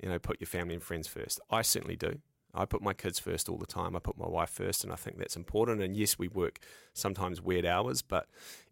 You 0.00 0.08
know, 0.08 0.20
put 0.20 0.40
your 0.40 0.46
family 0.46 0.74
and 0.74 0.82
friends 0.82 1.08
first. 1.08 1.40
I 1.50 1.62
certainly 1.62 1.96
do. 1.96 2.20
I 2.54 2.64
put 2.64 2.82
my 2.82 2.94
kids 2.94 3.18
first 3.18 3.48
all 3.48 3.58
the 3.58 3.66
time. 3.66 3.94
I 3.94 3.98
put 3.98 4.18
my 4.18 4.26
wife 4.26 4.50
first, 4.50 4.84
and 4.84 4.92
I 4.92 4.96
think 4.96 5.18
that's 5.18 5.36
important. 5.36 5.82
And 5.82 5.96
yes, 5.96 6.18
we 6.18 6.28
work 6.28 6.60
sometimes 6.92 7.40
weird 7.40 7.66
hours, 7.66 8.02
but 8.02 8.26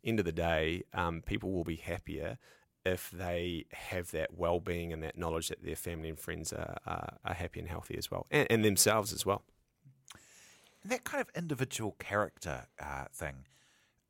end 0.05 0.19
of 0.19 0.25
the 0.25 0.33
day, 0.33 0.83
um, 0.95 1.23
people 1.23 1.53
will 1.53 1.65
be 1.65 1.77
happier 1.77 2.39
if 2.85 3.11
they 3.11 3.67
have 3.73 4.13
that 4.13 4.37
well-being 4.37 4.93
and 4.93 5.03
that 5.03 5.19
knowledge 5.19 5.49
that 5.49 5.65
their 5.65 5.77
family 5.77 6.09
and 6.09 6.19
friends 6.19 6.53
are, 6.53 6.77
are, 6.87 7.17
are 7.25 7.35
happy 7.35 7.59
and 7.59 7.69
healthy 7.69 7.97
as 7.99 8.11
well, 8.11 8.27
and, 8.31 8.47
and 8.51 8.65
themselves 8.65 9.13
as 9.13 9.27
well. 9.27 9.43
And 10.83 10.93
that 10.93 11.03
kind 11.03 11.21
of 11.21 11.29
individual 11.35 11.97
character 11.99 12.67
uh, 12.81 13.07
thing, 13.13 13.47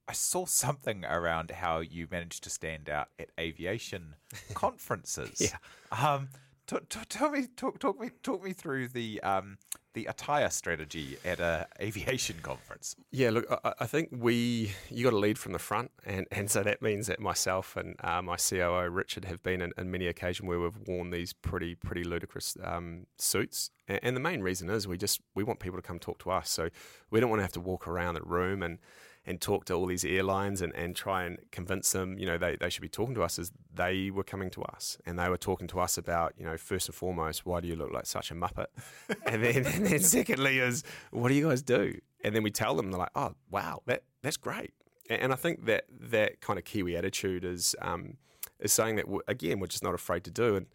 I 0.07 0.13
saw 0.13 0.45
something 0.47 1.05
around 1.05 1.51
how 1.51 1.81
you 1.81 2.07
managed 2.11 2.45
to 2.45 2.51
stand 2.51 2.91
out 2.91 3.09
at 3.19 3.31
aviation 3.41 4.17
conferences. 4.55 5.41
Yeah. 5.41 6.09
Um, 6.09 6.29
t- 6.67 6.77
t- 6.89 7.01
tell 7.09 7.31
me, 7.31 7.47
talk, 7.57 7.79
talk 7.79 8.01
me, 8.01 8.11
talk 8.23 8.43
me 8.43 8.53
through 8.53 8.89
the 8.89 9.21
um, 9.23 9.59
the 9.95 10.05
attire 10.07 10.51
strategy 10.51 11.17
at 11.25 11.41
a 11.41 11.67
aviation 11.81 12.37
conference. 12.43 12.97
Yeah, 13.11 13.31
look, 13.31 13.47
I, 13.65 13.73
I 13.81 13.87
think 13.87 14.11
we 14.13 14.73
you 14.91 15.05
got 15.05 15.11
to 15.11 15.19
lead 15.19 15.39
from 15.39 15.53
the 15.53 15.59
front, 15.59 15.91
and, 16.05 16.27
and 16.31 16.51
so 16.51 16.63
that 16.63 16.83
means 16.83 17.07
that 17.07 17.19
myself 17.19 17.77
and 17.77 17.97
uh, 18.05 18.21
my 18.21 18.37
COO 18.37 18.91
Richard 18.91 19.25
have 19.25 19.43
been 19.43 19.63
in, 19.63 19.73
in 19.79 19.91
many 19.91 20.07
occasions 20.07 20.47
where 20.47 20.61
we've 20.61 20.79
worn 20.87 21.11
these 21.11 21.33
pretty 21.33 21.75
pretty 21.75 22.05
ludicrous 22.05 22.57
um, 22.63 23.07
suits, 23.19 23.71
and, 23.89 24.01
and 24.03 24.17
the 24.17 24.21
main 24.21 24.43
reason 24.43 24.69
is 24.69 24.87
we 24.87 24.99
just 24.99 25.21
we 25.35 25.43
want 25.43 25.61
people 25.61 25.79
to 25.79 25.87
come 25.87 25.99
talk 25.99 26.19
to 26.21 26.31
us, 26.31 26.51
so 26.51 26.69
we 27.11 27.21
don't 27.21 27.31
want 27.31 27.41
to 27.41 27.45
have 27.45 27.53
to 27.53 27.61
walk 27.61 27.89
around 27.89 28.15
the 28.15 28.23
room 28.23 28.63
and 28.63 28.79
and 29.27 29.41
talk 29.41 29.65
to 29.65 29.75
all 29.75 29.87
these 29.87 30.05
airlines 30.05 30.63
and, 30.63 30.73
and 30.77 30.95
try 30.95 31.25
and 31.25 31.39
convince 31.51 31.91
them, 31.91 32.17
you 32.17 32.27
know, 32.27 32.39
they, 32.39 32.57
they 32.57 32.71
should 32.71 32.83
be 32.83 32.89
talking 32.89 33.15
to 33.17 33.23
us 33.23 33.39
as 33.39 33.51
they 33.75 34.11
were 34.11 34.23
coming 34.23 34.51
to 34.51 34.63
us. 34.63 34.97
And 35.05 35.19
they 35.19 35.29
were 35.29 35.37
talking 35.37 35.67
to 35.69 35.81
us 35.81 35.99
about, 35.99 36.35
you 36.39 36.45
know, 36.45 36.57
first 36.57 36.89
and 36.89 36.95
foremost, 36.95 37.45
why 37.45 37.61
do 37.61 37.67
you 37.67 37.75
look 37.75 37.93
like 37.93 38.07
such 38.07 38.31
a 38.31 38.35
muppet? 38.35 38.67
and 39.27 39.43
then 39.43 39.67
and 39.67 39.87
then 39.87 39.99
secondly 39.99 40.61
is, 40.61 40.85
what 41.11 41.29
do 41.29 41.35
you 41.35 41.49
guys 41.49 41.61
do? 41.61 41.99
And 42.23 42.35
then 42.35 42.45
we 42.45 42.53
tell 42.53 42.77
them, 42.77 42.93
they're 42.93 43.01
like, 43.01 43.11
oh, 43.17 43.35
wow, 43.51 43.83
that 43.87 44.05
that's 44.23 44.37
great. 44.37 44.73
And, 45.11 45.23
and 45.23 45.33
I 45.33 45.37
think 45.37 45.67
that 45.67 45.87
that 45.91 46.41
kind 46.41 46.59
of 46.59 46.65
Kiwi 46.65 46.97
attitude 46.97 47.45
is 47.45 47.75
um, 47.83 48.19
is 48.61 48.73
something 48.73 48.97
that, 48.97 49.07
again, 49.27 49.59
we're 49.59 49.67
just 49.67 49.83
not 49.83 49.95
afraid 49.95 50.23
to 50.25 50.31
do. 50.31 50.55
And 50.55 50.67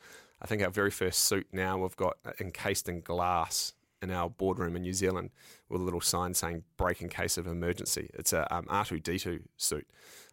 I 0.42 0.48
think 0.48 0.62
our 0.62 0.70
very 0.70 0.92
first 0.92 1.24
suit 1.24 1.48
now 1.54 1.78
we've 1.78 1.96
got 1.96 2.18
encased 2.40 2.90
in 2.90 3.00
glass 3.00 3.74
in 4.02 4.12
our 4.12 4.30
boardroom 4.30 4.76
in 4.76 4.82
New 4.82 4.94
Zealand 4.94 5.30
with 5.70 5.82
a 5.82 5.84
little 5.84 6.02
sign 6.02 6.34
saying 6.34 6.64
"break 6.78 7.02
in 7.02 7.10
case 7.10 7.38
of 7.38 7.48
emergency." 7.48 8.10
It's 8.14 8.34
a 8.34 8.54
um, 8.54 8.66
R2D2 8.66 9.44
suit 9.58 9.88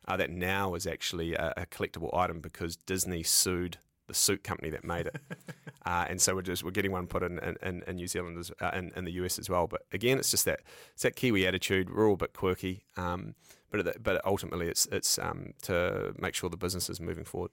uh, 0.07 0.17
that 0.17 0.31
now 0.31 0.75
is 0.75 0.87
actually 0.87 1.35
a, 1.35 1.53
a 1.57 1.67
collectible 1.67 2.17
item 2.17 2.41
because 2.41 2.77
Disney 2.77 3.23
sued 3.23 3.79
the 4.07 4.15
suit 4.15 4.43
company 4.43 4.71
that 4.71 4.85
made 4.85 5.07
it, 5.07 5.17
uh, 5.87 6.07
and 6.09 6.19
so 6.21 6.35
we're 6.35 6.41
just 6.43 6.65
we're 6.65 6.71
getting 6.71 6.93
one 6.93 7.07
put 7.07 7.23
in 7.23 7.39
in, 7.63 7.83
in 7.87 7.97
New 7.97 8.07
Zealand 8.07 8.39
as, 8.39 8.51
uh, 8.61 8.71
in, 8.75 8.91
in 8.97 9.05
the 9.05 9.13
US 9.13 9.39
as 9.39 9.51
well. 9.51 9.67
But 9.67 9.83
again, 9.93 10.19
it's 10.19 10.31
just 10.31 10.47
that 10.47 10.61
it's 10.95 11.03
that 11.03 11.15
Kiwi 11.17 11.47
attitude. 11.47 11.95
We're 11.95 12.07
all 12.09 12.15
a 12.15 12.17
bit 12.17 12.33
quirky, 12.33 12.85
um, 12.97 13.35
but 13.71 14.03
but 14.03 14.25
ultimately 14.25 14.69
it's 14.69 14.87
it's 14.87 15.19
um, 15.19 15.53
to 15.63 16.15
make 16.19 16.35
sure 16.35 16.49
the 16.49 16.57
business 16.57 16.89
is 16.89 17.01
moving 17.01 17.25
forward. 17.25 17.51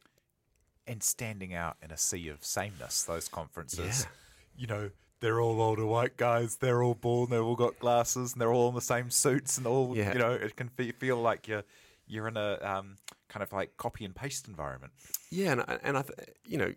and 0.87 1.01
standing 1.03 1.53
out 1.53 1.75
in 1.83 1.91
a 1.91 1.97
sea 1.97 2.29
of 2.29 2.45
sameness. 2.45 3.03
Those 3.03 3.27
conferences, 3.27 4.05
Yeah. 4.05 4.09
you 4.61 4.67
know, 4.67 4.91
they're 5.19 5.39
all 5.41 5.61
older 5.61 5.85
white 5.85 6.17
guys. 6.17 6.57
They're 6.57 6.83
all 6.83 6.95
bald. 6.95 7.29
They've 7.29 7.41
all 7.43 7.55
got 7.55 7.79
glasses, 7.79 8.33
and 8.33 8.41
they're 8.41 8.51
all 8.53 8.69
in 8.69 8.75
the 8.75 8.81
same 8.81 9.09
suits, 9.09 9.57
and 9.57 9.65
all 9.67 9.95
Yeah. 9.95 10.13
you 10.13 10.19
know. 10.19 10.31
It 10.33 10.55
can 10.55 10.69
fe- 10.69 10.91
feel 10.91 11.17
like 11.17 11.47
you're 11.47 11.63
you're 12.07 12.27
in 12.27 12.37
a 12.37 12.59
um, 12.61 12.97
kind 13.29 13.41
of 13.43 13.51
like 13.53 13.77
copy 13.77 14.05
and 14.05 14.15
paste 14.15 14.47
environment. 14.47 14.93
Yeah, 15.31 15.53
and 15.53 15.61
I- 15.61 15.79
and 15.83 15.97
I, 15.97 16.01
th- 16.03 16.29
you 16.45 16.57
know, 16.57 16.73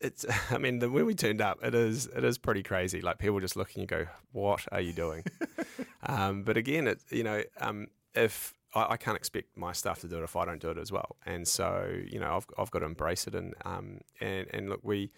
it's. 0.00 0.24
I 0.50 0.58
mean, 0.58 0.78
the, 0.78 0.90
when 0.90 1.06
we 1.06 1.14
turned 1.14 1.40
up, 1.40 1.58
it 1.64 1.74
is 1.74 2.06
it 2.06 2.22
is 2.24 2.38
pretty 2.38 2.62
crazy. 2.62 3.00
Like 3.00 3.18
people 3.18 3.40
just 3.40 3.56
look 3.56 3.72
and 3.74 3.80
you 3.82 3.86
go, 3.86 4.06
"What 4.32 4.64
are 4.70 4.80
you 4.80 4.92
doing?" 4.92 5.24
um, 6.06 6.42
but 6.42 6.56
again, 6.56 6.86
it 6.86 7.00
you 7.10 7.24
know, 7.24 7.42
um, 7.60 7.88
if 8.14 8.54
I, 8.74 8.92
I 8.92 8.96
can't 8.96 9.16
expect 9.16 9.56
my 9.56 9.72
staff 9.72 10.00
to 10.00 10.08
do 10.08 10.18
it 10.18 10.22
if 10.24 10.36
I 10.36 10.44
don't 10.44 10.60
do 10.60 10.70
it 10.70 10.78
as 10.78 10.92
well, 10.92 11.16
and 11.26 11.46
so 11.48 11.90
you 12.10 12.20
know, 12.20 12.36
I've 12.36 12.46
I've 12.58 12.70
got 12.70 12.80
to 12.80 12.86
embrace 12.86 13.26
it, 13.26 13.34
and 13.34 13.54
um, 13.64 14.00
and 14.20 14.46
and 14.52 14.68
look, 14.68 14.80
we, 14.82 15.10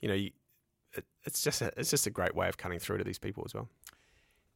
you 0.00 0.08
know, 0.08 0.14
you, 0.14 0.30
it, 0.96 1.04
it's 1.24 1.42
just 1.42 1.62
a, 1.62 1.72
it's 1.76 1.90
just 1.90 2.06
a 2.06 2.10
great 2.10 2.34
way 2.34 2.48
of 2.48 2.56
cutting 2.56 2.78
through 2.78 2.98
to 2.98 3.04
these 3.04 3.18
people 3.18 3.42
as 3.46 3.54
well. 3.54 3.68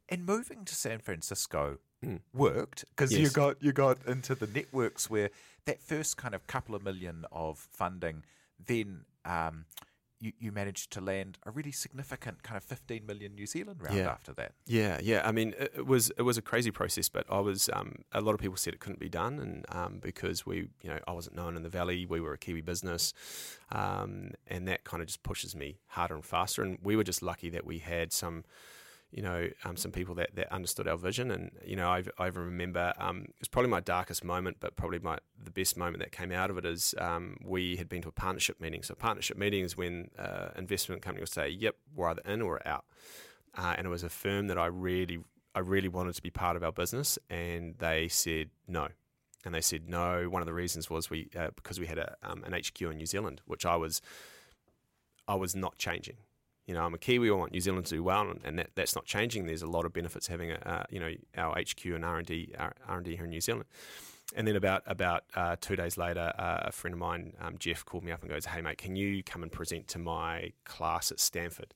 And 0.09 0.27
moving 0.27 0.65
to 0.65 0.75
San 0.75 0.99
Francisco 0.99 1.79
Mm. 2.05 2.21
worked 2.33 2.87
because 2.91 3.13
you 3.13 3.29
got 3.29 3.63
you 3.63 3.73
got 3.73 3.99
into 4.07 4.35
the 4.35 4.47
networks 4.47 5.11
where 5.11 5.29
that 5.67 5.83
first 5.83 6.17
kind 6.17 6.35
of 6.35 6.47
couple 6.47 6.75
of 6.75 6.83
million 6.83 7.27
of 7.31 7.59
funding, 7.59 8.25
then 8.65 9.05
um, 9.27 9.67
you 10.21 10.33
you 10.39 10.53
managed 10.53 10.91
to 10.93 11.01
land 11.01 11.39
a 11.45 11.51
really 11.51 11.73
significant 11.73 12.43
kind 12.43 12.57
of 12.57 12.63
fifteen 12.63 13.07
million 13.07 13.35
New 13.35 13.47
Zealand 13.47 13.81
round 13.83 13.97
Yeah. 13.97 14.09
after 14.11 14.33
that. 14.35 14.53
Yeah, 14.67 14.99
yeah. 15.03 15.23
I 15.27 15.33
mean, 15.33 15.55
it, 15.59 15.73
it 15.79 15.87
was 15.87 16.11
it 16.19 16.23
was 16.23 16.37
a 16.39 16.43
crazy 16.43 16.71
process, 16.71 17.09
but 17.09 17.25
I 17.31 17.41
was 17.41 17.69
um, 17.73 17.97
a 18.13 18.21
lot 18.21 18.35
of 18.35 18.41
people 18.41 18.57
said 18.57 18.75
it 18.75 18.81
couldn't 18.81 19.01
be 19.01 19.09
done, 19.09 19.39
and 19.41 19.65
um, 19.71 19.99
because 20.01 20.45
we, 20.47 20.69
you 20.83 20.91
know, 20.91 20.99
I 21.09 21.13
wasn't 21.13 21.37
known 21.37 21.57
in 21.57 21.63
the 21.63 21.69
valley, 21.71 22.07
we 22.07 22.21
were 22.21 22.33
a 22.35 22.39
Kiwi 22.39 22.61
business, 22.61 23.13
um, 23.73 24.33
and 24.47 24.67
that 24.69 24.85
kind 24.85 25.01
of 25.03 25.07
just 25.07 25.23
pushes 25.23 25.55
me 25.57 25.79
harder 25.89 26.15
and 26.15 26.25
faster. 26.25 26.63
And 26.63 26.79
we 26.83 26.97
were 26.97 27.05
just 27.05 27.23
lucky 27.23 27.51
that 27.51 27.65
we 27.65 27.79
had 27.79 28.13
some. 28.13 28.45
You 29.13 29.23
know, 29.23 29.49
um, 29.65 29.77
some 29.77 29.91
people 29.91 30.15
that, 30.17 30.37
that 30.37 30.53
understood 30.53 30.87
our 30.87 30.97
vision, 30.97 31.31
and 31.33 31.51
you 31.65 31.75
know, 31.75 31.89
I, 31.89 32.05
I 32.17 32.27
remember 32.29 32.93
um, 32.99 33.23
it 33.23 33.35
was 33.41 33.49
probably 33.49 33.71
my 33.71 33.81
darkest 33.81 34.23
moment, 34.23 34.59
but 34.61 34.77
probably 34.77 35.01
my 35.01 35.19
the 35.43 35.51
best 35.51 35.77
moment 35.77 35.99
that 35.99 36.13
came 36.13 36.31
out 36.31 36.51
of 36.51 36.59
it 36.59 36.65
is 36.65 36.95
um, 36.99 37.37
we 37.45 37.77
had 37.77 37.89
been 37.89 38.03
to 38.03 38.09
a 38.09 38.13
partnership 38.13 38.61
meeting. 38.61 38.83
So, 38.83 38.95
partnership 38.95 39.37
meeting 39.37 39.65
is 39.65 39.77
when 39.77 40.11
uh, 40.17 40.51
investment 40.57 41.03
company 41.03 41.23
will 41.23 41.27
say, 41.27 41.49
"Yep, 41.49 41.75
we're 41.95 42.09
either 42.09 42.23
in 42.25 42.41
or 42.41 42.67
out." 42.67 42.85
uh, 43.57 43.75
and 43.77 43.87
it 43.87 43.91
was 43.91 44.03
a 44.03 44.09
firm 44.09 44.47
that 44.49 44.59
I 44.59 44.67
really, 44.67 45.19
I 45.55 45.61
really 45.61 45.89
wanted 45.89 46.15
to 46.15 46.23
be 46.23 46.31
part 46.31 46.57
of 46.57 46.63
our 46.63 46.73
business, 46.73 47.19
and 47.29 47.75
they 47.79 48.09
said 48.09 48.51
no, 48.69 48.89
and 49.45 49.55
they 49.55 49.61
said 49.61 49.89
no. 49.89 50.29
One 50.29 50.43
of 50.43 50.47
the 50.47 50.55
reasons 50.55 50.89
was 50.89 51.11
we 51.11 51.29
uh, 51.37 51.49
because 51.57 51.81
we 51.81 51.87
had 51.87 51.99
a, 51.99 52.17
um, 52.23 52.45
an 52.45 52.53
HQ 52.53 52.81
in 52.83 52.97
New 52.97 53.07
Zealand, 53.07 53.41
which 53.47 53.67
I 53.67 53.77
was, 53.77 54.01
I 55.27 55.35
was 55.35 55.57
not 55.57 55.79
changing. 55.79 56.17
You 56.67 56.75
know, 56.75 56.85
I'm 56.85 56.95
a 56.95 56.99
Kiwi. 56.99 57.31
I 57.31 57.33
want 57.33 57.53
New 57.53 57.61
Zealand 57.61 57.87
to 57.87 57.95
do 57.95 58.03
well, 58.03 58.33
and, 58.45 58.59
that, 58.59 58.71
that's 58.75 58.95
not 58.95 59.05
changing. 59.05 59.47
There's 59.47 59.63
a 59.63 59.67
lot 59.67 59.85
of 59.85 59.93
benefits 59.93 60.29
having 60.29 60.53
a, 60.53 60.59
uh, 60.65 60.85
you 60.91 61.01
know, 61.01 61.13
our 61.37 61.59
HQ 61.59 61.85
and 61.87 62.05
R 62.05 62.19
and 62.19 62.31
R 62.89 62.97
and 62.97 63.05
D 63.05 63.17
here 63.17 63.25
in 63.25 63.31
New 63.31 63.41
Zealand. 63.41 63.67
And 64.37 64.47
then 64.47 64.55
about 64.55 64.85
about 64.87 65.25
uh, 65.35 65.57
two 65.61 65.75
days 65.75 65.99
later, 65.99 66.33
uh, 66.39 66.61
a 66.67 66.73
friend 66.73 66.95
of 66.95 67.01
mine, 67.01 67.33
um, 67.41 67.57
Jeff, 67.59 67.85
called 67.85 68.05
me 68.05 68.13
up 68.13 68.21
and 68.23 68.31
goes, 68.31 68.45
"Hey 68.45 68.61
mate, 68.61 68.79
can 68.79 68.95
you 68.95 69.25
come 69.25 69.43
and 69.43 69.51
present 69.51 69.89
to 69.89 69.99
my 69.99 70.53
class 70.65 71.11
at 71.11 71.19
Stanford?" 71.19 71.75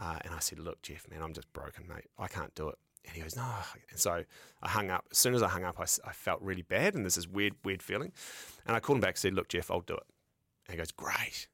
Uh, 0.00 0.18
and 0.22 0.34
I 0.34 0.38
said, 0.38 0.58
look, 0.58 0.80
Jeff, 0.82 1.06
man, 1.10 1.22
I'm 1.22 1.34
just 1.34 1.52
broken, 1.52 1.86
mate. 1.86 2.06
I 2.18 2.26
can't 2.26 2.54
do 2.54 2.68
it. 2.68 2.78
And 3.04 3.14
he 3.14 3.22
goes, 3.22 3.36
no. 3.36 3.46
And 3.90 3.98
so 3.98 4.24
I 4.62 4.68
hung 4.68 4.90
up. 4.90 5.04
As 5.10 5.18
soon 5.18 5.34
as 5.34 5.42
I 5.42 5.48
hung 5.48 5.64
up, 5.64 5.78
I, 5.78 5.84
I 6.06 6.12
felt 6.12 6.40
really 6.40 6.62
bad, 6.62 6.94
and 6.94 7.04
this 7.04 7.28
weird, 7.28 7.54
weird 7.64 7.82
feeling. 7.82 8.12
And 8.66 8.74
I 8.74 8.80
called 8.80 8.96
him 8.96 9.00
back 9.00 9.10
and 9.10 9.18
said, 9.18 9.34
look, 9.34 9.48
Jeff, 9.48 9.70
I'll 9.70 9.80
do 9.80 9.94
it. 9.94 10.06
And 10.66 10.74
he 10.74 10.78
goes, 10.78 10.90
great. 10.90 11.48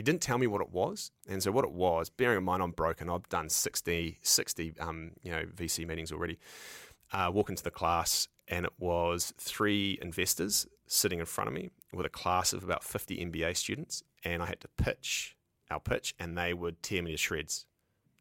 He 0.00 0.02
didn't 0.02 0.22
tell 0.22 0.38
me 0.38 0.46
what 0.46 0.62
it 0.62 0.70
was. 0.70 1.10
And 1.28 1.42
so 1.42 1.52
what 1.52 1.66
it 1.66 1.72
was, 1.72 2.08
bearing 2.08 2.38
in 2.38 2.44
mind 2.44 2.62
I'm 2.62 2.70
broken, 2.70 3.10
I've 3.10 3.28
done 3.28 3.50
60, 3.50 4.16
60 4.22 4.74
um, 4.80 5.10
you 5.22 5.30
know, 5.30 5.42
VC 5.54 5.86
meetings 5.86 6.10
already. 6.10 6.38
Uh, 7.12 7.30
walk 7.30 7.50
into 7.50 7.62
the 7.62 7.70
class, 7.70 8.26
and 8.48 8.64
it 8.64 8.72
was 8.78 9.34
three 9.36 9.98
investors 10.00 10.66
sitting 10.86 11.20
in 11.20 11.26
front 11.26 11.48
of 11.48 11.54
me 11.54 11.68
with 11.92 12.06
a 12.06 12.08
class 12.08 12.54
of 12.54 12.64
about 12.64 12.82
50 12.82 13.26
MBA 13.26 13.54
students. 13.58 14.02
And 14.24 14.42
I 14.42 14.46
had 14.46 14.60
to 14.62 14.68
pitch 14.68 15.36
our 15.70 15.80
pitch, 15.80 16.14
and 16.18 16.38
they 16.38 16.54
would 16.54 16.82
tear 16.82 17.02
me 17.02 17.10
to 17.10 17.18
shreds 17.18 17.66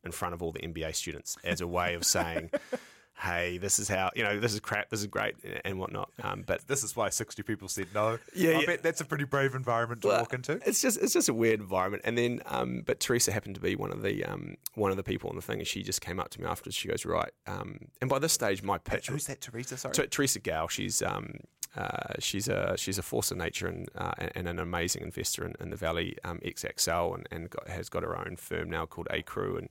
in 0.03 0.11
front 0.11 0.34
of 0.34 0.43
all 0.43 0.51
the 0.51 0.59
MBA 0.59 0.93
students 0.93 1.38
as 1.45 1.61
a 1.61 1.67
way 1.67 1.93
of 1.93 2.03
saying, 2.03 2.51
hey, 3.20 3.57
this 3.57 3.80
is 3.80 3.89
how, 3.89 4.09
you 4.15 4.24
know, 4.24 4.39
this 4.39 4.53
is 4.53 4.59
crap, 4.61 4.89
this 4.89 5.01
is 5.01 5.07
great, 5.07 5.36
and 5.65 5.78
whatnot. 5.78 6.09
Um, 6.24 6.43
but 6.47 6.65
This 6.67 6.84
is 6.84 6.95
why 6.95 7.09
60 7.09 7.43
people 7.43 7.67
said 7.67 7.88
no. 7.93 8.17
Yeah, 8.34 8.51
I 8.51 8.59
yeah. 8.61 8.65
bet 8.65 8.84
that's 8.84 9.01
a 9.01 9.05
pretty 9.05 9.26
brave 9.26 9.55
environment 9.55 10.01
to 10.03 10.07
Well, 10.07 10.20
walk 10.20 10.34
into. 10.34 10.53
It's 10.65 10.82
just 10.82 10.97
it's 11.01 11.13
just 11.13 11.28
a 11.28 11.34
weird 11.34 11.59
environment. 11.59 12.03
And 12.05 12.17
then, 12.17 12.41
um, 12.45 12.82
but 12.86 12.99
Theresa 12.99 13.32
happened 13.32 13.55
to 13.55 13.61
be 13.61 13.76
one 13.76 13.91
of 13.91 14.01
the 14.01 14.24
um, 14.24 14.55
one 14.76 14.91
of 14.91 14.97
the 14.97 15.03
people 15.03 15.30
on 15.30 15.36
the 15.36 15.41
thing, 15.41 15.59
and 15.59 15.67
she 15.67 15.84
just 15.84 16.01
came 16.01 16.20
up 16.20 16.30
to 16.30 16.41
me 16.41 16.47
afterwards. 16.47 16.76
She 16.78 16.88
goes, 16.88 17.05
right. 17.05 17.32
Um, 17.45 17.88
and 17.99 18.09
by 18.09 18.20
this 18.20 18.32
stage, 18.34 18.63
my 18.63 18.78
pitch 18.78 19.07
Who's 19.09 19.26
that, 19.28 19.41
Theresa? 19.41 19.76
Sorry. 19.78 19.93
Ter- 19.93 20.05
Theresa 20.07 20.39
Gouw, 20.39 20.70
she's 20.70 21.01
um, 21.01 21.39
uh, 21.76 22.13
she's 22.20 22.47
a 22.47 22.76
she's 22.78 22.97
a 22.97 23.03
force 23.03 23.30
of 23.32 23.38
nature 23.38 23.67
and 23.67 23.88
uh, 23.95 24.11
and 24.34 24.47
an 24.47 24.57
amazing 24.57 25.03
investor 25.03 25.45
in, 25.45 25.53
in 25.59 25.70
the 25.70 25.76
valley, 25.76 26.17
um, 26.24 26.39
Accel, 26.39 27.13
and, 27.13 27.28
and 27.32 27.49
got, 27.49 27.67
has 27.67 27.89
got 27.89 28.01
her 28.03 28.17
own 28.17 28.38
firm 28.38 28.70
now 28.70 28.88
called 28.88 29.07
Acrew, 29.11 29.57
and 29.57 29.70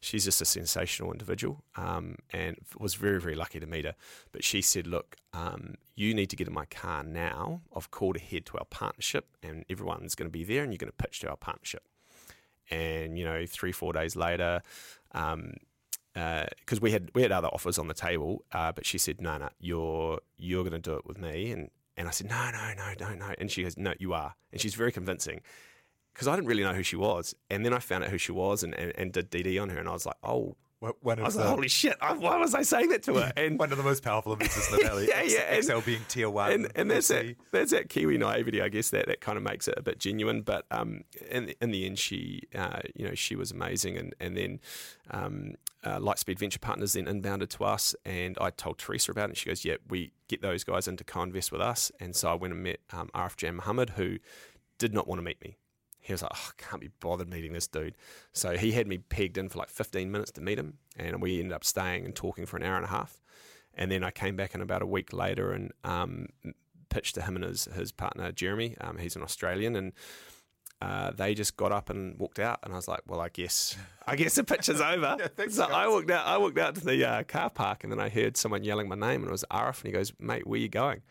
she's 0.00 0.24
just 0.24 0.42
a 0.42 0.44
sensational 0.44 1.10
individual. 1.10 1.64
Um, 1.76 2.16
and 2.32 2.56
was 2.78 2.94
very 2.94 3.18
very 3.20 3.34
lucky 3.34 3.60
to 3.60 3.66
meet 3.66 3.86
her. 3.86 3.94
But 4.30 4.44
she 4.44 4.60
said, 4.60 4.86
look, 4.86 5.16
um, 5.32 5.76
you 5.94 6.14
need 6.14 6.28
to 6.30 6.36
get 6.36 6.48
in 6.48 6.54
my 6.54 6.66
car 6.66 7.02
now. 7.02 7.62
I've 7.74 7.90
called 7.90 8.16
ahead 8.16 8.44
to 8.46 8.58
our 8.58 8.66
partnership, 8.66 9.26
and 9.42 9.64
everyone's 9.70 10.14
going 10.14 10.28
to 10.30 10.38
be 10.38 10.44
there, 10.44 10.62
and 10.62 10.72
you're 10.72 10.78
going 10.78 10.92
to 10.92 11.04
pitch 11.04 11.20
to 11.20 11.30
our 11.30 11.36
partnership. 11.36 11.84
And 12.70 13.18
you 13.18 13.24
know, 13.24 13.46
three 13.46 13.72
four 13.72 13.94
days 13.94 14.16
later. 14.16 14.60
Um, 15.12 15.54
because 16.60 16.80
we 16.80 16.92
had 16.92 17.10
we 17.14 17.22
had 17.22 17.32
other 17.32 17.48
offers 17.48 17.78
on 17.78 17.88
the 17.88 17.94
table, 17.94 18.44
uh, 18.52 18.72
but 18.72 18.86
she 18.86 18.98
said, 18.98 19.20
"No, 19.20 19.38
no, 19.38 19.48
you're 19.60 20.20
you're 20.36 20.62
going 20.62 20.80
to 20.80 20.90
do 20.90 20.94
it 20.94 21.06
with 21.06 21.18
me." 21.18 21.52
And 21.52 21.70
and 21.96 22.08
I 22.08 22.10
said, 22.10 22.28
"No, 22.28 22.50
no, 22.50 22.72
no, 22.76 22.94
no, 22.98 23.14
no." 23.14 23.34
And 23.38 23.50
she 23.50 23.62
goes, 23.62 23.76
"No, 23.76 23.94
you 23.98 24.12
are." 24.12 24.34
And 24.52 24.60
she's 24.60 24.74
very 24.74 24.92
convincing 24.92 25.40
because 26.12 26.28
I 26.28 26.34
didn't 26.34 26.48
really 26.48 26.62
know 26.62 26.74
who 26.74 26.82
she 26.82 26.96
was, 26.96 27.34
and 27.50 27.64
then 27.64 27.72
I 27.72 27.78
found 27.78 28.04
out 28.04 28.10
who 28.10 28.18
she 28.18 28.32
was 28.32 28.62
and, 28.62 28.74
and, 28.74 28.92
and 28.96 29.12
did 29.12 29.30
DD 29.30 29.60
on 29.60 29.68
her, 29.70 29.78
and 29.78 29.88
I 29.88 29.92
was 29.92 30.06
like, 30.06 30.16
"Oh." 30.22 30.56
One- 30.80 31.18
I 31.18 31.24
was 31.24 31.34
the, 31.34 31.40
like, 31.40 31.48
holy 31.48 31.68
shit! 31.68 31.96
I, 32.00 32.12
why 32.12 32.36
was 32.36 32.54
I 32.54 32.62
saying 32.62 32.90
that 32.90 33.02
to 33.04 33.14
her? 33.14 33.32
And 33.36 33.58
one 33.58 33.72
of 33.72 33.78
the 33.78 33.84
most 33.84 34.04
powerful 34.04 34.32
investors 34.32 34.68
in 34.70 34.76
the 34.78 34.84
valley. 34.88 35.08
Yeah, 35.08 35.22
yeah, 35.22 35.38
and- 35.54 35.84
being 35.84 36.00
tier 36.08 36.30
one. 36.30 36.52
and, 36.52 36.72
and 36.76 36.90
that's 36.90 37.08
that, 37.08 37.34
that's 37.50 37.72
that 37.72 37.88
Kiwi 37.88 38.16
naivety, 38.18 38.62
I 38.62 38.68
guess 38.68 38.90
that 38.90 39.06
that 39.06 39.20
kind 39.20 39.36
of 39.36 39.42
makes 39.42 39.66
it 39.66 39.74
a 39.76 39.82
bit 39.82 39.98
genuine. 39.98 40.42
But 40.42 40.66
um, 40.70 41.02
in 41.30 41.52
in 41.60 41.72
the 41.72 41.84
end, 41.84 41.98
she 41.98 42.42
uh, 42.54 42.80
you 42.94 43.06
know 43.08 43.14
she 43.14 43.34
was 43.34 43.50
amazing, 43.50 43.96
and 43.96 44.14
and 44.20 44.36
then 44.36 44.60
um, 45.10 45.54
uh, 45.82 45.98
Lightspeed 45.98 46.38
Venture 46.38 46.60
Partners 46.60 46.92
then 46.92 47.06
inbounded 47.06 47.48
to 47.50 47.64
us, 47.64 47.96
and 48.04 48.38
I 48.40 48.50
told 48.50 48.78
Theresa 48.78 49.10
about 49.10 49.24
it. 49.24 49.30
And 49.30 49.36
she 49.36 49.48
goes, 49.48 49.64
"Yeah, 49.64 49.76
we 49.88 50.12
get 50.28 50.42
those 50.42 50.62
guys 50.62 50.86
into 50.86 51.02
co-invest 51.02 51.50
with 51.50 51.60
us." 51.60 51.90
And 51.98 52.14
so 52.14 52.30
I 52.30 52.34
went 52.34 52.54
and 52.54 52.62
met 52.62 52.78
um, 52.92 53.10
Janmohamed, 53.14 53.90
who 53.90 54.18
did 54.78 54.94
not 54.94 55.08
want 55.08 55.18
to 55.18 55.22
meet 55.24 55.40
me. 55.42 55.56
He 56.00 56.12
was 56.12 56.22
like, 56.22 56.32
oh, 56.34 56.50
I 56.50 56.62
can't 56.62 56.80
be 56.80 56.90
bothered 57.00 57.28
meeting 57.28 57.52
this 57.52 57.66
dude. 57.66 57.96
So 58.32 58.56
he 58.56 58.72
had 58.72 58.86
me 58.86 58.98
pegged 58.98 59.36
in 59.36 59.48
for 59.48 59.58
like 59.58 59.68
15 59.68 60.10
minutes 60.10 60.30
to 60.32 60.40
meet 60.40 60.58
him, 60.58 60.78
and 60.96 61.20
we 61.20 61.38
ended 61.38 61.52
up 61.52 61.64
staying 61.64 62.04
and 62.04 62.14
talking 62.14 62.46
for 62.46 62.56
an 62.56 62.62
hour 62.62 62.76
and 62.76 62.84
a 62.84 62.88
half. 62.88 63.20
And 63.74 63.90
then 63.92 64.02
I 64.02 64.10
came 64.10 64.34
back 64.36 64.54
in 64.54 64.60
about 64.60 64.82
a 64.82 64.86
week 64.86 65.12
later 65.12 65.52
and 65.52 65.72
um, 65.84 66.28
pitched 66.88 67.14
to 67.16 67.22
him 67.22 67.36
and 67.36 67.44
his, 67.44 67.66
his 67.66 67.92
partner, 67.92 68.32
Jeremy. 68.32 68.76
Um, 68.80 68.98
he's 68.98 69.16
an 69.16 69.22
Australian, 69.22 69.76
and 69.76 69.92
uh, 70.80 71.10
they 71.10 71.34
just 71.34 71.56
got 71.56 71.72
up 71.72 71.90
and 71.90 72.18
walked 72.18 72.38
out. 72.38 72.60
And 72.62 72.72
I 72.72 72.76
was 72.76 72.88
like, 72.88 73.00
well, 73.06 73.20
I 73.20 73.28
guess 73.28 73.76
I 74.06 74.16
guess 74.16 74.34
the 74.34 74.44
pitch 74.44 74.68
is 74.68 74.80
over. 74.80 75.16
thanks, 75.36 75.54
so 75.56 75.66
guys. 75.66 75.74
I 75.74 75.88
walked 75.88 76.10
out. 76.10 76.26
I 76.26 76.38
walked 76.38 76.58
out 76.58 76.74
to 76.76 76.84
the 76.84 77.04
uh, 77.04 77.22
car 77.24 77.50
park, 77.50 77.84
and 77.84 77.92
then 77.92 78.00
I 78.00 78.08
heard 78.08 78.36
someone 78.36 78.64
yelling 78.64 78.88
my 78.88 78.96
name, 78.96 79.22
and 79.22 79.28
it 79.28 79.32
was 79.32 79.44
Arif. 79.50 79.82
And 79.82 79.86
he 79.86 79.92
goes, 79.92 80.12
"Mate, 80.18 80.46
where 80.46 80.58
you 80.58 80.68
going?" 80.68 81.02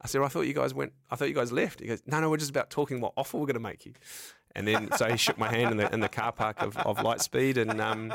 I 0.00 0.06
said, 0.06 0.18
well, 0.18 0.26
"I 0.26 0.28
thought 0.30 0.42
you 0.42 0.54
guys 0.54 0.74
went. 0.74 0.92
I 1.10 1.16
thought 1.16 1.28
you 1.28 1.34
guys 1.34 1.52
left." 1.52 1.80
He 1.80 1.86
goes, 1.86 2.02
"No, 2.06 2.20
no, 2.20 2.30
we're 2.30 2.36
just 2.36 2.50
about 2.50 2.70
talking 2.70 3.00
what 3.00 3.12
offer 3.16 3.38
we're 3.38 3.46
going 3.46 3.54
to 3.54 3.60
make 3.60 3.86
you." 3.86 3.94
And 4.54 4.66
then 4.66 4.90
so 4.96 5.10
he 5.10 5.18
shook 5.18 5.36
my 5.36 5.50
hand 5.50 5.72
in 5.72 5.76
the 5.76 5.92
in 5.92 6.00
the 6.00 6.08
car 6.08 6.32
park 6.32 6.62
of, 6.62 6.76
of 6.78 6.96
Lightspeed, 6.98 7.56
and 7.58 7.80
um, 7.80 8.14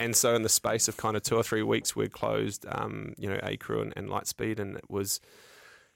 and 0.00 0.16
so 0.16 0.34
in 0.34 0.42
the 0.42 0.48
space 0.48 0.88
of 0.88 0.96
kind 0.96 1.16
of 1.16 1.22
two 1.22 1.36
or 1.36 1.42
three 1.42 1.62
weeks, 1.62 1.94
we'd 1.94 2.12
closed, 2.12 2.66
um, 2.68 3.14
you 3.16 3.28
know, 3.28 3.38
Acrew 3.38 3.82
and, 3.82 3.92
and 3.96 4.08
Lightspeed, 4.08 4.58
and 4.58 4.76
it 4.76 4.90
was 4.90 5.20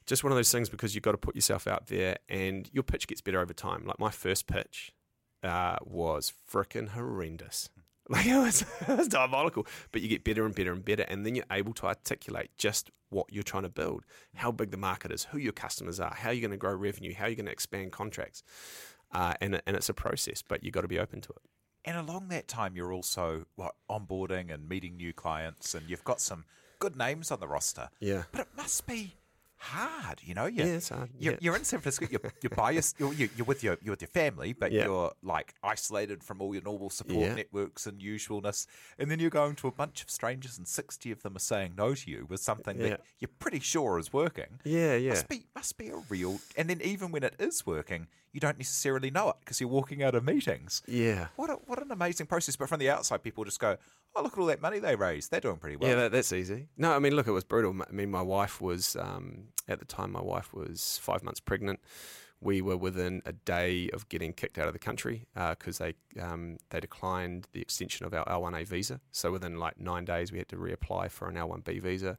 just 0.06 0.22
one 0.22 0.32
of 0.32 0.36
those 0.36 0.52
things 0.52 0.68
because 0.68 0.94
you've 0.94 1.02
got 1.02 1.12
to 1.12 1.18
put 1.18 1.34
yourself 1.34 1.66
out 1.66 1.86
there, 1.86 2.16
and 2.28 2.70
your 2.72 2.84
pitch 2.84 3.08
gets 3.08 3.20
better 3.20 3.40
over 3.40 3.52
time. 3.52 3.84
Like 3.84 3.98
my 3.98 4.10
first 4.10 4.46
pitch 4.46 4.92
uh, 5.42 5.76
was 5.82 6.32
freaking 6.50 6.90
horrendous. 6.90 7.68
Like 8.08 8.26
it 8.26 8.36
was, 8.36 8.62
it 8.88 8.98
was 8.98 9.08
diabolical, 9.08 9.66
but 9.92 10.02
you 10.02 10.08
get 10.08 10.24
better 10.24 10.44
and 10.44 10.54
better 10.54 10.72
and 10.72 10.84
better, 10.84 11.04
and 11.04 11.24
then 11.24 11.34
you're 11.34 11.44
able 11.50 11.72
to 11.74 11.86
articulate 11.86 12.50
just 12.58 12.90
what 13.12 13.26
you're 13.32 13.42
trying 13.42 13.62
to 13.64 13.68
build, 13.68 14.04
how 14.34 14.50
big 14.50 14.70
the 14.70 14.76
market 14.76 15.12
is, 15.12 15.24
who 15.24 15.38
your 15.38 15.52
customers 15.52 16.00
are, 16.00 16.14
how 16.14 16.30
you're 16.30 16.40
going 16.40 16.50
to 16.50 16.56
grow 16.56 16.74
revenue, 16.74 17.14
how 17.14 17.26
you're 17.26 17.36
going 17.36 17.46
to 17.46 17.52
expand 17.52 17.92
contracts, 17.92 18.42
uh, 19.12 19.34
and 19.40 19.60
and 19.66 19.76
it's 19.76 19.88
a 19.88 19.94
process, 19.94 20.42
but 20.42 20.64
you've 20.64 20.74
got 20.74 20.82
to 20.82 20.88
be 20.88 20.98
open 20.98 21.20
to 21.20 21.30
it. 21.30 21.42
And 21.84 21.98
along 21.98 22.28
that 22.28 22.46
time, 22.46 22.76
you're 22.76 22.92
also 22.92 23.46
what, 23.56 23.74
onboarding 23.90 24.52
and 24.54 24.68
meeting 24.68 24.96
new 24.96 25.12
clients, 25.12 25.74
and 25.74 25.88
you've 25.88 26.04
got 26.04 26.20
some 26.20 26.44
good 26.78 26.96
names 26.96 27.30
on 27.30 27.40
the 27.40 27.48
roster. 27.48 27.90
Yeah. 28.00 28.24
But 28.32 28.42
it 28.42 28.48
must 28.56 28.86
be 28.86 29.14
hard, 29.62 30.20
you 30.24 30.34
know. 30.34 30.46
You're, 30.46 30.66
Yeah, 30.66 30.72
it's 30.74 30.88
hard, 30.88 31.10
You're, 31.18 31.32
yeah. 31.34 31.38
you're 31.40 31.56
in 31.56 31.64
San 31.64 31.80
Francisco. 31.80 32.06
You're, 32.10 32.32
you're 32.42 32.50
by 32.50 32.72
your, 32.72 32.82
you're, 32.98 33.28
you're 33.36 33.46
with 33.46 33.62
your 33.62 33.78
you're 33.82 33.92
with 33.92 34.02
your 34.02 34.08
family, 34.08 34.52
but 34.52 34.72
Yeah. 34.72 34.84
you're 34.86 35.12
like 35.22 35.54
isolated 35.62 36.22
from 36.22 36.40
all 36.42 36.52
your 36.54 36.62
normal 36.64 36.90
support 36.90 37.36
networks 37.36 37.86
and 37.86 38.00
usualness. 38.00 38.66
And 38.98 39.10
then 39.10 39.18
you're 39.20 39.30
going 39.30 39.54
to 39.56 39.68
a 39.68 39.72
bunch 39.72 40.02
of 40.02 40.10
strangers, 40.10 40.58
and 40.58 40.66
sixty 40.66 41.10
of 41.10 41.22
them 41.22 41.36
are 41.36 41.40
saying 41.40 41.74
no 41.76 41.94
to 41.94 42.10
you 42.10 42.26
with 42.28 42.40
something 42.40 42.78
that 42.78 43.00
you're 43.18 43.30
pretty 43.38 43.60
sure 43.60 43.98
is 43.98 44.12
working. 44.12 44.58
Yeah, 44.64 44.96
yeah. 44.96 45.10
Must 45.10 45.28
be 45.28 45.46
must 45.54 45.78
be 45.78 45.88
a 45.88 45.96
real. 46.08 46.40
And 46.56 46.68
then 46.68 46.80
even 46.82 47.10
when 47.12 47.22
it 47.22 47.34
is 47.38 47.64
working, 47.64 48.08
you 48.32 48.40
don't 48.40 48.58
necessarily 48.58 49.10
know 49.10 49.28
it 49.30 49.36
because 49.40 49.60
you're 49.60 49.68
walking 49.68 50.02
out 50.02 50.14
of 50.14 50.24
meetings. 50.24 50.82
Yeah. 50.86 51.28
What 51.36 51.50
a, 51.50 51.54
what 51.66 51.82
an 51.82 51.92
amazing 51.92 52.26
process! 52.26 52.56
But 52.56 52.68
from 52.68 52.80
the 52.80 52.90
outside, 52.90 53.22
people 53.22 53.44
just 53.44 53.60
go, 53.60 53.76
"Oh, 54.14 54.22
look 54.22 54.32
at 54.32 54.38
all 54.38 54.46
that 54.46 54.62
money 54.62 54.78
they 54.78 54.96
raised. 54.96 55.30
They're 55.30 55.40
doing 55.40 55.58
pretty 55.58 55.76
well." 55.76 55.90
Yeah, 55.90 55.96
that, 55.96 56.12
that's 56.12 56.32
easy. 56.32 56.68
No, 56.76 56.92
I 56.92 56.98
mean, 56.98 57.14
look, 57.14 57.26
it 57.26 57.32
was 57.32 57.44
brutal. 57.44 57.74
I 57.88 57.92
mean, 57.92 58.10
my 58.10 58.22
wife 58.22 58.60
was 58.60 58.96
um, 58.96 59.48
at 59.68 59.78
the 59.78 59.84
time. 59.84 60.12
My 60.12 60.22
wife 60.22 60.54
was 60.54 60.98
five 61.02 61.22
months 61.22 61.40
pregnant. 61.40 61.80
We 62.40 62.60
were 62.60 62.76
within 62.76 63.22
a 63.24 63.32
day 63.32 63.88
of 63.92 64.08
getting 64.08 64.32
kicked 64.32 64.58
out 64.58 64.66
of 64.66 64.72
the 64.72 64.80
country 64.80 65.26
because 65.34 65.78
they 65.78 65.94
um, 66.20 66.56
they 66.70 66.80
declined 66.80 67.46
the 67.52 67.60
extension 67.60 68.06
of 68.06 68.14
our 68.14 68.24
L1A 68.24 68.66
visa. 68.66 69.00
So 69.12 69.30
within 69.30 69.58
like 69.58 69.78
nine 69.78 70.04
days, 70.04 70.32
we 70.32 70.38
had 70.38 70.48
to 70.48 70.56
reapply 70.56 71.10
for 71.10 71.28
an 71.28 71.36
L1B 71.36 71.82
visa. 71.82 72.18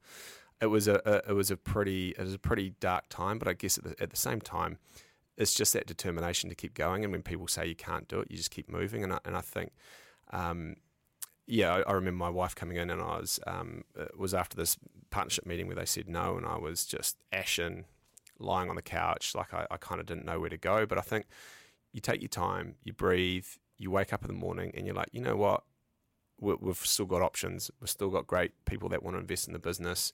It 0.61 0.67
was 0.67 0.87
a, 0.87 1.01
a 1.05 1.31
it 1.31 1.33
was 1.33 1.51
a 1.51 1.57
pretty 1.57 2.09
it 2.11 2.21
was 2.21 2.35
a 2.35 2.39
pretty 2.39 2.75
dark 2.79 3.05
time, 3.09 3.39
but 3.39 3.47
I 3.49 3.53
guess 3.53 3.79
at 3.79 3.83
the, 3.83 4.01
at 4.01 4.11
the 4.11 4.15
same 4.15 4.39
time, 4.39 4.77
it's 5.37 5.53
just 5.53 5.73
that 5.73 5.87
determination 5.87 6.49
to 6.49 6.55
keep 6.55 6.73
going. 6.73 7.03
And 7.03 7.11
when 7.11 7.23
people 7.23 7.47
say 7.47 7.65
you 7.65 7.75
can't 7.75 8.07
do 8.07 8.19
it, 8.19 8.29
you 8.29 8.37
just 8.37 8.51
keep 8.51 8.69
moving. 8.69 9.03
And 9.03 9.13
I, 9.13 9.19
and 9.25 9.35
I 9.35 9.41
think. 9.41 9.71
Um, 10.31 10.77
yeah, 11.45 11.73
I, 11.75 11.81
I 11.81 11.91
remember 11.93 12.17
my 12.17 12.29
wife 12.29 12.55
coming 12.55 12.77
in, 12.77 12.89
and 12.89 13.01
I 13.01 13.19
was 13.19 13.39
um, 13.45 13.83
it 13.97 14.17
was 14.17 14.33
after 14.33 14.55
this 14.55 14.77
partnership 15.09 15.45
meeting 15.45 15.67
where 15.67 15.75
they 15.75 15.85
said 15.85 16.07
no, 16.07 16.37
and 16.37 16.45
I 16.45 16.57
was 16.57 16.85
just 16.85 17.17
ashen, 17.31 17.85
lying 18.39 18.69
on 18.69 18.75
the 18.75 18.81
couch, 18.81 19.35
like 19.35 19.53
I, 19.53 19.67
I 19.69 19.77
kind 19.77 19.99
of 19.99 20.07
didn't 20.07 20.25
know 20.25 20.39
where 20.39 20.49
to 20.49 20.57
go. 20.57 20.85
But 20.85 20.97
I 20.97 21.01
think 21.01 21.25
you 21.91 21.99
take 21.99 22.21
your 22.21 22.29
time, 22.29 22.75
you 22.83 22.93
breathe, 22.93 23.45
you 23.77 23.91
wake 23.91 24.13
up 24.13 24.23
in 24.23 24.27
the 24.27 24.33
morning, 24.33 24.71
and 24.73 24.85
you're 24.85 24.95
like, 24.95 25.09
you 25.11 25.21
know 25.21 25.35
what, 25.35 25.63
we, 26.39 26.55
we've 26.55 26.77
still 26.77 27.05
got 27.05 27.21
options, 27.21 27.69
we've 27.79 27.89
still 27.89 28.09
got 28.09 28.25
great 28.25 28.51
people 28.65 28.89
that 28.89 29.03
want 29.03 29.15
to 29.15 29.19
invest 29.19 29.47
in 29.47 29.53
the 29.53 29.59
business. 29.59 30.13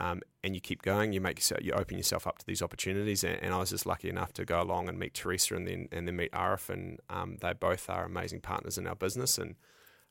Um, 0.00 0.22
and 0.42 0.54
you 0.54 0.60
keep 0.60 0.82
going. 0.82 1.12
You 1.12 1.20
make 1.20 1.38
yourself, 1.38 1.62
you 1.62 1.72
open 1.72 1.96
yourself 1.96 2.26
up 2.26 2.38
to 2.38 2.46
these 2.46 2.62
opportunities. 2.62 3.22
And, 3.22 3.40
and 3.42 3.54
I 3.54 3.58
was 3.58 3.70
just 3.70 3.86
lucky 3.86 4.08
enough 4.08 4.32
to 4.34 4.44
go 4.44 4.60
along 4.60 4.88
and 4.88 4.98
meet 4.98 5.14
Theresa, 5.14 5.54
and 5.54 5.66
then 5.68 5.88
and 5.92 6.06
then 6.08 6.16
meet 6.16 6.32
Arif, 6.32 6.68
and 6.68 6.98
um, 7.08 7.38
they 7.40 7.52
both 7.52 7.88
are 7.88 8.04
amazing 8.04 8.40
partners 8.40 8.76
in 8.78 8.86
our 8.86 8.96
business. 8.96 9.38
And 9.38 9.54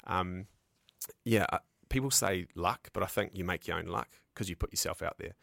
um, 0.06 0.48
yeah, 1.26 1.46
uh, 1.52 1.60
people 1.90 2.12
say 2.12 2.48
luck, 2.56 2.90
but 2.94 3.04
I 3.04 3.08
think 3.08 3.32
you 3.34 3.44
make 3.44 3.68
your 3.68 3.78
own 3.78 3.88
luck 3.88 4.10
because 4.34 4.50
you 4.50 4.56
put 4.56 4.72
yourself 4.72 5.02
out 5.02 5.18
there, 5.20 5.36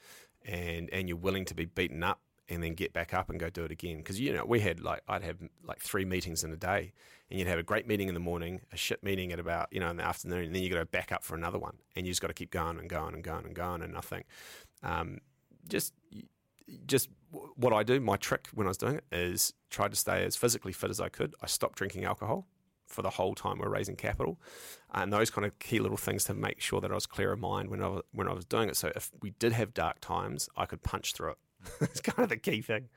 and 0.44 0.88
and 0.90 1.08
you're 1.08 1.18
willing 1.18 1.44
to 1.46 1.54
be 1.54 1.66
beaten 1.66 2.02
up 2.02 2.20
and 2.50 2.62
then 2.62 2.74
get 2.74 2.92
back 2.92 3.14
up 3.14 3.30
and 3.30 3.38
go 3.38 3.48
do 3.48 3.64
it 3.64 3.70
again. 3.70 3.98
Because 3.98 4.20
you 4.20 4.32
know 4.34 4.44
we 4.44 4.60
had 4.60 4.80
like 4.80 5.02
I'd 5.08 5.22
have 5.22 5.38
like 5.64 5.80
three 5.80 6.04
meetings 6.04 6.44
in 6.44 6.52
a 6.52 6.56
day, 6.56 6.92
and 7.30 7.38
you'd 7.38 7.48
have 7.48 7.58
a 7.58 7.62
great 7.62 7.86
meeting 7.86 8.08
in 8.08 8.14
the 8.14 8.20
morning, 8.20 8.60
a 8.72 8.76
shit 8.76 9.02
meeting 9.02 9.32
at 9.32 9.38
about 9.38 9.68
you 9.72 9.80
know 9.80 9.88
in 9.88 9.96
the 9.96 10.04
afternoon, 10.04 10.44
and 10.44 10.54
then 10.54 10.62
you 10.62 10.68
got 10.68 10.80
to 10.80 10.86
back 10.86 11.12
up 11.12 11.24
for 11.24 11.36
another 11.36 11.58
one, 11.58 11.78
and 11.96 12.06
you 12.06 12.12
just 12.12 12.20
got 12.20 12.28
to 12.28 12.34
keep 12.34 12.50
going 12.50 12.78
and 12.78 12.90
going 12.90 13.14
and 13.14 13.22
going 13.22 13.46
and 13.46 13.54
going. 13.54 13.82
And 13.82 13.96
I 13.96 14.00
think 14.00 14.26
um, 14.82 15.18
just 15.68 15.94
just 16.86 17.08
what 17.54 17.72
I 17.72 17.82
do, 17.82 18.00
my 18.00 18.16
trick 18.16 18.48
when 18.52 18.66
I 18.66 18.70
was 18.70 18.76
doing 18.76 18.96
it 18.96 19.04
is 19.12 19.54
try 19.70 19.88
to 19.88 19.96
stay 19.96 20.24
as 20.24 20.36
physically 20.36 20.72
fit 20.72 20.90
as 20.90 21.00
I 21.00 21.08
could. 21.08 21.34
I 21.40 21.46
stopped 21.46 21.78
drinking 21.78 22.04
alcohol 22.04 22.46
for 22.86 23.02
the 23.02 23.10
whole 23.10 23.36
time 23.36 23.58
we're 23.58 23.68
raising 23.68 23.94
capital, 23.94 24.40
and 24.92 25.12
those 25.12 25.30
kind 25.30 25.46
of 25.46 25.58
key 25.60 25.78
little 25.78 25.96
things 25.96 26.24
to 26.24 26.34
make 26.34 26.60
sure 26.60 26.80
that 26.80 26.90
I 26.90 26.94
was 26.94 27.06
clear 27.06 27.32
of 27.32 27.38
mind 27.38 27.70
when 27.70 27.80
I 27.80 27.88
was, 27.88 28.02
when 28.12 28.26
I 28.26 28.32
was 28.32 28.44
doing 28.44 28.68
it. 28.68 28.76
So 28.76 28.90
if 28.96 29.12
we 29.22 29.30
did 29.30 29.52
have 29.52 29.72
dark 29.72 30.00
times, 30.00 30.48
I 30.56 30.66
could 30.66 30.82
punch 30.82 31.12
through 31.12 31.30
it. 31.30 31.38
it's 31.80 32.00
kind 32.00 32.20
of 32.20 32.28
the 32.28 32.36
key 32.36 32.62
thing. 32.62 32.88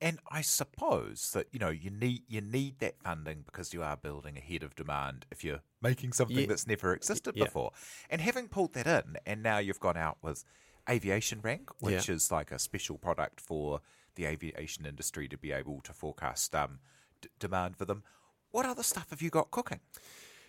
And 0.00 0.18
I 0.30 0.42
suppose 0.42 1.30
that 1.32 1.46
you 1.52 1.58
know 1.58 1.70
you 1.70 1.88
need 1.90 2.24
you 2.28 2.40
need 2.40 2.78
that 2.80 3.00
funding 3.02 3.42
because 3.46 3.72
you 3.72 3.82
are 3.82 3.96
building 3.96 4.36
ahead 4.36 4.62
of 4.62 4.74
demand 4.74 5.24
if 5.30 5.42
you're 5.44 5.60
making 5.80 6.12
something 6.12 6.36
Yeah. 6.36 6.46
that's 6.46 6.66
never 6.66 6.92
existed 6.94 7.36
Yeah. 7.36 7.44
before. 7.44 7.72
And 8.10 8.20
having 8.20 8.48
pulled 8.48 8.74
that 8.74 8.86
in, 8.86 9.16
and 9.24 9.42
now 9.42 9.58
you've 9.58 9.80
gone 9.80 9.96
out 9.96 10.18
with 10.20 10.44
Aviation 10.90 11.40
Rank, 11.40 11.70
which 11.80 12.08
Yeah. 12.08 12.16
is 12.16 12.30
like 12.30 12.50
a 12.52 12.58
special 12.58 12.98
product 12.98 13.40
for 13.40 13.80
the 14.16 14.26
aviation 14.26 14.84
industry 14.84 15.26
to 15.28 15.38
be 15.38 15.52
able 15.52 15.80
to 15.82 15.92
forecast 15.92 16.54
um, 16.54 16.80
d- 17.20 17.28
demand 17.38 17.76
for 17.76 17.84
them. 17.84 18.02
What 18.50 18.66
other 18.66 18.82
stuff 18.82 19.10
have 19.10 19.22
you 19.22 19.30
got 19.30 19.50
cooking? 19.50 19.80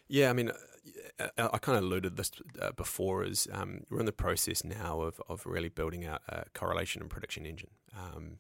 Yeah, 0.08 0.30
I 0.30 0.34
mean, 0.34 0.52
uh, 1.20 1.28
I, 1.38 1.50
I 1.54 1.58
kind 1.58 1.78
of 1.78 1.84
alluded 1.84 2.18
this 2.18 2.32
uh, 2.62 2.72
before. 2.72 3.24
Is 3.24 3.48
um, 3.52 3.82
we're 3.90 4.00
in 4.00 4.06
the 4.06 4.12
process 4.12 4.64
now 4.64 5.02
of, 5.02 5.22
of 5.28 5.46
really 5.46 5.70
building 5.70 6.06
out 6.06 6.22
a 6.30 6.46
correlation 6.54 7.02
and 7.02 7.10
prediction 7.10 7.46
engine. 7.46 7.72
Um, 7.96 8.38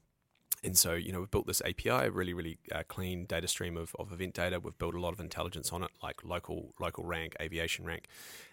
and 0.64 0.76
so, 0.76 0.94
you 0.94 1.12
know, 1.12 1.20
we've 1.20 1.30
built 1.30 1.46
this 1.46 1.62
API, 1.62 1.90
a 1.90 2.12
really, 2.12 2.34
really 2.34 2.58
uh, 2.72 2.82
clean 2.88 3.26
data 3.26 3.48
stream 3.48 3.78
of, 3.78 3.96
of 4.00 4.12
event 4.12 4.34
data. 4.34 4.60
We've 4.60 4.78
built 4.78 4.96
a 4.96 5.00
lot 5.00 5.14
of 5.14 5.20
intelligence 5.20 5.72
on 5.72 5.84
it, 5.84 5.92
like 6.02 6.24
local 6.24 6.74
local 6.80 7.04
rank, 7.04 7.36
aviation 7.40 7.86
rank, 7.86 8.08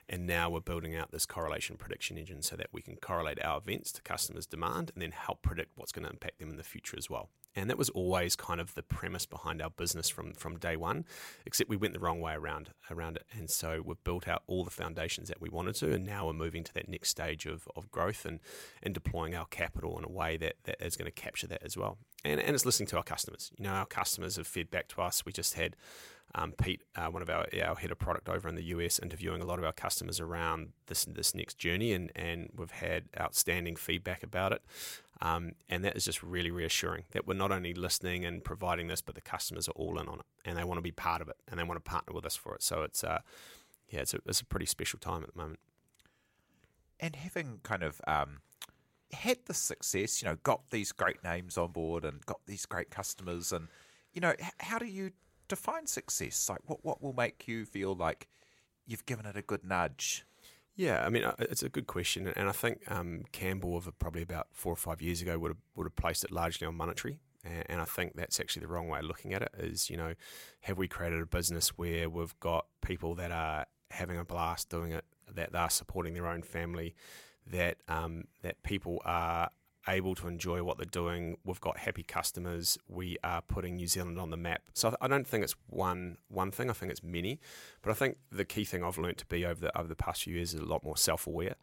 and 0.09 0.27
now 0.27 0.51
we're 0.51 0.61
building 0.61 0.95
out 0.97 1.11
this 1.11 1.27
correlation 1.27 1.77
prediction 1.77 2.19
engine 2.19 2.43
so 2.43 2.57
that 2.57 2.69
we 2.73 2.83
can 2.83 2.97
correlate 2.97 3.43
our 3.43 3.59
events 3.59 3.93
to 3.93 4.03
customers' 4.03 4.47
demand 4.47 4.91
and 4.95 5.03
then 5.03 5.13
help 5.13 5.43
predict 5.43 5.73
what's 5.77 5.93
going 5.93 6.05
to 6.05 6.11
impact 6.11 6.39
them 6.39 6.51
in 6.51 6.57
the 6.57 6.63
future 6.63 6.97
as 6.99 7.09
well. 7.09 7.31
And 7.55 7.69
that 7.69 7.77
was 7.77 7.91
always 7.91 8.35
kind 8.35 8.61
of 8.61 8.75
the 8.75 8.83
premise 8.83 9.27
behind 9.27 9.61
our 9.61 9.69
business 9.69 10.09
from 10.09 10.33
from 10.33 10.59
day 10.59 10.75
one, 10.75 11.05
except 11.45 11.69
we 11.69 11.77
went 11.77 11.93
the 11.93 12.01
wrong 12.01 12.21
way 12.21 12.33
around 12.33 12.71
around 12.91 13.17
it. 13.17 13.27
And 13.37 13.51
so 13.51 13.83
we've 13.85 14.03
built 14.05 14.27
out 14.27 14.43
all 14.47 14.65
the 14.65 14.71
foundations 14.71 15.29
that 15.29 15.41
we 15.41 15.51
wanted 15.51 15.75
to, 15.77 15.93
and 15.93 16.07
now 16.07 16.27
we're 16.27 16.33
moving 16.33 16.65
to 16.65 16.75
that 16.75 16.89
next 16.89 17.11
stage 17.11 17.45
of, 17.45 17.69
of 17.77 17.91
growth 17.91 18.25
and 18.25 18.41
and 18.83 18.95
deploying 18.95 19.35
our 19.35 19.47
capital 19.47 19.99
in 19.99 20.05
a 20.05 20.11
way 20.11 20.39
that, 20.39 20.57
that 20.65 20.81
is 20.81 20.97
going 20.97 21.11
to 21.11 21.13
capture 21.13 21.47
that 21.49 21.63
as 21.63 21.77
well. 21.77 21.99
And 22.25 22.41
and 22.41 22.55
it's 22.55 22.65
listening 22.65 22.87
to 22.89 22.97
our 22.97 23.03
customers. 23.03 23.53
You 23.59 23.65
know, 23.65 23.73
our 23.73 23.87
customers 23.87 24.37
have 24.37 24.47
fed 24.47 24.71
back 24.71 24.89
to 24.89 25.03
us. 25.03 25.27
We 25.27 25.33
just 25.33 25.55
had 25.55 25.77
um, 26.35 26.53
Pete, 26.53 26.83
uh, 26.97 27.09
one 27.09 27.23
of 27.23 27.29
our 27.31 27.47
our 27.65 27.75
head 27.77 27.91
of 27.91 27.99
product 27.99 28.29
over 28.29 28.49
in 28.49 28.55
the 28.55 28.65
US, 28.65 28.99
interviewing 28.99 29.43
a 29.43 29.45
lot 29.47 29.59
of 29.59 29.65
our 29.65 29.73
customers 29.73 30.21
around 30.21 30.73
this 30.87 31.05
this 31.05 31.35
next 31.35 31.59
journey, 31.59 31.93
and 31.93 32.11
and 32.17 32.51
we've 32.57 32.71
had 32.71 33.05
outstanding 33.21 33.77
feedback 33.77 34.23
about 34.23 34.53
it. 34.53 34.63
Um, 35.21 35.53
and 35.69 35.85
that 35.85 35.97
is 35.97 36.05
just 36.05 36.23
really 36.23 36.51
reassuring 36.51 37.05
that 37.13 37.27
we're 37.29 37.35
not 37.35 37.53
only 37.53 37.75
listening 37.75 38.25
and 38.25 38.43
providing 38.43 38.89
this, 38.89 39.01
but 39.01 39.15
the 39.15 39.21
customers 39.21 39.69
are 39.69 39.73
all 39.73 39.99
in 40.01 40.09
on 40.09 40.19
it, 40.21 40.27
and 40.45 40.59
they 40.59 40.65
want 40.65 40.79
to 40.79 40.83
be 40.83 40.91
part 40.91 41.23
of 41.23 41.29
it, 41.29 41.37
and 41.49 41.61
they 41.61 41.65
want 41.65 41.77
to 41.85 41.89
partner 41.91 42.13
with 42.15 42.27
us 42.27 42.35
for 42.35 42.55
it. 42.55 42.63
So 42.63 42.83
it's 42.83 43.05
uh, 43.05 43.21
yeah, 43.91 44.01
it's 44.01 44.15
a, 44.15 44.19
it's 44.27 44.41
a 44.41 44.47
pretty 44.47 44.67
special 44.67 44.99
time 44.99 45.23
at 45.23 45.33
the 45.33 45.39
moment. 45.39 45.61
and 46.99 47.17
having 47.17 47.61
kind 47.63 47.83
of 47.83 48.01
um, 48.07 48.39
had 49.13 49.39
the 49.47 49.55
success, 49.55 50.23
you 50.23 50.29
know, 50.29 50.37
got 50.43 50.71
these 50.71 50.93
great 50.93 51.23
names 51.23 51.59
on 51.59 51.71
board 51.73 52.05
and 52.05 52.25
got 52.27 52.41
these 52.47 52.67
great 52.67 52.91
customers, 52.91 53.53
and 53.53 53.69
you 54.15 54.21
know, 54.21 54.35
how 54.61 54.79
do 54.79 54.87
you 54.87 55.11
define 55.53 55.87
success? 55.87 56.49
Like, 56.49 56.61
what 56.65 56.83
what 56.83 57.03
will 57.03 57.13
make 57.13 57.47
you 57.47 57.67
feel 57.67 57.95
like 57.95 58.29
you've 58.87 59.05
given 59.05 59.27
it 59.27 59.37
a 59.37 59.43
good 59.43 59.65
nudge? 59.65 60.25
Yeah, 60.75 61.05
I 61.05 61.11
mean, 61.11 61.25
uh, 61.25 61.35
it's 61.39 61.63
a 61.63 61.69
good 61.69 61.87
question, 61.87 62.33
and 62.35 62.49
I 62.49 62.53
think 62.53 62.91
um, 62.91 63.25
Campbell, 63.33 63.77
of 63.77 63.87
probably 63.99 64.23
about 64.23 64.47
four 64.53 64.73
or 64.73 64.77
five 64.77 65.03
years 65.03 65.21
ago, 65.21 65.39
would 65.39 65.51
have 65.51 65.63
would 65.77 65.85
have 65.85 65.97
placed 65.97 66.25
it 66.25 66.31
largely 66.31 66.67
on 66.67 66.75
monetary, 66.75 67.19
and, 67.45 67.81
I 67.81 67.85
think 67.85 68.15
that's 68.15 68.41
actually 68.41 68.63
the 68.63 68.73
wrong 68.73 68.89
way 68.89 69.01
of 69.01 69.05
looking 69.05 69.35
at 69.35 69.43
it. 69.43 69.51
Is 69.59 69.91
you 69.91 69.99
know, 69.99 70.15
have 70.63 70.79
we 70.79 70.89
created 70.89 71.21
a 71.21 71.27
business 71.27 71.77
where 71.77 72.09
we've 72.09 72.39
got 72.41 72.67
people 72.81 73.15
that 73.17 73.31
are 73.31 73.67
having 73.91 74.19
a 74.19 74.25
blast 74.25 74.71
doing 74.71 74.93
it, 74.93 75.05
that 75.35 75.53
they're 75.53 75.69
supporting 75.69 76.15
their 76.15 76.27
own 76.27 76.43
family, 76.43 76.95
that 77.47 77.77
um, 77.89 78.25
that 78.43 78.63
people 78.63 79.03
are 79.05 79.51
able 79.89 80.15
to 80.17 80.29
enjoy 80.29 80.63
what 80.63 80.77
they're 80.77 80.87
doing. 80.87 81.37
We've 81.45 81.61
got 81.61 81.79
happy 81.79 82.03
customers. 82.03 82.79
We 82.89 83.19
are 83.25 83.43
putting 83.43 83.77
New 83.77 83.87
Zealand 83.87 84.19
on 84.19 84.31
the 84.31 84.37
map. 84.37 84.63
So 84.75 84.97
I- 85.01 85.09
don't 85.09 85.27
think 85.27 85.45
it's 85.45 85.57
one 85.67 86.19
one 86.29 86.51
thing. 86.51 86.71
I 86.71 86.73
think 86.73 86.91
it's 86.91 87.03
many. 87.03 87.41
But 87.83 87.91
I 87.91 87.95
think 87.95 88.19
the 88.31 88.45
key 88.45 88.65
thing 88.65 88.83
I've 88.83 88.99
learned 88.99 89.19
to 89.19 89.27
be 89.27 89.45
over 89.45 89.61
the 89.61 89.79
over 89.79 89.89
the 89.89 89.97
past 89.97 90.23
few 90.23 90.35
years 90.35 90.55
is 90.55 90.61
a 90.61 90.65
lot 90.65 90.85
more 90.85 90.97
self 90.97 91.27
aware. 91.27 91.57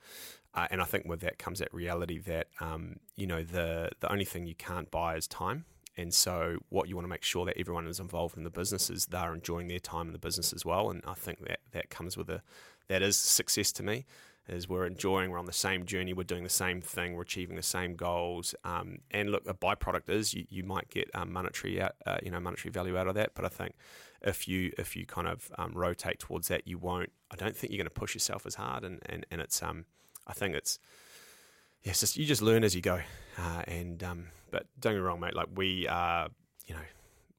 Uh, 0.54 0.68
and 0.72 0.82
I 0.82 0.86
think 0.86 1.06
with 1.06 1.22
that 1.22 1.38
comes 1.38 1.60
that 1.60 1.74
reality 1.74 2.18
that 2.20 2.48
um, 2.60 2.98
you 3.16 3.28
know 3.28 3.44
the 3.44 3.90
the 4.00 4.12
only 4.12 4.26
thing 4.26 4.48
you 4.48 4.56
can't 4.56 4.90
buy 4.92 5.16
is 5.16 5.28
time. 5.28 5.66
And 5.98 6.14
so, 6.14 6.60
what 6.70 6.88
you 6.88 6.96
want 6.96 7.06
to 7.06 7.10
make 7.10 7.24
sure 7.24 7.46
that 7.46 7.58
everyone 7.58 7.86
is 7.86 8.00
involved 8.00 8.38
in 8.38 8.44
the 8.44 8.50
business 8.50 8.90
is 8.90 9.08
they're 9.08 9.34
enjoying 9.34 9.68
their 9.68 9.80
time 9.80 10.08
in 10.08 10.14
the 10.14 10.20
business 10.20 10.54
as 10.54 10.64
well. 10.64 10.90
And 10.90 11.04
I 11.06 11.14
think 11.14 11.46
that 11.46 11.60
that 11.72 11.90
comes 11.90 12.16
with 12.16 12.30
a 12.30 12.42
that 12.88 13.02
is 13.02 13.18
success 13.18 13.72
to 13.74 13.84
me. 13.84 14.06
Is 14.50 14.68
we're 14.68 14.86
enjoying, 14.86 15.32
we're 15.32 15.40
on 15.40 15.46
the 15.46 15.54
same 15.54 15.86
journey, 15.86 16.14
we're 16.14 16.24
doing 16.24 16.44
the 16.44 16.50
same 16.50 16.82
thing, 16.82 17.14
we're 17.14 17.22
achieving 17.22 17.56
the 17.56 17.64
same 17.64 17.96
goals. 17.96 18.56
Um, 18.64 19.00
and 19.12 19.32
look, 19.32 19.48
a 19.48 19.54
byproduct 19.54 20.10
is 20.10 20.34
you, 20.34 20.46
you 20.50 20.64
might 20.64 20.90
get 20.90 21.10
um, 21.14 21.32
monetary 21.32 21.82
out, 21.82 21.96
uh, 22.06 22.18
you 22.24 22.32
know, 22.32 22.40
monetary 22.40 22.72
value 22.72 22.98
out 22.98 23.08
of 23.08 23.16
that. 23.16 23.32
But 23.36 23.46
I 23.46 23.50
think 23.50 23.76
if 24.22 24.48
you 24.48 24.74
if 24.78 24.96
you 24.96 25.06
kind 25.06 25.28
of 25.28 25.52
um, 25.58 25.74
rotate 25.74 26.20
towards 26.20 26.48
that, 26.50 26.68
you 26.68 26.78
won't. 26.78 27.12
I 27.32 27.36
don't 27.36 27.56
think 27.56 27.72
you're 27.72 27.78
going 27.78 27.86
to 27.86 27.92
push 27.92 28.14
yourself 28.14 28.46
as 28.46 28.56
hard. 28.56 28.84
And, 28.84 29.00
and, 29.06 29.26
and 29.32 29.40
it's 29.40 29.62
um, 29.62 29.86
I 30.28 30.34
think 30.34 30.56
it's 30.56 30.80
yeah, 31.84 31.94
just 31.94 32.18
you 32.18 32.26
just 32.26 32.42
learn 32.42 32.64
as 32.64 32.76
you 32.76 32.82
go. 32.82 33.02
Uh, 33.38 33.62
and 33.68 34.04
um, 34.04 34.28
but 34.52 34.66
don't 34.80 34.94
get 34.94 35.00
me 35.00 35.06
wrong, 35.06 35.20
mate. 35.20 35.36
Like 35.36 35.48
we 35.56 35.88
are, 35.88 36.30
you 36.66 36.76
know, 36.76 36.82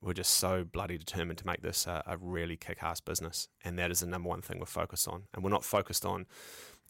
we're 0.02 0.14
just 0.14 0.34
so 0.34 0.64
bloody 0.64 0.96
determined 0.96 1.38
to 1.38 1.46
make 1.46 1.62
this 1.62 1.86
a, 1.86 2.02
a 2.06 2.16
really 2.16 2.56
kick-ass 2.56 3.00
business, 3.00 3.48
and 3.64 3.78
that 3.78 3.90
is 3.90 4.00
the 4.00 4.06
number 4.06 4.28
one 4.28 4.40
thing 4.40 4.58
we're 4.58 4.66
focused 4.66 5.06
on. 5.06 5.24
And 5.34 5.44
we're 5.44 5.50
not 5.50 5.64
focused 5.64 6.06
on. 6.06 6.26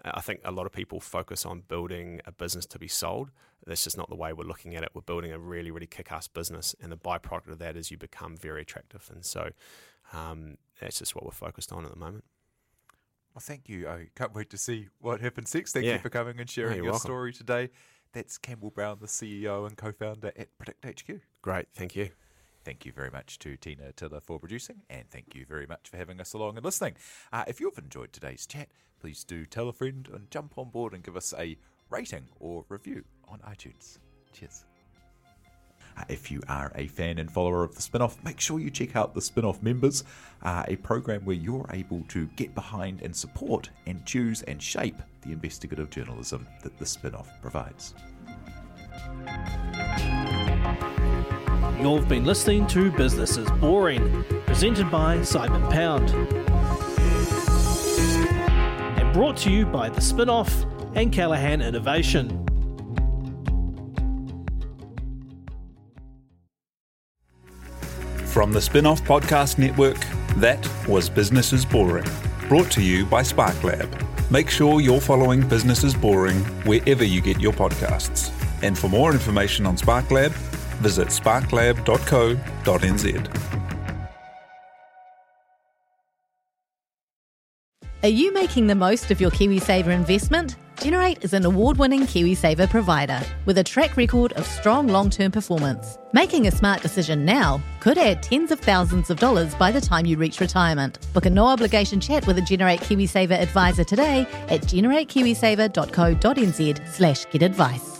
uh, 0.04 0.12
I 0.14 0.20
think 0.20 0.40
a 0.44 0.52
lot 0.52 0.66
of 0.66 0.72
people 0.72 1.00
focus 1.00 1.44
on 1.44 1.62
building 1.66 2.20
a 2.24 2.32
business 2.32 2.66
to 2.66 2.78
be 2.78 2.88
sold. 2.88 3.30
That's 3.66 3.84
just 3.84 3.96
not 3.96 4.08
the 4.08 4.16
way 4.16 4.32
we're 4.32 4.44
looking 4.44 4.76
at 4.76 4.82
it. 4.82 4.90
We're 4.94 5.02
building 5.02 5.32
a 5.32 5.38
really, 5.38 5.70
really 5.70 5.86
kick-ass 5.86 6.28
business, 6.28 6.74
and 6.80 6.92
the 6.92 6.96
byproduct 6.96 7.50
of 7.50 7.58
that 7.58 7.76
is 7.76 7.90
you 7.90 7.98
become 7.98 8.36
very 8.36 8.62
attractive. 8.62 9.10
And 9.12 9.24
so, 9.24 9.50
um, 10.12 10.56
that's 10.80 10.98
just 10.98 11.14
what 11.14 11.24
we're 11.24 11.30
focused 11.32 11.72
on 11.72 11.84
at 11.84 11.90
the 11.90 11.98
moment. 11.98 12.24
Well, 13.34 13.42
thank 13.42 13.68
you. 13.68 13.88
I 13.88 14.08
can't 14.16 14.34
wait 14.34 14.50
to 14.50 14.58
see 14.58 14.88
what 14.98 15.20
happens 15.20 15.54
next. 15.54 15.72
Thank 15.72 15.86
you 15.86 15.98
for 15.98 16.10
coming 16.10 16.40
and 16.40 16.50
sharing 16.50 16.76
your 16.76 16.92
welcome. 16.92 17.00
story 17.00 17.32
today. 17.32 17.70
That's 18.12 18.38
Campbell 18.38 18.70
Brown, 18.70 18.98
the 19.00 19.06
CEO 19.06 19.66
and 19.66 19.76
co-founder 19.76 20.32
at 20.36 20.48
PredictHQ. 20.58 21.20
Great, 21.42 21.66
thank 21.74 21.94
you. 21.94 22.10
Thank 22.64 22.84
you 22.84 22.92
very 22.92 23.10
much 23.10 23.38
to 23.40 23.56
Tina 23.56 23.92
Tiller 23.92 24.20
for 24.20 24.38
producing, 24.38 24.82
and 24.90 25.08
thank 25.10 25.34
you 25.34 25.46
very 25.46 25.66
much 25.66 25.88
for 25.88 25.96
having 25.96 26.20
us 26.20 26.34
along 26.34 26.56
and 26.56 26.64
listening. 26.64 26.94
Uh, 27.32 27.44
if 27.46 27.58
you've 27.58 27.78
enjoyed 27.78 28.12
today's 28.12 28.46
chat, 28.46 28.68
please 29.00 29.24
do 29.24 29.46
tell 29.46 29.68
a 29.68 29.72
friend 29.72 30.08
and 30.12 30.30
jump 30.30 30.58
on 30.58 30.68
board 30.68 30.92
and 30.92 31.02
give 31.02 31.16
us 31.16 31.32
a 31.38 31.56
rating 31.88 32.24
or 32.38 32.64
review 32.68 33.02
on 33.28 33.38
iTunes. 33.40 33.98
Cheers. 34.34 34.64
Uh, 35.96 36.04
If 36.08 36.30
you 36.30 36.42
are 36.48 36.70
a 36.74 36.86
fan 36.86 37.18
and 37.18 37.32
follower 37.32 37.64
of 37.64 37.74
the 37.74 37.80
Spinoff, 37.80 38.22
make 38.22 38.38
sure 38.38 38.60
you 38.60 38.70
check 38.70 38.94
out 38.94 39.14
the 39.14 39.20
Spinoff 39.20 39.62
members, 39.62 40.04
uh, 40.42 40.64
a 40.68 40.76
program 40.76 41.24
where 41.24 41.36
you're 41.36 41.68
able 41.72 42.02
to 42.08 42.26
get 42.36 42.54
behind 42.54 43.00
and 43.00 43.16
support 43.16 43.70
and 43.86 44.04
choose 44.04 44.42
and 44.42 44.62
shape 44.62 44.96
the 45.22 45.32
investigative 45.32 45.88
journalism 45.88 46.46
that 46.62 46.78
the 46.78 46.84
Spinoff 46.84 47.28
provides. 47.40 47.94
You've 51.82 52.08
been 52.08 52.26
listening 52.26 52.66
to 52.68 52.92
Business 52.92 53.38
is 53.38 53.50
Boring, 53.52 54.22
presented 54.44 54.90
by 54.90 55.22
Simon 55.22 55.62
Pound. 55.70 56.10
And 58.98 59.12
brought 59.14 59.38
to 59.38 59.50
you 59.50 59.64
by 59.64 59.88
The 59.88 60.02
Spinoff 60.02 60.66
and 60.94 61.10
Callaghan 61.10 61.62
Innovation. 61.62 62.28
From 68.26 68.52
the 68.52 68.60
Spinoff 68.60 69.00
Podcast 69.06 69.56
Network, 69.56 69.98
that 70.36 70.68
was 70.86 71.08
Business 71.08 71.54
is 71.54 71.64
Boring, 71.64 72.06
brought 72.46 72.70
to 72.72 72.82
you 72.82 73.06
by 73.06 73.22
SparkLab. 73.22 74.30
Make 74.30 74.50
sure 74.50 74.82
you're 74.82 75.00
following 75.00 75.48
Business 75.48 75.82
is 75.82 75.94
Boring 75.94 76.40
wherever 76.66 77.04
you 77.04 77.22
get 77.22 77.40
your 77.40 77.54
podcasts. 77.54 78.30
And 78.62 78.78
for 78.78 78.88
more 78.88 79.12
information 79.12 79.64
on 79.64 79.78
SparkLab, 79.78 80.36
visit 80.80 81.08
sparklab.co.nz. 81.08 83.60
Are 88.02 88.08
you 88.08 88.32
making 88.32 88.66
the 88.66 88.74
most 88.74 89.10
of 89.10 89.20
your 89.20 89.30
KiwiSaver 89.30 89.88
investment? 89.88 90.56
Generate 90.80 91.22
is 91.22 91.34
an 91.34 91.44
award 91.44 91.76
winning 91.76 92.04
KiwiSaver 92.04 92.70
provider 92.70 93.20
with 93.44 93.58
a 93.58 93.64
track 93.64 93.98
record 93.98 94.32
of 94.32 94.46
strong 94.46 94.88
long 94.88 95.10
term 95.10 95.30
performance. 95.30 95.98
Making 96.14 96.46
a 96.46 96.50
smart 96.50 96.80
decision 96.80 97.26
now 97.26 97.60
could 97.80 97.98
add 97.98 98.22
tens 98.22 98.50
of 98.50 98.60
thousands 98.60 99.10
of 99.10 99.18
dollars 99.18 99.54
by 99.54 99.70
the 99.70 99.82
time 99.82 100.06
you 100.06 100.16
reach 100.16 100.40
retirement. 100.40 101.06
Book 101.12 101.26
a 101.26 101.30
no 101.30 101.46
obligation 101.46 102.00
chat 102.00 102.26
with 102.26 102.38
a 102.38 102.42
Generate 102.42 102.80
KiwiSaver 102.80 103.38
advisor 103.38 103.84
today 103.84 104.26
at 104.48 104.62
generatekiwisaver.co.nz 104.62 106.88
slash 106.88 107.26
get 107.30 107.42
advice. 107.42 107.99